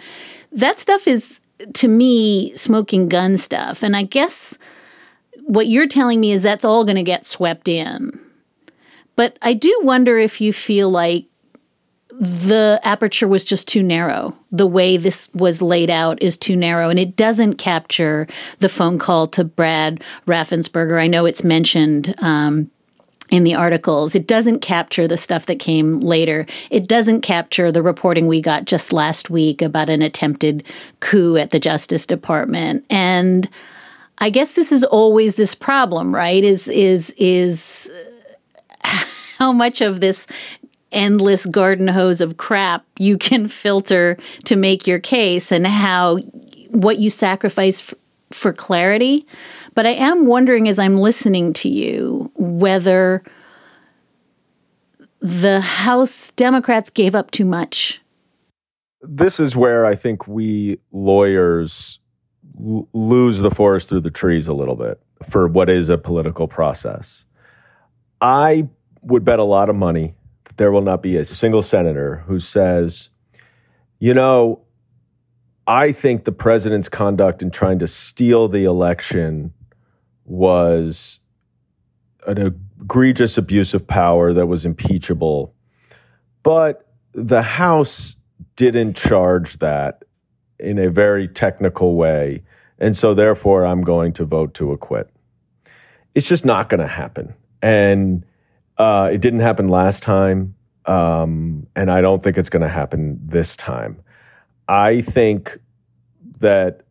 That 0.51 0.79
stuff 0.79 1.07
is, 1.07 1.39
to 1.73 1.87
me, 1.87 2.53
smoking 2.55 3.09
gun 3.09 3.37
stuff. 3.37 3.83
And 3.83 3.95
I 3.95 4.03
guess 4.03 4.57
what 5.45 5.67
you're 5.67 5.87
telling 5.87 6.19
me 6.19 6.31
is 6.31 6.41
that's 6.41 6.65
all 6.65 6.85
going 6.85 6.95
to 6.95 7.03
get 7.03 7.25
swept 7.25 7.67
in. 7.67 8.19
But 9.15 9.37
I 9.41 9.53
do 9.53 9.79
wonder 9.83 10.17
if 10.17 10.41
you 10.41 10.53
feel 10.53 10.89
like 10.89 11.25
the 12.19 12.79
aperture 12.83 13.27
was 13.27 13.43
just 13.43 13.67
too 13.67 13.81
narrow. 13.81 14.37
The 14.51 14.67
way 14.67 14.97
this 14.97 15.29
was 15.33 15.61
laid 15.61 15.89
out 15.89 16.21
is 16.21 16.37
too 16.37 16.55
narrow, 16.55 16.89
and 16.89 16.99
it 16.99 17.15
doesn't 17.15 17.55
capture 17.55 18.27
the 18.59 18.69
phone 18.69 18.99
call 18.99 19.27
to 19.29 19.43
Brad 19.43 20.03
Raffensperger. 20.27 21.01
I 21.01 21.07
know 21.07 21.25
it's 21.25 21.43
mentioned. 21.43 22.13
Um, 22.19 22.69
in 23.31 23.45
the 23.45 23.55
articles. 23.55 24.13
It 24.13 24.27
doesn't 24.27 24.59
capture 24.59 25.07
the 25.07 25.17
stuff 25.17 25.45
that 25.47 25.57
came 25.57 26.01
later. 26.01 26.45
It 26.69 26.87
doesn't 26.87 27.21
capture 27.21 27.71
the 27.71 27.81
reporting 27.81 28.27
we 28.27 28.41
got 28.41 28.65
just 28.65 28.93
last 28.93 29.29
week 29.29 29.61
about 29.61 29.89
an 29.89 30.01
attempted 30.01 30.65
coup 30.99 31.37
at 31.37 31.49
the 31.49 31.59
Justice 31.59 32.05
Department. 32.05 32.85
And 32.89 33.49
I 34.19 34.29
guess 34.29 34.53
this 34.53 34.71
is 34.71 34.83
always 34.83 35.35
this 35.35 35.55
problem, 35.55 36.13
right? 36.13 36.43
Is 36.43 36.67
is 36.67 37.09
is 37.17 37.89
how 38.83 39.53
much 39.53 39.81
of 39.81 40.01
this 40.01 40.27
endless 40.91 41.45
garden 41.45 41.87
hose 41.87 42.19
of 42.19 42.35
crap 42.35 42.85
you 42.99 43.17
can 43.17 43.47
filter 43.47 44.17
to 44.43 44.57
make 44.57 44.85
your 44.85 44.99
case 44.99 45.51
and 45.51 45.65
how 45.65 46.17
what 46.71 46.99
you 46.99 47.09
sacrifice 47.09 47.81
f- 47.81 47.93
for 48.31 48.51
clarity. 48.51 49.25
But 49.73 49.85
I 49.85 49.91
am 49.91 50.25
wondering 50.25 50.67
as 50.67 50.79
I'm 50.79 50.97
listening 50.97 51.53
to 51.53 51.69
you 51.69 52.31
whether 52.35 53.23
the 55.21 55.61
House 55.61 56.31
Democrats 56.31 56.89
gave 56.89 57.15
up 57.15 57.31
too 57.31 57.45
much. 57.45 58.01
This 59.01 59.39
is 59.39 59.55
where 59.55 59.85
I 59.85 59.95
think 59.95 60.27
we 60.27 60.79
lawyers 60.91 61.99
l- 62.59 62.87
lose 62.93 63.37
the 63.39 63.51
forest 63.51 63.87
through 63.87 64.01
the 64.01 64.11
trees 64.11 64.47
a 64.47 64.53
little 64.53 64.75
bit 64.75 65.01
for 65.29 65.47
what 65.47 65.69
is 65.69 65.89
a 65.89 65.97
political 65.97 66.47
process. 66.47 67.25
I 68.19 68.67
would 69.03 69.23
bet 69.23 69.39
a 69.39 69.43
lot 69.43 69.69
of 69.69 69.75
money 69.75 70.13
that 70.45 70.57
there 70.57 70.71
will 70.71 70.81
not 70.81 71.01
be 71.01 71.17
a 71.17 71.25
single 71.25 71.61
senator 71.63 72.17
who 72.27 72.39
says, 72.39 73.09
you 73.99 74.13
know, 74.13 74.61
I 75.67 75.91
think 75.91 76.25
the 76.25 76.31
president's 76.31 76.89
conduct 76.89 77.41
in 77.41 77.51
trying 77.51 77.79
to 77.79 77.87
steal 77.87 78.47
the 78.47 78.65
election 78.65 79.53
was 80.25 81.19
an 82.27 82.37
egregious 82.81 83.37
abuse 83.37 83.73
of 83.73 83.85
power 83.85 84.33
that 84.33 84.47
was 84.47 84.65
impeachable. 84.65 85.53
But 86.43 86.87
the 87.13 87.41
House 87.41 88.15
didn't 88.55 88.95
charge 88.95 89.57
that 89.59 90.03
in 90.59 90.77
a 90.77 90.89
very 90.89 91.27
technical 91.27 91.95
way. 91.95 92.43
And 92.79 92.95
so, 92.95 93.13
therefore, 93.13 93.65
I'm 93.65 93.83
going 93.83 94.13
to 94.13 94.25
vote 94.25 94.53
to 94.55 94.71
acquit. 94.71 95.09
It's 96.15 96.27
just 96.27 96.45
not 96.45 96.69
going 96.69 96.81
to 96.81 96.87
happen. 96.87 97.33
And 97.61 98.25
uh, 98.77 99.09
it 99.11 99.21
didn't 99.21 99.41
happen 99.41 99.67
last 99.67 100.01
time, 100.01 100.55
um, 100.85 101.67
and 101.75 101.91
I 101.91 102.01
don't 102.01 102.23
think 102.23 102.37
it's 102.37 102.49
going 102.49 102.63
to 102.63 102.69
happen 102.69 103.19
this 103.23 103.55
time. 103.55 104.01
I 104.67 105.01
think 105.01 105.59
that 106.39 106.81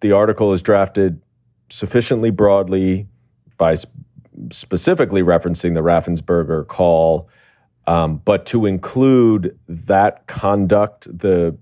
the 0.00 0.12
article 0.12 0.54
is 0.54 0.62
drafted 0.62 1.20
sufficiently 1.70 2.30
broadly 2.30 3.06
by 3.56 3.74
sp- 3.74 3.90
specifically 4.50 5.22
referencing 5.22 5.74
the 5.74 5.80
Raffensperger 5.80 6.66
call, 6.66 7.28
um, 7.86 8.20
but 8.24 8.46
to 8.46 8.66
include 8.66 9.58
that 9.68 10.26
conduct, 10.26 11.06
the 11.16 11.56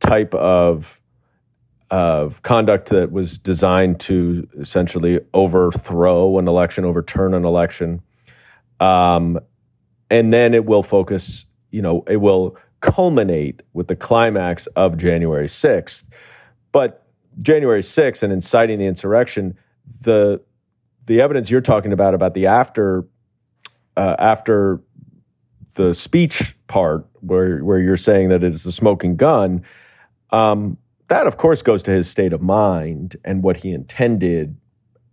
type 0.00 0.34
of 0.34 0.98
of 1.90 2.40
conduct 2.42 2.88
that 2.88 3.12
was 3.12 3.36
designed 3.36 4.00
to 4.00 4.48
essentially 4.58 5.20
overthrow 5.34 6.38
an 6.38 6.48
election, 6.48 6.86
overturn 6.86 7.34
an 7.34 7.44
election, 7.44 8.00
um, 8.80 9.38
and 10.08 10.32
then 10.32 10.54
it 10.54 10.64
will 10.64 10.82
focus, 10.82 11.44
you 11.70 11.82
know, 11.82 12.02
it 12.08 12.16
will 12.16 12.56
culminate 12.80 13.60
with 13.74 13.88
the 13.88 13.96
climax 13.96 14.66
of 14.68 14.96
January 14.96 15.46
6th. 15.46 16.04
But 16.72 17.01
January 17.40 17.82
6th 17.82 18.22
and 18.22 18.32
inciting 18.32 18.78
the 18.78 18.86
insurrection, 18.86 19.56
the 20.00 20.40
the 21.06 21.20
evidence 21.20 21.50
you're 21.50 21.60
talking 21.60 21.92
about 21.92 22.14
about 22.14 22.34
the 22.34 22.46
after 22.46 23.04
uh, 23.96 24.16
after 24.18 24.80
the 25.74 25.94
speech 25.94 26.54
part 26.66 27.06
where 27.20 27.58
where 27.64 27.78
you're 27.78 27.96
saying 27.96 28.28
that 28.28 28.44
it's 28.44 28.64
the 28.64 28.72
smoking 28.72 29.16
gun, 29.16 29.64
um, 30.30 30.76
that 31.08 31.26
of 31.26 31.36
course 31.38 31.62
goes 31.62 31.82
to 31.82 31.90
his 31.90 32.08
state 32.08 32.32
of 32.32 32.42
mind 32.42 33.16
and 33.24 33.42
what 33.42 33.56
he 33.56 33.72
intended 33.72 34.56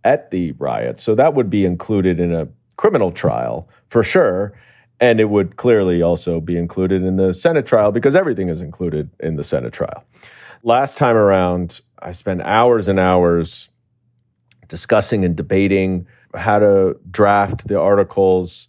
at 0.04 0.30
the 0.30 0.52
riot. 0.52 0.98
So 1.00 1.14
that 1.14 1.34
would 1.34 1.50
be 1.50 1.64
included 1.64 2.20
in 2.20 2.34
a 2.34 2.48
criminal 2.76 3.12
trial 3.12 3.68
for 3.88 4.02
sure. 4.02 4.52
And 5.00 5.20
it 5.20 5.26
would 5.26 5.56
clearly 5.56 6.02
also 6.02 6.40
be 6.40 6.56
included 6.56 7.02
in 7.02 7.16
the 7.16 7.32
Senate 7.32 7.66
trial 7.66 7.90
because 7.90 8.14
everything 8.14 8.48
is 8.48 8.60
included 8.60 9.10
in 9.20 9.36
the 9.36 9.44
Senate 9.44 9.72
trial. 9.72 10.04
Last 10.62 10.98
time 10.98 11.16
around, 11.16 11.80
I 12.02 12.12
spent 12.12 12.42
hours 12.42 12.88
and 12.88 12.98
hours 12.98 13.68
discussing 14.68 15.24
and 15.24 15.36
debating 15.36 16.06
how 16.34 16.58
to 16.58 16.96
draft 17.10 17.66
the 17.68 17.78
articles, 17.78 18.68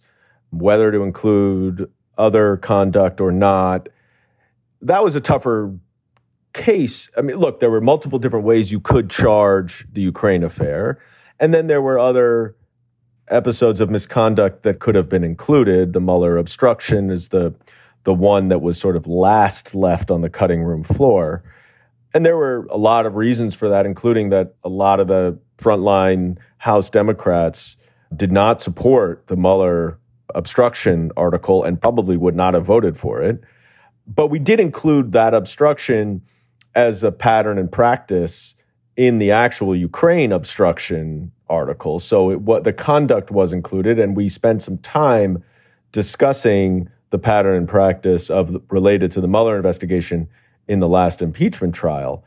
whether 0.50 0.90
to 0.90 1.02
include 1.02 1.90
other 2.18 2.56
conduct 2.58 3.20
or 3.20 3.32
not. 3.32 3.88
That 4.82 5.04
was 5.04 5.14
a 5.14 5.20
tougher 5.20 5.74
case. 6.52 7.08
I 7.16 7.22
mean, 7.22 7.36
look, 7.36 7.60
there 7.60 7.70
were 7.70 7.80
multiple 7.80 8.18
different 8.18 8.44
ways 8.44 8.70
you 8.70 8.80
could 8.80 9.08
charge 9.08 9.86
the 9.92 10.02
Ukraine 10.02 10.44
affair. 10.44 10.98
And 11.40 11.54
then 11.54 11.66
there 11.66 11.80
were 11.82 11.98
other 11.98 12.56
episodes 13.28 13.80
of 13.80 13.90
misconduct 13.90 14.62
that 14.64 14.80
could 14.80 14.94
have 14.94 15.08
been 15.08 15.24
included. 15.24 15.92
The 15.92 16.00
Mueller 16.00 16.36
obstruction 16.36 17.10
is 17.10 17.28
the 17.28 17.54
the 18.04 18.12
one 18.12 18.48
that 18.48 18.60
was 18.60 18.78
sort 18.78 18.96
of 18.96 19.06
last 19.06 19.76
left 19.76 20.10
on 20.10 20.22
the 20.22 20.28
cutting 20.28 20.64
room 20.64 20.82
floor. 20.82 21.44
And 22.14 22.26
there 22.26 22.36
were 22.36 22.66
a 22.70 22.76
lot 22.76 23.06
of 23.06 23.14
reasons 23.16 23.54
for 23.54 23.68
that, 23.68 23.86
including 23.86 24.30
that 24.30 24.54
a 24.64 24.68
lot 24.68 25.00
of 25.00 25.08
the 25.08 25.38
frontline 25.58 26.36
House 26.58 26.90
Democrats 26.90 27.76
did 28.16 28.32
not 28.32 28.60
support 28.60 29.26
the 29.28 29.36
Mueller 29.36 29.98
obstruction 30.34 31.10
article 31.16 31.64
and 31.64 31.80
probably 31.80 32.16
would 32.16 32.36
not 32.36 32.54
have 32.54 32.64
voted 32.64 32.98
for 32.98 33.22
it. 33.22 33.42
But 34.06 34.28
we 34.28 34.38
did 34.38 34.60
include 34.60 35.12
that 35.12 35.34
obstruction 35.34 36.22
as 36.74 37.04
a 37.04 37.12
pattern 37.12 37.58
and 37.58 37.70
practice 37.70 38.54
in 38.96 39.18
the 39.18 39.30
actual 39.30 39.74
Ukraine 39.74 40.32
obstruction 40.32 41.32
article. 41.48 41.98
So 41.98 42.30
it, 42.30 42.40
what 42.40 42.64
the 42.64 42.72
conduct 42.72 43.30
was 43.30 43.52
included, 43.52 43.98
and 43.98 44.16
we 44.16 44.28
spent 44.28 44.62
some 44.62 44.78
time 44.78 45.42
discussing 45.92 46.88
the 47.10 47.18
pattern 47.18 47.56
and 47.56 47.68
practice 47.68 48.30
of 48.30 48.56
related 48.70 49.12
to 49.12 49.20
the 49.20 49.28
Mueller 49.28 49.56
investigation 49.56 50.28
in 50.68 50.80
the 50.80 50.88
last 50.88 51.22
impeachment 51.22 51.74
trial. 51.74 52.24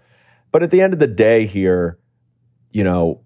But 0.52 0.64
at 0.64 0.72
the 0.72 0.82
end 0.82 0.94
of 0.94 1.00
the 1.00 1.08
day, 1.08 1.46
here, 1.46 1.98
you 2.72 2.84
know, 2.84 3.22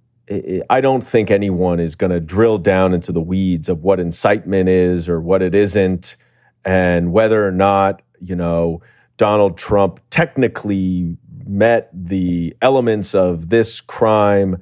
I 0.69 0.81
don't 0.81 1.05
think 1.05 1.31
anyone 1.31 1.79
is 1.79 1.95
going 1.95 2.11
to 2.11 2.19
drill 2.19 2.59
down 2.59 2.93
into 2.93 3.11
the 3.11 3.21
weeds 3.21 3.67
of 3.67 3.83
what 3.83 3.99
incitement 3.99 4.69
is 4.69 5.09
or 5.09 5.19
what 5.19 5.41
it 5.41 5.55
isn't, 5.55 6.15
and 6.63 7.11
whether 7.11 7.47
or 7.47 7.51
not 7.51 8.01
you 8.19 8.35
know 8.35 8.81
Donald 9.17 9.57
Trump 9.57 9.99
technically 10.11 11.17
met 11.47 11.89
the 11.93 12.55
elements 12.61 13.15
of 13.15 13.49
this 13.49 13.81
crime 13.81 14.61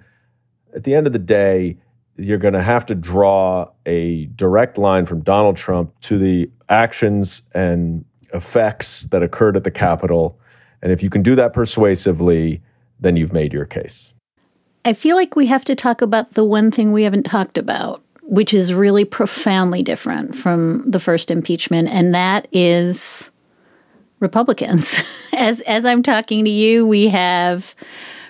at 0.78 0.84
the 0.84 0.94
end 0.94 1.08
of 1.08 1.14
the 1.14 1.20
day, 1.20 1.78
you're 2.18 2.38
going 2.38 2.54
to 2.54 2.64
have 2.64 2.86
to 2.86 2.96
draw 2.96 3.68
a 3.86 4.26
direct 4.36 4.78
line 4.78 5.06
from 5.06 5.22
Donald 5.22 5.58
Trump 5.58 6.00
to 6.02 6.18
the 6.18 6.50
actions 6.70 7.42
and 7.54 8.06
effects 8.38 9.04
that 9.12 9.24
occurred 9.24 9.58
at 9.58 9.64
the 9.64 9.72
Capitol. 9.72 10.40
And 10.82 10.92
if 10.92 11.04
you 11.04 11.10
can 11.10 11.24
do 11.24 11.36
that 11.36 11.54
persuasively, 11.54 12.62
then 13.00 13.18
you've 13.18 13.34
made 13.34 13.52
your 13.52 13.66
case. 13.66 14.14
I 14.86 14.94
feel 14.94 15.18
like 15.18 15.36
we 15.36 15.48
have 15.48 15.66
to 15.66 15.76
talk 15.76 16.02
about 16.02 16.34
the 16.36 16.46
one 16.46 16.72
thing 16.72 16.94
we 16.94 17.04
haven't 17.04 17.24
talked 17.24 17.58
about, 17.58 18.02
which 18.22 18.54
is 18.54 18.74
really 18.74 19.04
profoundly 19.04 19.84
different 19.84 20.36
from 20.36 20.90
the 20.90 21.00
first 21.00 21.30
impeachment, 21.30 21.90
and 21.90 22.16
that 22.16 22.48
is 22.54 23.30
Republicans. 24.20 25.04
as 25.34 25.60
as 25.62 25.84
I'm 25.84 26.04
talking 26.04 26.46
to 26.46 26.52
you, 26.52 26.88
we 26.88 27.10
have 27.10 27.76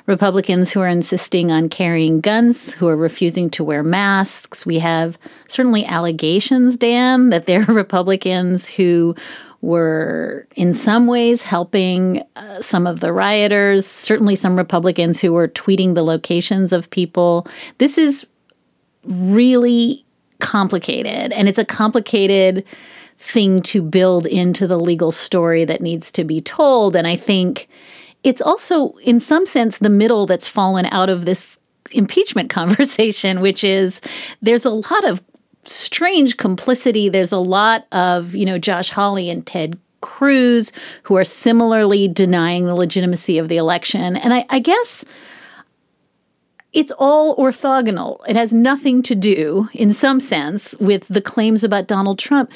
Republicans 0.07 0.71
who 0.71 0.79
are 0.79 0.87
insisting 0.87 1.51
on 1.51 1.67
carrying 1.67 2.21
guns, 2.21 2.73
who 2.73 2.87
are 2.87 2.95
refusing 2.95 3.49
to 3.51 3.63
wear 3.63 3.83
masks. 3.83 4.65
We 4.65 4.79
have 4.79 5.19
certainly 5.47 5.85
allegations, 5.85 6.77
Dan, 6.77 7.29
that 7.29 7.45
there 7.45 7.69
are 7.69 7.73
Republicans 7.73 8.67
who 8.67 9.15
were 9.67 10.47
in 10.55 10.73
some 10.73 11.07
ways 11.07 11.41
helping 11.41 12.23
uh, 12.37 12.61
some 12.61 12.87
of 12.87 13.01
the 13.01 13.11
rioters, 13.11 13.85
certainly 13.85 14.33
some 14.33 14.55
Republicans 14.55 15.19
who 15.19 15.33
were 15.33 15.49
tweeting 15.49 15.93
the 15.93 16.03
locations 16.03 16.71
of 16.71 16.89
people. 16.89 17.45
This 17.77 17.97
is 17.97 18.25
really 19.03 20.05
complicated, 20.39 21.33
and 21.33 21.49
it's 21.49 21.59
a 21.59 21.65
complicated 21.65 22.63
thing 23.17 23.59
to 23.63 23.81
build 23.81 24.25
into 24.25 24.67
the 24.67 24.79
legal 24.79 25.11
story 25.11 25.65
that 25.65 25.81
needs 25.81 26.13
to 26.13 26.23
be 26.23 26.39
told. 26.39 26.95
And 26.95 27.05
I 27.05 27.17
think 27.17 27.67
it's 28.23 28.41
also, 28.41 28.91
in 29.03 29.19
some 29.19 29.45
sense, 29.45 29.79
the 29.79 29.89
middle 29.89 30.25
that's 30.25 30.47
fallen 30.47 30.85
out 30.85 31.09
of 31.09 31.25
this 31.25 31.57
impeachment 31.91 32.49
conversation, 32.59 33.41
which 33.41 33.65
is 33.65 33.99
there's 34.41 34.63
a 34.63 34.69
lot 34.69 35.03
of 35.03 35.21
strange 35.67 36.37
complicity. 36.37 37.09
There's 37.09 37.31
a 37.31 37.37
lot 37.37 37.85
of, 37.91 38.35
you 38.35 38.45
know, 38.45 38.57
Josh 38.57 38.89
Hawley 38.89 39.29
and 39.29 39.45
Ted 39.45 39.77
Cruz 40.01 40.71
who 41.03 41.15
are 41.15 41.23
similarly 41.23 42.07
denying 42.07 42.65
the 42.65 42.75
legitimacy 42.75 43.37
of 43.37 43.47
the 43.47 43.57
election. 43.57 44.15
And 44.15 44.33
I, 44.33 44.45
I 44.49 44.59
guess 44.59 45.03
it's 46.73 46.91
all 46.99 47.35
orthogonal. 47.37 48.19
It 48.27 48.35
has 48.35 48.53
nothing 48.53 49.01
to 49.03 49.15
do, 49.15 49.69
in 49.73 49.91
some 49.91 50.19
sense, 50.19 50.75
with 50.79 51.07
the 51.07 51.21
claims 51.21 51.63
about 51.63 51.87
Donald 51.87 52.19
Trump. 52.19 52.51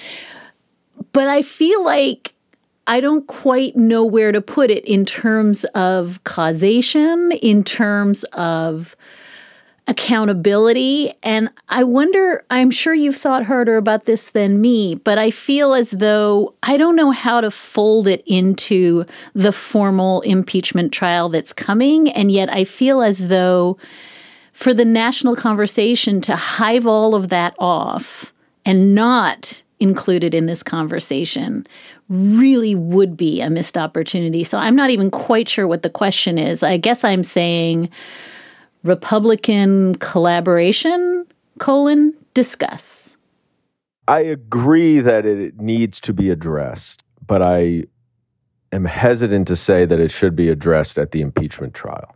But 1.13 1.27
I 1.27 1.41
feel 1.41 1.83
like 1.83 2.33
I 2.87 2.99
don't 2.99 3.25
quite 3.27 3.75
know 3.75 4.03
where 4.03 4.31
to 4.31 4.41
put 4.41 4.69
it 4.69 4.85
in 4.85 5.05
terms 5.05 5.63
of 5.75 6.23
causation, 6.23 7.31
in 7.31 7.63
terms 7.63 8.23
of 8.33 8.95
accountability. 9.91 11.13
And 11.21 11.49
I 11.67 11.83
wonder, 11.83 12.45
I'm 12.49 12.71
sure 12.71 12.93
you've 12.93 13.17
thought 13.17 13.43
harder 13.43 13.75
about 13.75 14.05
this 14.05 14.31
than 14.31 14.61
me, 14.61 14.95
but 14.95 15.17
I 15.17 15.31
feel 15.31 15.73
as 15.73 15.91
though 15.91 16.55
I 16.63 16.77
don't 16.77 16.95
know 16.95 17.11
how 17.11 17.41
to 17.41 17.51
fold 17.51 18.07
it 18.07 18.23
into 18.25 19.05
the 19.35 19.51
formal 19.51 20.21
impeachment 20.21 20.93
trial 20.93 21.27
that's 21.27 21.51
coming. 21.51 22.09
And 22.09 22.31
yet 22.31 22.49
I 22.49 22.63
feel 22.63 23.01
as 23.01 23.27
though 23.27 23.77
for 24.53 24.73
the 24.73 24.85
national 24.85 25.35
conversation 25.35 26.21
to 26.21 26.37
hive 26.37 26.87
all 26.87 27.13
of 27.13 27.27
that 27.27 27.53
off 27.59 28.31
and 28.65 28.95
not 28.95 29.61
included 29.81 30.33
in 30.33 30.45
this 30.45 30.63
conversation 30.63 31.67
really 32.07 32.75
would 32.75 33.17
be 33.17 33.41
a 33.41 33.49
missed 33.49 33.77
opportunity. 33.77 34.45
So 34.45 34.57
I'm 34.57 34.75
not 34.75 34.89
even 34.89 35.11
quite 35.11 35.49
sure 35.49 35.67
what 35.67 35.83
the 35.83 35.89
question 35.89 36.37
is. 36.37 36.63
I 36.63 36.77
guess 36.77 37.03
I'm 37.03 37.25
saying 37.25 37.89
Republican 38.83 39.95
collaboration, 39.95 41.25
colon, 41.59 42.13
discuss. 42.33 43.15
I 44.07 44.21
agree 44.21 44.99
that 44.99 45.25
it 45.25 45.59
needs 45.59 45.99
to 46.01 46.13
be 46.13 46.29
addressed, 46.29 47.03
but 47.25 47.41
I 47.41 47.83
am 48.71 48.85
hesitant 48.85 49.47
to 49.47 49.55
say 49.55 49.85
that 49.85 49.99
it 49.99 50.11
should 50.11 50.35
be 50.35 50.49
addressed 50.49 50.97
at 50.97 51.11
the 51.11 51.21
impeachment 51.21 51.73
trial. 51.73 52.15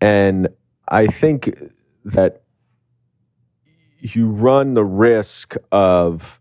And 0.00 0.48
I 0.88 1.06
think 1.06 1.52
that 2.04 2.42
you 4.00 4.28
run 4.28 4.74
the 4.74 4.84
risk 4.84 5.54
of 5.70 6.40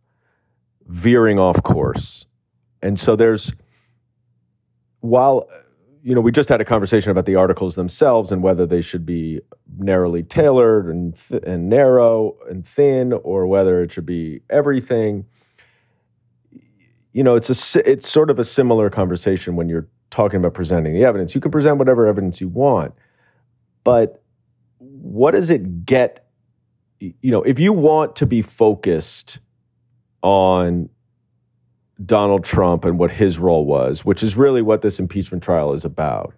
veering 0.88 1.38
off 1.38 1.62
course. 1.62 2.26
And 2.82 3.00
so 3.00 3.16
there's, 3.16 3.54
while, 5.02 5.48
you 6.04 6.16
know, 6.16 6.22
we 6.22 6.32
just 6.32 6.50
had 6.50 6.62
a 6.62 6.66
conversation 6.66 7.12
about 7.12 7.26
the 7.26 7.36
articles 7.36 7.76
themselves 7.76 8.32
and 8.32 8.42
whether 8.42 8.66
they 8.66 8.82
should 8.82 9.06
be 9.06 9.40
narrowly 9.78 10.24
tailored 10.24 10.88
and, 10.88 11.16
th- 11.30 11.44
and 11.46 11.70
narrow 11.70 12.36
and 12.50 12.68
thin 12.68 13.14
or 13.24 13.46
whether 13.46 13.82
it 13.82 13.92
should 13.92 14.06
be 14.06 14.42
everything. 14.50 15.26
You 17.14 17.24
know, 17.24 17.36
it's 17.36 17.76
a, 17.76 17.90
it's 17.90 18.10
sort 18.10 18.30
of 18.30 18.40
a 18.40 18.44
similar 18.44 18.90
conversation 18.90 19.56
when 19.56 19.70
you're 19.70 19.88
talking 20.10 20.38
about 20.38 20.54
presenting 20.54 20.94
the 20.94 21.04
evidence. 21.04 21.36
You 21.36 21.42
can 21.42 21.52
present 21.52 21.78
whatever 21.78 22.08
evidence 22.08 22.42
you 22.42 22.48
want, 22.48 22.94
but 23.84 24.24
what 24.80 25.32
does 25.32 25.50
it 25.50 25.86
get? 25.86 26.28
You 27.00 27.32
know, 27.32 27.44
if 27.44 27.60
you 27.60 27.74
want 27.74 28.16
to 28.18 28.26
be 28.26 28.42
focused 28.42 29.40
on 30.24 30.90
Donald 32.06 32.44
Trump 32.44 32.86
and 32.86 32.98
what 32.98 33.12
his 33.12 33.38
role 33.38 33.66
was, 33.66 34.06
which 34.06 34.24
is 34.24 34.36
really 34.36 34.62
what 34.62 34.82
this 34.82 35.00
impeachment 35.00 35.44
trial 35.44 35.74
is 35.74 35.86
about. 35.86 36.34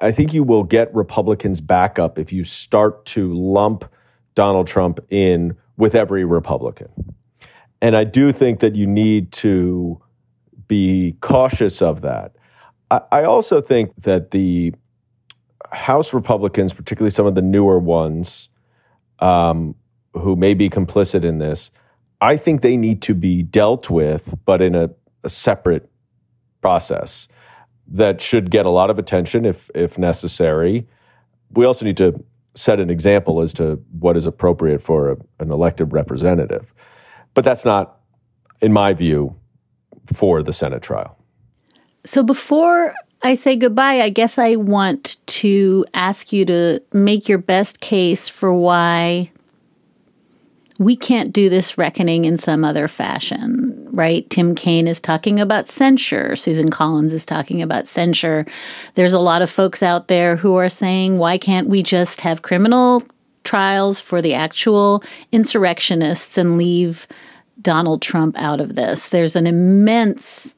I 0.00 0.12
think 0.12 0.34
you 0.34 0.42
will 0.42 0.64
get 0.64 0.94
Republicans 0.94 1.60
back 1.60 1.98
up 1.98 2.18
if 2.18 2.32
you 2.32 2.44
start 2.44 3.04
to 3.06 3.32
lump 3.34 3.84
Donald 4.34 4.66
Trump 4.66 5.00
in 5.10 5.56
with 5.76 5.94
every 5.94 6.24
Republican. 6.24 6.88
And 7.80 7.96
I 7.96 8.04
do 8.04 8.32
think 8.32 8.60
that 8.60 8.74
you 8.74 8.86
need 8.86 9.32
to 9.32 10.00
be 10.68 11.16
cautious 11.20 11.80
of 11.82 12.02
that. 12.02 12.36
I, 12.90 13.00
I 13.12 13.24
also 13.24 13.60
think 13.60 13.92
that 14.02 14.30
the 14.30 14.74
House 15.72 16.12
Republicans, 16.12 16.72
particularly 16.72 17.10
some 17.10 17.26
of 17.26 17.34
the 17.34 17.42
newer 17.42 17.78
ones 17.78 18.48
um, 19.18 19.74
who 20.14 20.36
may 20.36 20.54
be 20.54 20.68
complicit 20.68 21.24
in 21.24 21.38
this, 21.38 21.70
I 22.20 22.36
think 22.36 22.62
they 22.62 22.76
need 22.76 23.02
to 23.02 23.14
be 23.14 23.42
dealt 23.42 23.90
with, 23.90 24.34
but 24.44 24.62
in 24.62 24.74
a, 24.74 24.90
a 25.24 25.30
separate 25.30 25.90
process 26.62 27.28
that 27.88 28.20
should 28.20 28.50
get 28.50 28.66
a 28.66 28.70
lot 28.70 28.90
of 28.90 28.98
attention 28.98 29.44
if 29.44 29.70
if 29.74 29.98
necessary. 29.98 30.86
We 31.52 31.64
also 31.64 31.84
need 31.84 31.96
to 31.98 32.24
set 32.54 32.80
an 32.80 32.90
example 32.90 33.40
as 33.42 33.52
to 33.52 33.78
what 34.00 34.16
is 34.16 34.26
appropriate 34.26 34.82
for 34.82 35.12
a, 35.12 35.16
an 35.40 35.50
elected 35.50 35.92
representative. 35.92 36.72
But 37.34 37.44
that's 37.44 37.64
not, 37.64 38.00
in 38.62 38.72
my 38.72 38.94
view, 38.94 39.36
for 40.14 40.42
the 40.42 40.52
Senate 40.52 40.82
trial. 40.82 41.16
So 42.04 42.22
before 42.22 42.94
I 43.22 43.34
say 43.34 43.56
goodbye, 43.56 44.00
I 44.00 44.08
guess 44.08 44.38
I 44.38 44.56
want 44.56 45.16
to 45.26 45.84
ask 45.94 46.32
you 46.32 46.44
to 46.46 46.80
make 46.92 47.28
your 47.28 47.38
best 47.38 47.80
case 47.80 48.28
for 48.28 48.54
why 48.54 49.30
we 50.78 50.96
can't 50.96 51.32
do 51.32 51.48
this 51.48 51.78
reckoning 51.78 52.24
in 52.24 52.36
some 52.36 52.64
other 52.64 52.88
fashion, 52.88 53.88
right? 53.92 54.28
Tim 54.30 54.54
Kaine 54.54 54.86
is 54.86 55.00
talking 55.00 55.40
about 55.40 55.68
censure. 55.68 56.36
Susan 56.36 56.68
Collins 56.70 57.12
is 57.12 57.24
talking 57.24 57.62
about 57.62 57.86
censure. 57.86 58.46
There's 58.94 59.12
a 59.12 59.18
lot 59.18 59.42
of 59.42 59.50
folks 59.50 59.82
out 59.82 60.08
there 60.08 60.36
who 60.36 60.56
are 60.56 60.68
saying, 60.68 61.18
why 61.18 61.38
can't 61.38 61.68
we 61.68 61.82
just 61.82 62.20
have 62.20 62.42
criminal 62.42 63.02
trials 63.44 64.00
for 64.00 64.20
the 64.20 64.34
actual 64.34 65.02
insurrectionists 65.32 66.36
and 66.36 66.58
leave 66.58 67.06
Donald 67.62 68.02
Trump 68.02 68.36
out 68.38 68.60
of 68.60 68.74
this? 68.74 69.08
There's 69.08 69.36
an 69.36 69.46
immense 69.46 70.54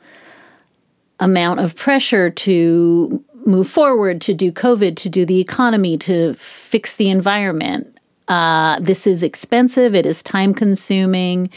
amount 1.20 1.60
of 1.60 1.76
pressure 1.76 2.30
to 2.30 3.24
move 3.44 3.68
forward, 3.68 4.20
to 4.22 4.34
do 4.34 4.52
COVID, 4.52 4.96
to 4.96 5.08
do 5.08 5.24
the 5.24 5.40
economy, 5.40 5.96
to 5.98 6.34
fix 6.34 6.96
the 6.96 7.08
environment. 7.08 7.97
Uh, 8.28 8.78
this 8.80 9.06
is 9.06 9.22
expensive, 9.22 9.94
it 9.94 10.06
is 10.06 10.22
time 10.22 10.52
consuming. 10.54 11.50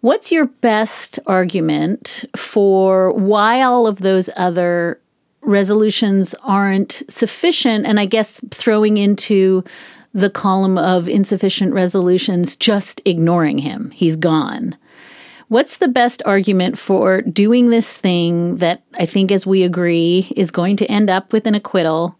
What's 0.00 0.30
your 0.30 0.46
best 0.46 1.18
argument 1.26 2.24
for 2.36 3.12
why 3.12 3.62
all 3.62 3.86
of 3.86 3.98
those 3.98 4.28
other 4.36 5.00
resolutions 5.42 6.34
aren't 6.42 7.02
sufficient? 7.08 7.86
And 7.86 7.98
I 7.98 8.06
guess 8.06 8.40
throwing 8.50 8.96
into 8.96 9.64
the 10.14 10.30
column 10.30 10.78
of 10.78 11.08
insufficient 11.08 11.72
resolutions, 11.74 12.56
just 12.56 13.00
ignoring 13.04 13.58
him. 13.58 13.90
He's 13.90 14.16
gone. 14.16 14.76
What's 15.48 15.78
the 15.78 15.88
best 15.88 16.22
argument 16.26 16.76
for 16.76 17.22
doing 17.22 17.70
this 17.70 17.96
thing 17.96 18.56
that 18.56 18.82
I 18.94 19.06
think, 19.06 19.32
as 19.32 19.46
we 19.46 19.62
agree, 19.62 20.30
is 20.36 20.50
going 20.50 20.76
to 20.76 20.86
end 20.86 21.08
up 21.08 21.32
with 21.32 21.46
an 21.46 21.54
acquittal 21.54 22.17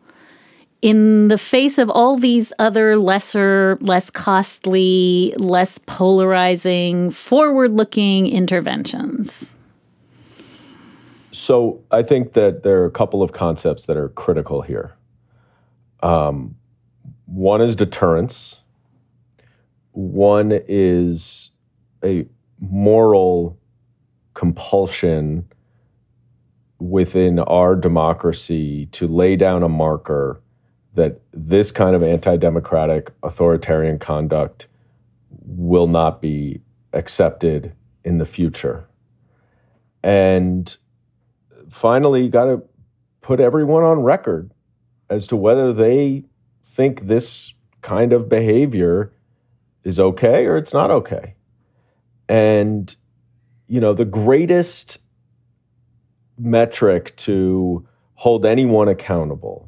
in 0.81 1.29
the 1.29 1.39
face 1.39 1.79
of 1.79 1.91
all 1.91 2.17
these 2.17 2.53
other 2.59 2.97
lesser, 2.97 3.79
less 3.81 4.11
costly, 4.11 5.35
less 5.37 5.79
polarizing, 5.79 7.11
forward 7.11 7.73
looking 7.73 8.27
interventions? 8.27 9.53
So 11.33 11.83
I 11.91 12.03
think 12.03 12.35
that 12.35 12.63
there 12.63 12.83
are 12.83 12.87
a 12.87 12.91
couple 12.91 13.23
of 13.23 13.33
concepts 13.33 13.87
that 13.87 13.97
are 13.97 14.11
critical 14.11 14.63
here. 14.63 14.93
Um, 16.03 16.55
one 17.27 17.61
is 17.61 17.75
deterrence, 17.75 18.61
one 19.93 20.53
is 20.69 21.51
a 22.05 22.27
moral 22.61 23.59
compulsion 24.35 25.45
within 26.79 27.41
our 27.41 27.75
democracy 27.75 28.87
to 28.93 29.09
lay 29.09 29.35
down 29.35 29.63
a 29.65 29.69
marker 29.69 30.41
that 30.99 31.21
this 31.33 31.71
kind 31.71 31.95
of 31.95 32.03
anti 32.03 32.37
democratic 32.37 33.13
authoritarian 33.23 34.01
conduct 34.01 34.67
will 35.47 35.87
not 35.87 36.21
be 36.21 36.61
accepted 36.93 37.73
in 38.05 38.19
the 38.19 38.27
future. 38.27 38.85
And 40.03 40.77
finally, 41.71 42.25
you 42.25 42.31
got 42.31 42.47
to 42.47 42.63
put 43.21 43.39
everyone 43.39 43.85
on 43.85 44.01
record 44.01 44.51
as 45.09 45.29
to 45.29 45.37
whether 45.37 45.73
they 45.73 46.25
think 46.75 47.07
this 47.07 47.55
kind 47.81 48.13
of 48.13 48.29
behavior 48.29 49.13
is 49.85 50.01
okay 50.01 50.47
or 50.47 50.57
it's 50.57 50.73
not 50.73 50.91
okay. 50.91 51.35
And, 52.29 52.95
you 53.69 53.81
know, 53.81 53.95
the 53.95 54.05
greatest 54.05 54.99
metric 56.39 57.15
to 57.19 57.87
hold 58.15 58.45
anyone 58.45 58.89
accountable 58.89 59.68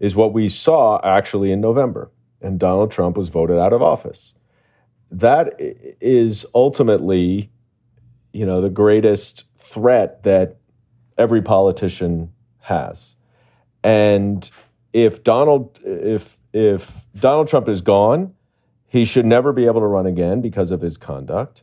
is 0.00 0.14
what 0.14 0.32
we 0.32 0.48
saw 0.48 1.00
actually 1.04 1.52
in 1.52 1.60
November, 1.60 2.10
and 2.40 2.58
Donald 2.58 2.90
Trump 2.90 3.16
was 3.16 3.28
voted 3.28 3.58
out 3.58 3.72
of 3.72 3.82
office. 3.82 4.34
That 5.10 5.54
is 5.58 6.44
ultimately, 6.54 7.50
you 8.32 8.46
know, 8.46 8.60
the 8.60 8.70
greatest 8.70 9.44
threat 9.58 10.22
that 10.22 10.56
every 11.16 11.42
politician 11.42 12.32
has. 12.60 13.14
And 13.82 14.48
if 14.92 15.24
Donald 15.24 15.78
if 15.84 16.36
if 16.52 16.90
Donald 17.18 17.48
Trump 17.48 17.68
is 17.68 17.80
gone, 17.80 18.34
he 18.86 19.04
should 19.04 19.26
never 19.26 19.52
be 19.52 19.66
able 19.66 19.80
to 19.80 19.86
run 19.86 20.06
again 20.06 20.40
because 20.40 20.70
of 20.70 20.80
his 20.80 20.96
conduct. 20.96 21.62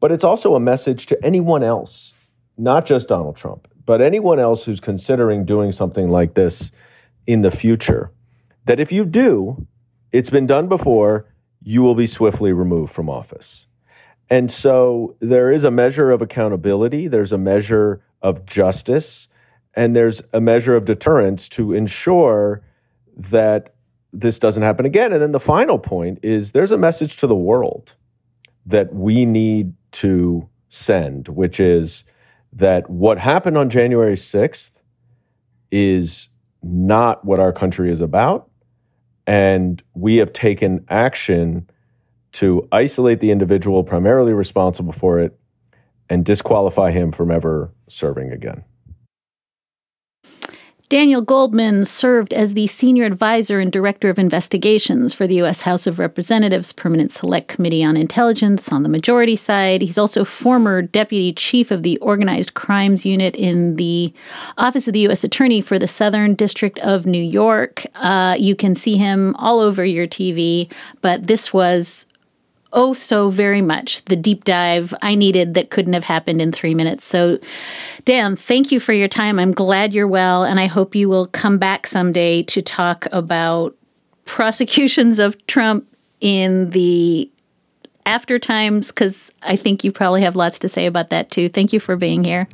But 0.00 0.12
it's 0.12 0.24
also 0.24 0.54
a 0.54 0.60
message 0.60 1.06
to 1.06 1.24
anyone 1.24 1.62
else, 1.62 2.14
not 2.58 2.86
just 2.86 3.08
Donald 3.08 3.36
Trump, 3.36 3.68
but 3.86 4.00
anyone 4.00 4.38
else 4.38 4.64
who's 4.64 4.80
considering 4.80 5.44
doing 5.44 5.72
something 5.72 6.10
like 6.10 6.34
this 6.34 6.72
in 7.26 7.42
the 7.42 7.50
future, 7.50 8.10
that 8.66 8.80
if 8.80 8.92
you 8.92 9.04
do, 9.04 9.66
it's 10.12 10.30
been 10.30 10.46
done 10.46 10.68
before, 10.68 11.26
you 11.62 11.82
will 11.82 11.94
be 11.94 12.06
swiftly 12.06 12.52
removed 12.52 12.92
from 12.92 13.08
office. 13.08 13.66
And 14.30 14.50
so 14.50 15.16
there 15.20 15.52
is 15.52 15.64
a 15.64 15.70
measure 15.70 16.10
of 16.10 16.22
accountability, 16.22 17.08
there's 17.08 17.32
a 17.32 17.38
measure 17.38 18.02
of 18.22 18.46
justice, 18.46 19.28
and 19.74 19.94
there's 19.94 20.22
a 20.32 20.40
measure 20.40 20.76
of 20.76 20.84
deterrence 20.84 21.48
to 21.50 21.72
ensure 21.72 22.62
that 23.16 23.74
this 24.12 24.38
doesn't 24.38 24.62
happen 24.62 24.86
again. 24.86 25.12
And 25.12 25.20
then 25.20 25.32
the 25.32 25.40
final 25.40 25.78
point 25.78 26.20
is 26.22 26.52
there's 26.52 26.70
a 26.70 26.78
message 26.78 27.16
to 27.18 27.26
the 27.26 27.34
world 27.34 27.92
that 28.66 28.94
we 28.94 29.26
need 29.26 29.74
to 29.92 30.48
send, 30.68 31.28
which 31.28 31.60
is 31.60 32.04
that 32.52 32.88
what 32.88 33.18
happened 33.18 33.58
on 33.58 33.68
January 33.68 34.16
6th 34.16 34.70
is 35.70 36.28
not 36.64 37.24
what 37.24 37.40
our 37.40 37.52
country 37.52 37.92
is 37.92 38.00
about. 38.00 38.50
And 39.26 39.82
we 39.94 40.16
have 40.16 40.32
taken 40.32 40.84
action 40.88 41.68
to 42.32 42.68
isolate 42.72 43.20
the 43.20 43.30
individual 43.30 43.84
primarily 43.84 44.32
responsible 44.32 44.92
for 44.92 45.20
it 45.20 45.38
and 46.10 46.24
disqualify 46.24 46.90
him 46.90 47.12
from 47.12 47.30
ever 47.30 47.72
serving 47.88 48.32
again. 48.32 48.64
Daniel 50.94 51.22
Goldman 51.22 51.84
served 51.86 52.32
as 52.32 52.54
the 52.54 52.68
senior 52.68 53.04
advisor 53.04 53.58
and 53.58 53.72
director 53.72 54.10
of 54.10 54.16
investigations 54.16 55.12
for 55.12 55.26
the 55.26 55.34
U.S. 55.38 55.62
House 55.62 55.88
of 55.88 55.98
Representatives 55.98 56.72
Permanent 56.72 57.10
Select 57.10 57.48
Committee 57.48 57.82
on 57.82 57.96
Intelligence 57.96 58.70
on 58.70 58.84
the 58.84 58.88
majority 58.88 59.34
side. 59.34 59.82
He's 59.82 59.98
also 59.98 60.24
former 60.24 60.82
deputy 60.82 61.32
chief 61.32 61.72
of 61.72 61.82
the 61.82 61.98
Organized 61.98 62.54
Crimes 62.54 63.04
Unit 63.04 63.34
in 63.34 63.74
the 63.74 64.14
Office 64.56 64.86
of 64.86 64.92
the 64.92 65.00
U.S. 65.00 65.24
Attorney 65.24 65.60
for 65.60 65.80
the 65.80 65.88
Southern 65.88 66.36
District 66.36 66.78
of 66.78 67.06
New 67.06 67.24
York. 67.24 67.84
Uh, 67.96 68.36
you 68.38 68.54
can 68.54 68.76
see 68.76 68.96
him 68.96 69.34
all 69.34 69.58
over 69.58 69.84
your 69.84 70.06
TV, 70.06 70.70
but 71.00 71.26
this 71.26 71.52
was 71.52 72.06
oh 72.74 72.92
so 72.92 73.28
very 73.28 73.62
much 73.62 74.04
the 74.04 74.16
deep 74.16 74.44
dive 74.44 74.92
I 75.00 75.14
needed 75.14 75.54
that 75.54 75.70
couldn't 75.70 75.94
have 75.94 76.04
happened 76.04 76.42
in 76.42 76.52
three 76.52 76.74
minutes. 76.74 77.04
So, 77.04 77.38
Dan, 78.04 78.36
thank 78.36 78.70
you 78.70 78.80
for 78.80 78.92
your 78.92 79.08
time. 79.08 79.38
I'm 79.38 79.52
glad 79.52 79.94
you're 79.94 80.08
well, 80.08 80.44
and 80.44 80.60
I 80.60 80.66
hope 80.66 80.94
you 80.94 81.08
will 81.08 81.26
come 81.28 81.58
back 81.58 81.86
someday 81.86 82.42
to 82.42 82.60
talk 82.60 83.06
about 83.12 83.74
prosecutions 84.26 85.18
of 85.18 85.46
Trump 85.46 85.86
in 86.20 86.70
the 86.70 87.30
after 88.06 88.38
times, 88.38 88.88
because 88.88 89.30
I 89.42 89.56
think 89.56 89.82
you 89.82 89.90
probably 89.90 90.20
have 90.22 90.36
lots 90.36 90.58
to 90.60 90.68
say 90.68 90.86
about 90.86 91.10
that 91.10 91.30
too. 91.30 91.48
Thank 91.48 91.72
you 91.72 91.80
for 91.80 91.96
being 91.96 92.24
here. 92.24 92.48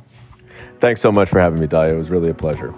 Thanks 0.79 1.01
so 1.01 1.11
much 1.11 1.29
for 1.29 1.39
having 1.39 1.59
me, 1.59 1.67
Dahlia. 1.67 1.93
It 1.93 1.97
was 1.97 2.09
really 2.09 2.29
a 2.29 2.33
pleasure. 2.33 2.73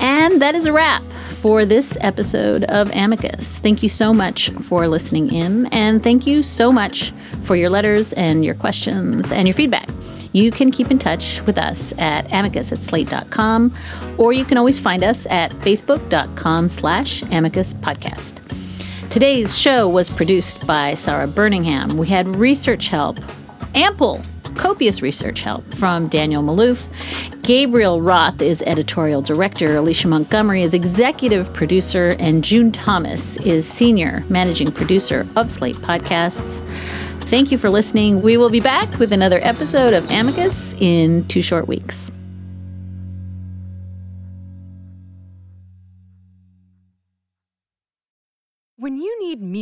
And 0.00 0.42
that 0.42 0.54
is 0.54 0.66
a 0.66 0.72
wrap 0.72 1.02
for 1.40 1.64
this 1.64 1.96
episode 2.00 2.64
of 2.64 2.90
Amicus. 2.94 3.58
Thank 3.58 3.82
you 3.82 3.88
so 3.88 4.12
much 4.12 4.50
for 4.50 4.88
listening 4.88 5.32
in, 5.32 5.66
and 5.66 6.02
thank 6.02 6.26
you 6.26 6.42
so 6.42 6.72
much 6.72 7.12
for 7.42 7.54
your 7.54 7.70
letters 7.70 8.12
and 8.14 8.44
your 8.44 8.54
questions 8.54 9.30
and 9.30 9.46
your 9.46 9.54
feedback. 9.54 9.88
You 10.32 10.50
can 10.50 10.70
keep 10.70 10.90
in 10.90 10.98
touch 10.98 11.40
with 11.42 11.56
us 11.56 11.92
at 11.96 12.30
amicus 12.32 12.72
at 12.72 12.78
slate.com, 12.78 13.74
or 14.18 14.32
you 14.32 14.44
can 14.44 14.58
always 14.58 14.78
find 14.78 15.04
us 15.04 15.26
at 15.26 15.52
facebook.com 15.52 16.68
slash 16.68 17.22
amicus 17.30 17.72
podcast. 17.74 18.40
Today's 19.08 19.56
show 19.56 19.88
was 19.88 20.10
produced 20.10 20.66
by 20.66 20.94
Sarah 20.94 21.28
Burningham. 21.28 21.92
We 21.92 22.08
had 22.08 22.26
research 22.36 22.88
help, 22.88 23.18
ample 23.74 24.22
copious 24.58 25.00
research 25.00 25.40
help 25.40 25.64
from 25.74 26.08
Daniel 26.08 26.42
Maloof. 26.42 26.84
Gabriel 27.42 28.02
Roth 28.02 28.42
is 28.42 28.60
editorial 28.62 29.22
director, 29.22 29.76
Alicia 29.76 30.08
Montgomery 30.08 30.62
is 30.62 30.74
executive 30.74 31.50
producer, 31.54 32.16
and 32.18 32.44
June 32.44 32.72
Thomas 32.72 33.36
is 33.38 33.66
senior 33.66 34.24
managing 34.28 34.72
producer 34.72 35.26
of 35.36 35.50
Slate 35.50 35.76
Podcasts. 35.76 36.60
Thank 37.28 37.52
you 37.52 37.58
for 37.58 37.70
listening. 37.70 38.20
We 38.20 38.36
will 38.36 38.50
be 38.50 38.60
back 38.60 38.98
with 38.98 39.12
another 39.12 39.38
episode 39.42 39.94
of 39.94 40.10
Amicus 40.10 40.74
in 40.80 41.26
two 41.28 41.42
short 41.42 41.68
weeks. 41.68 42.07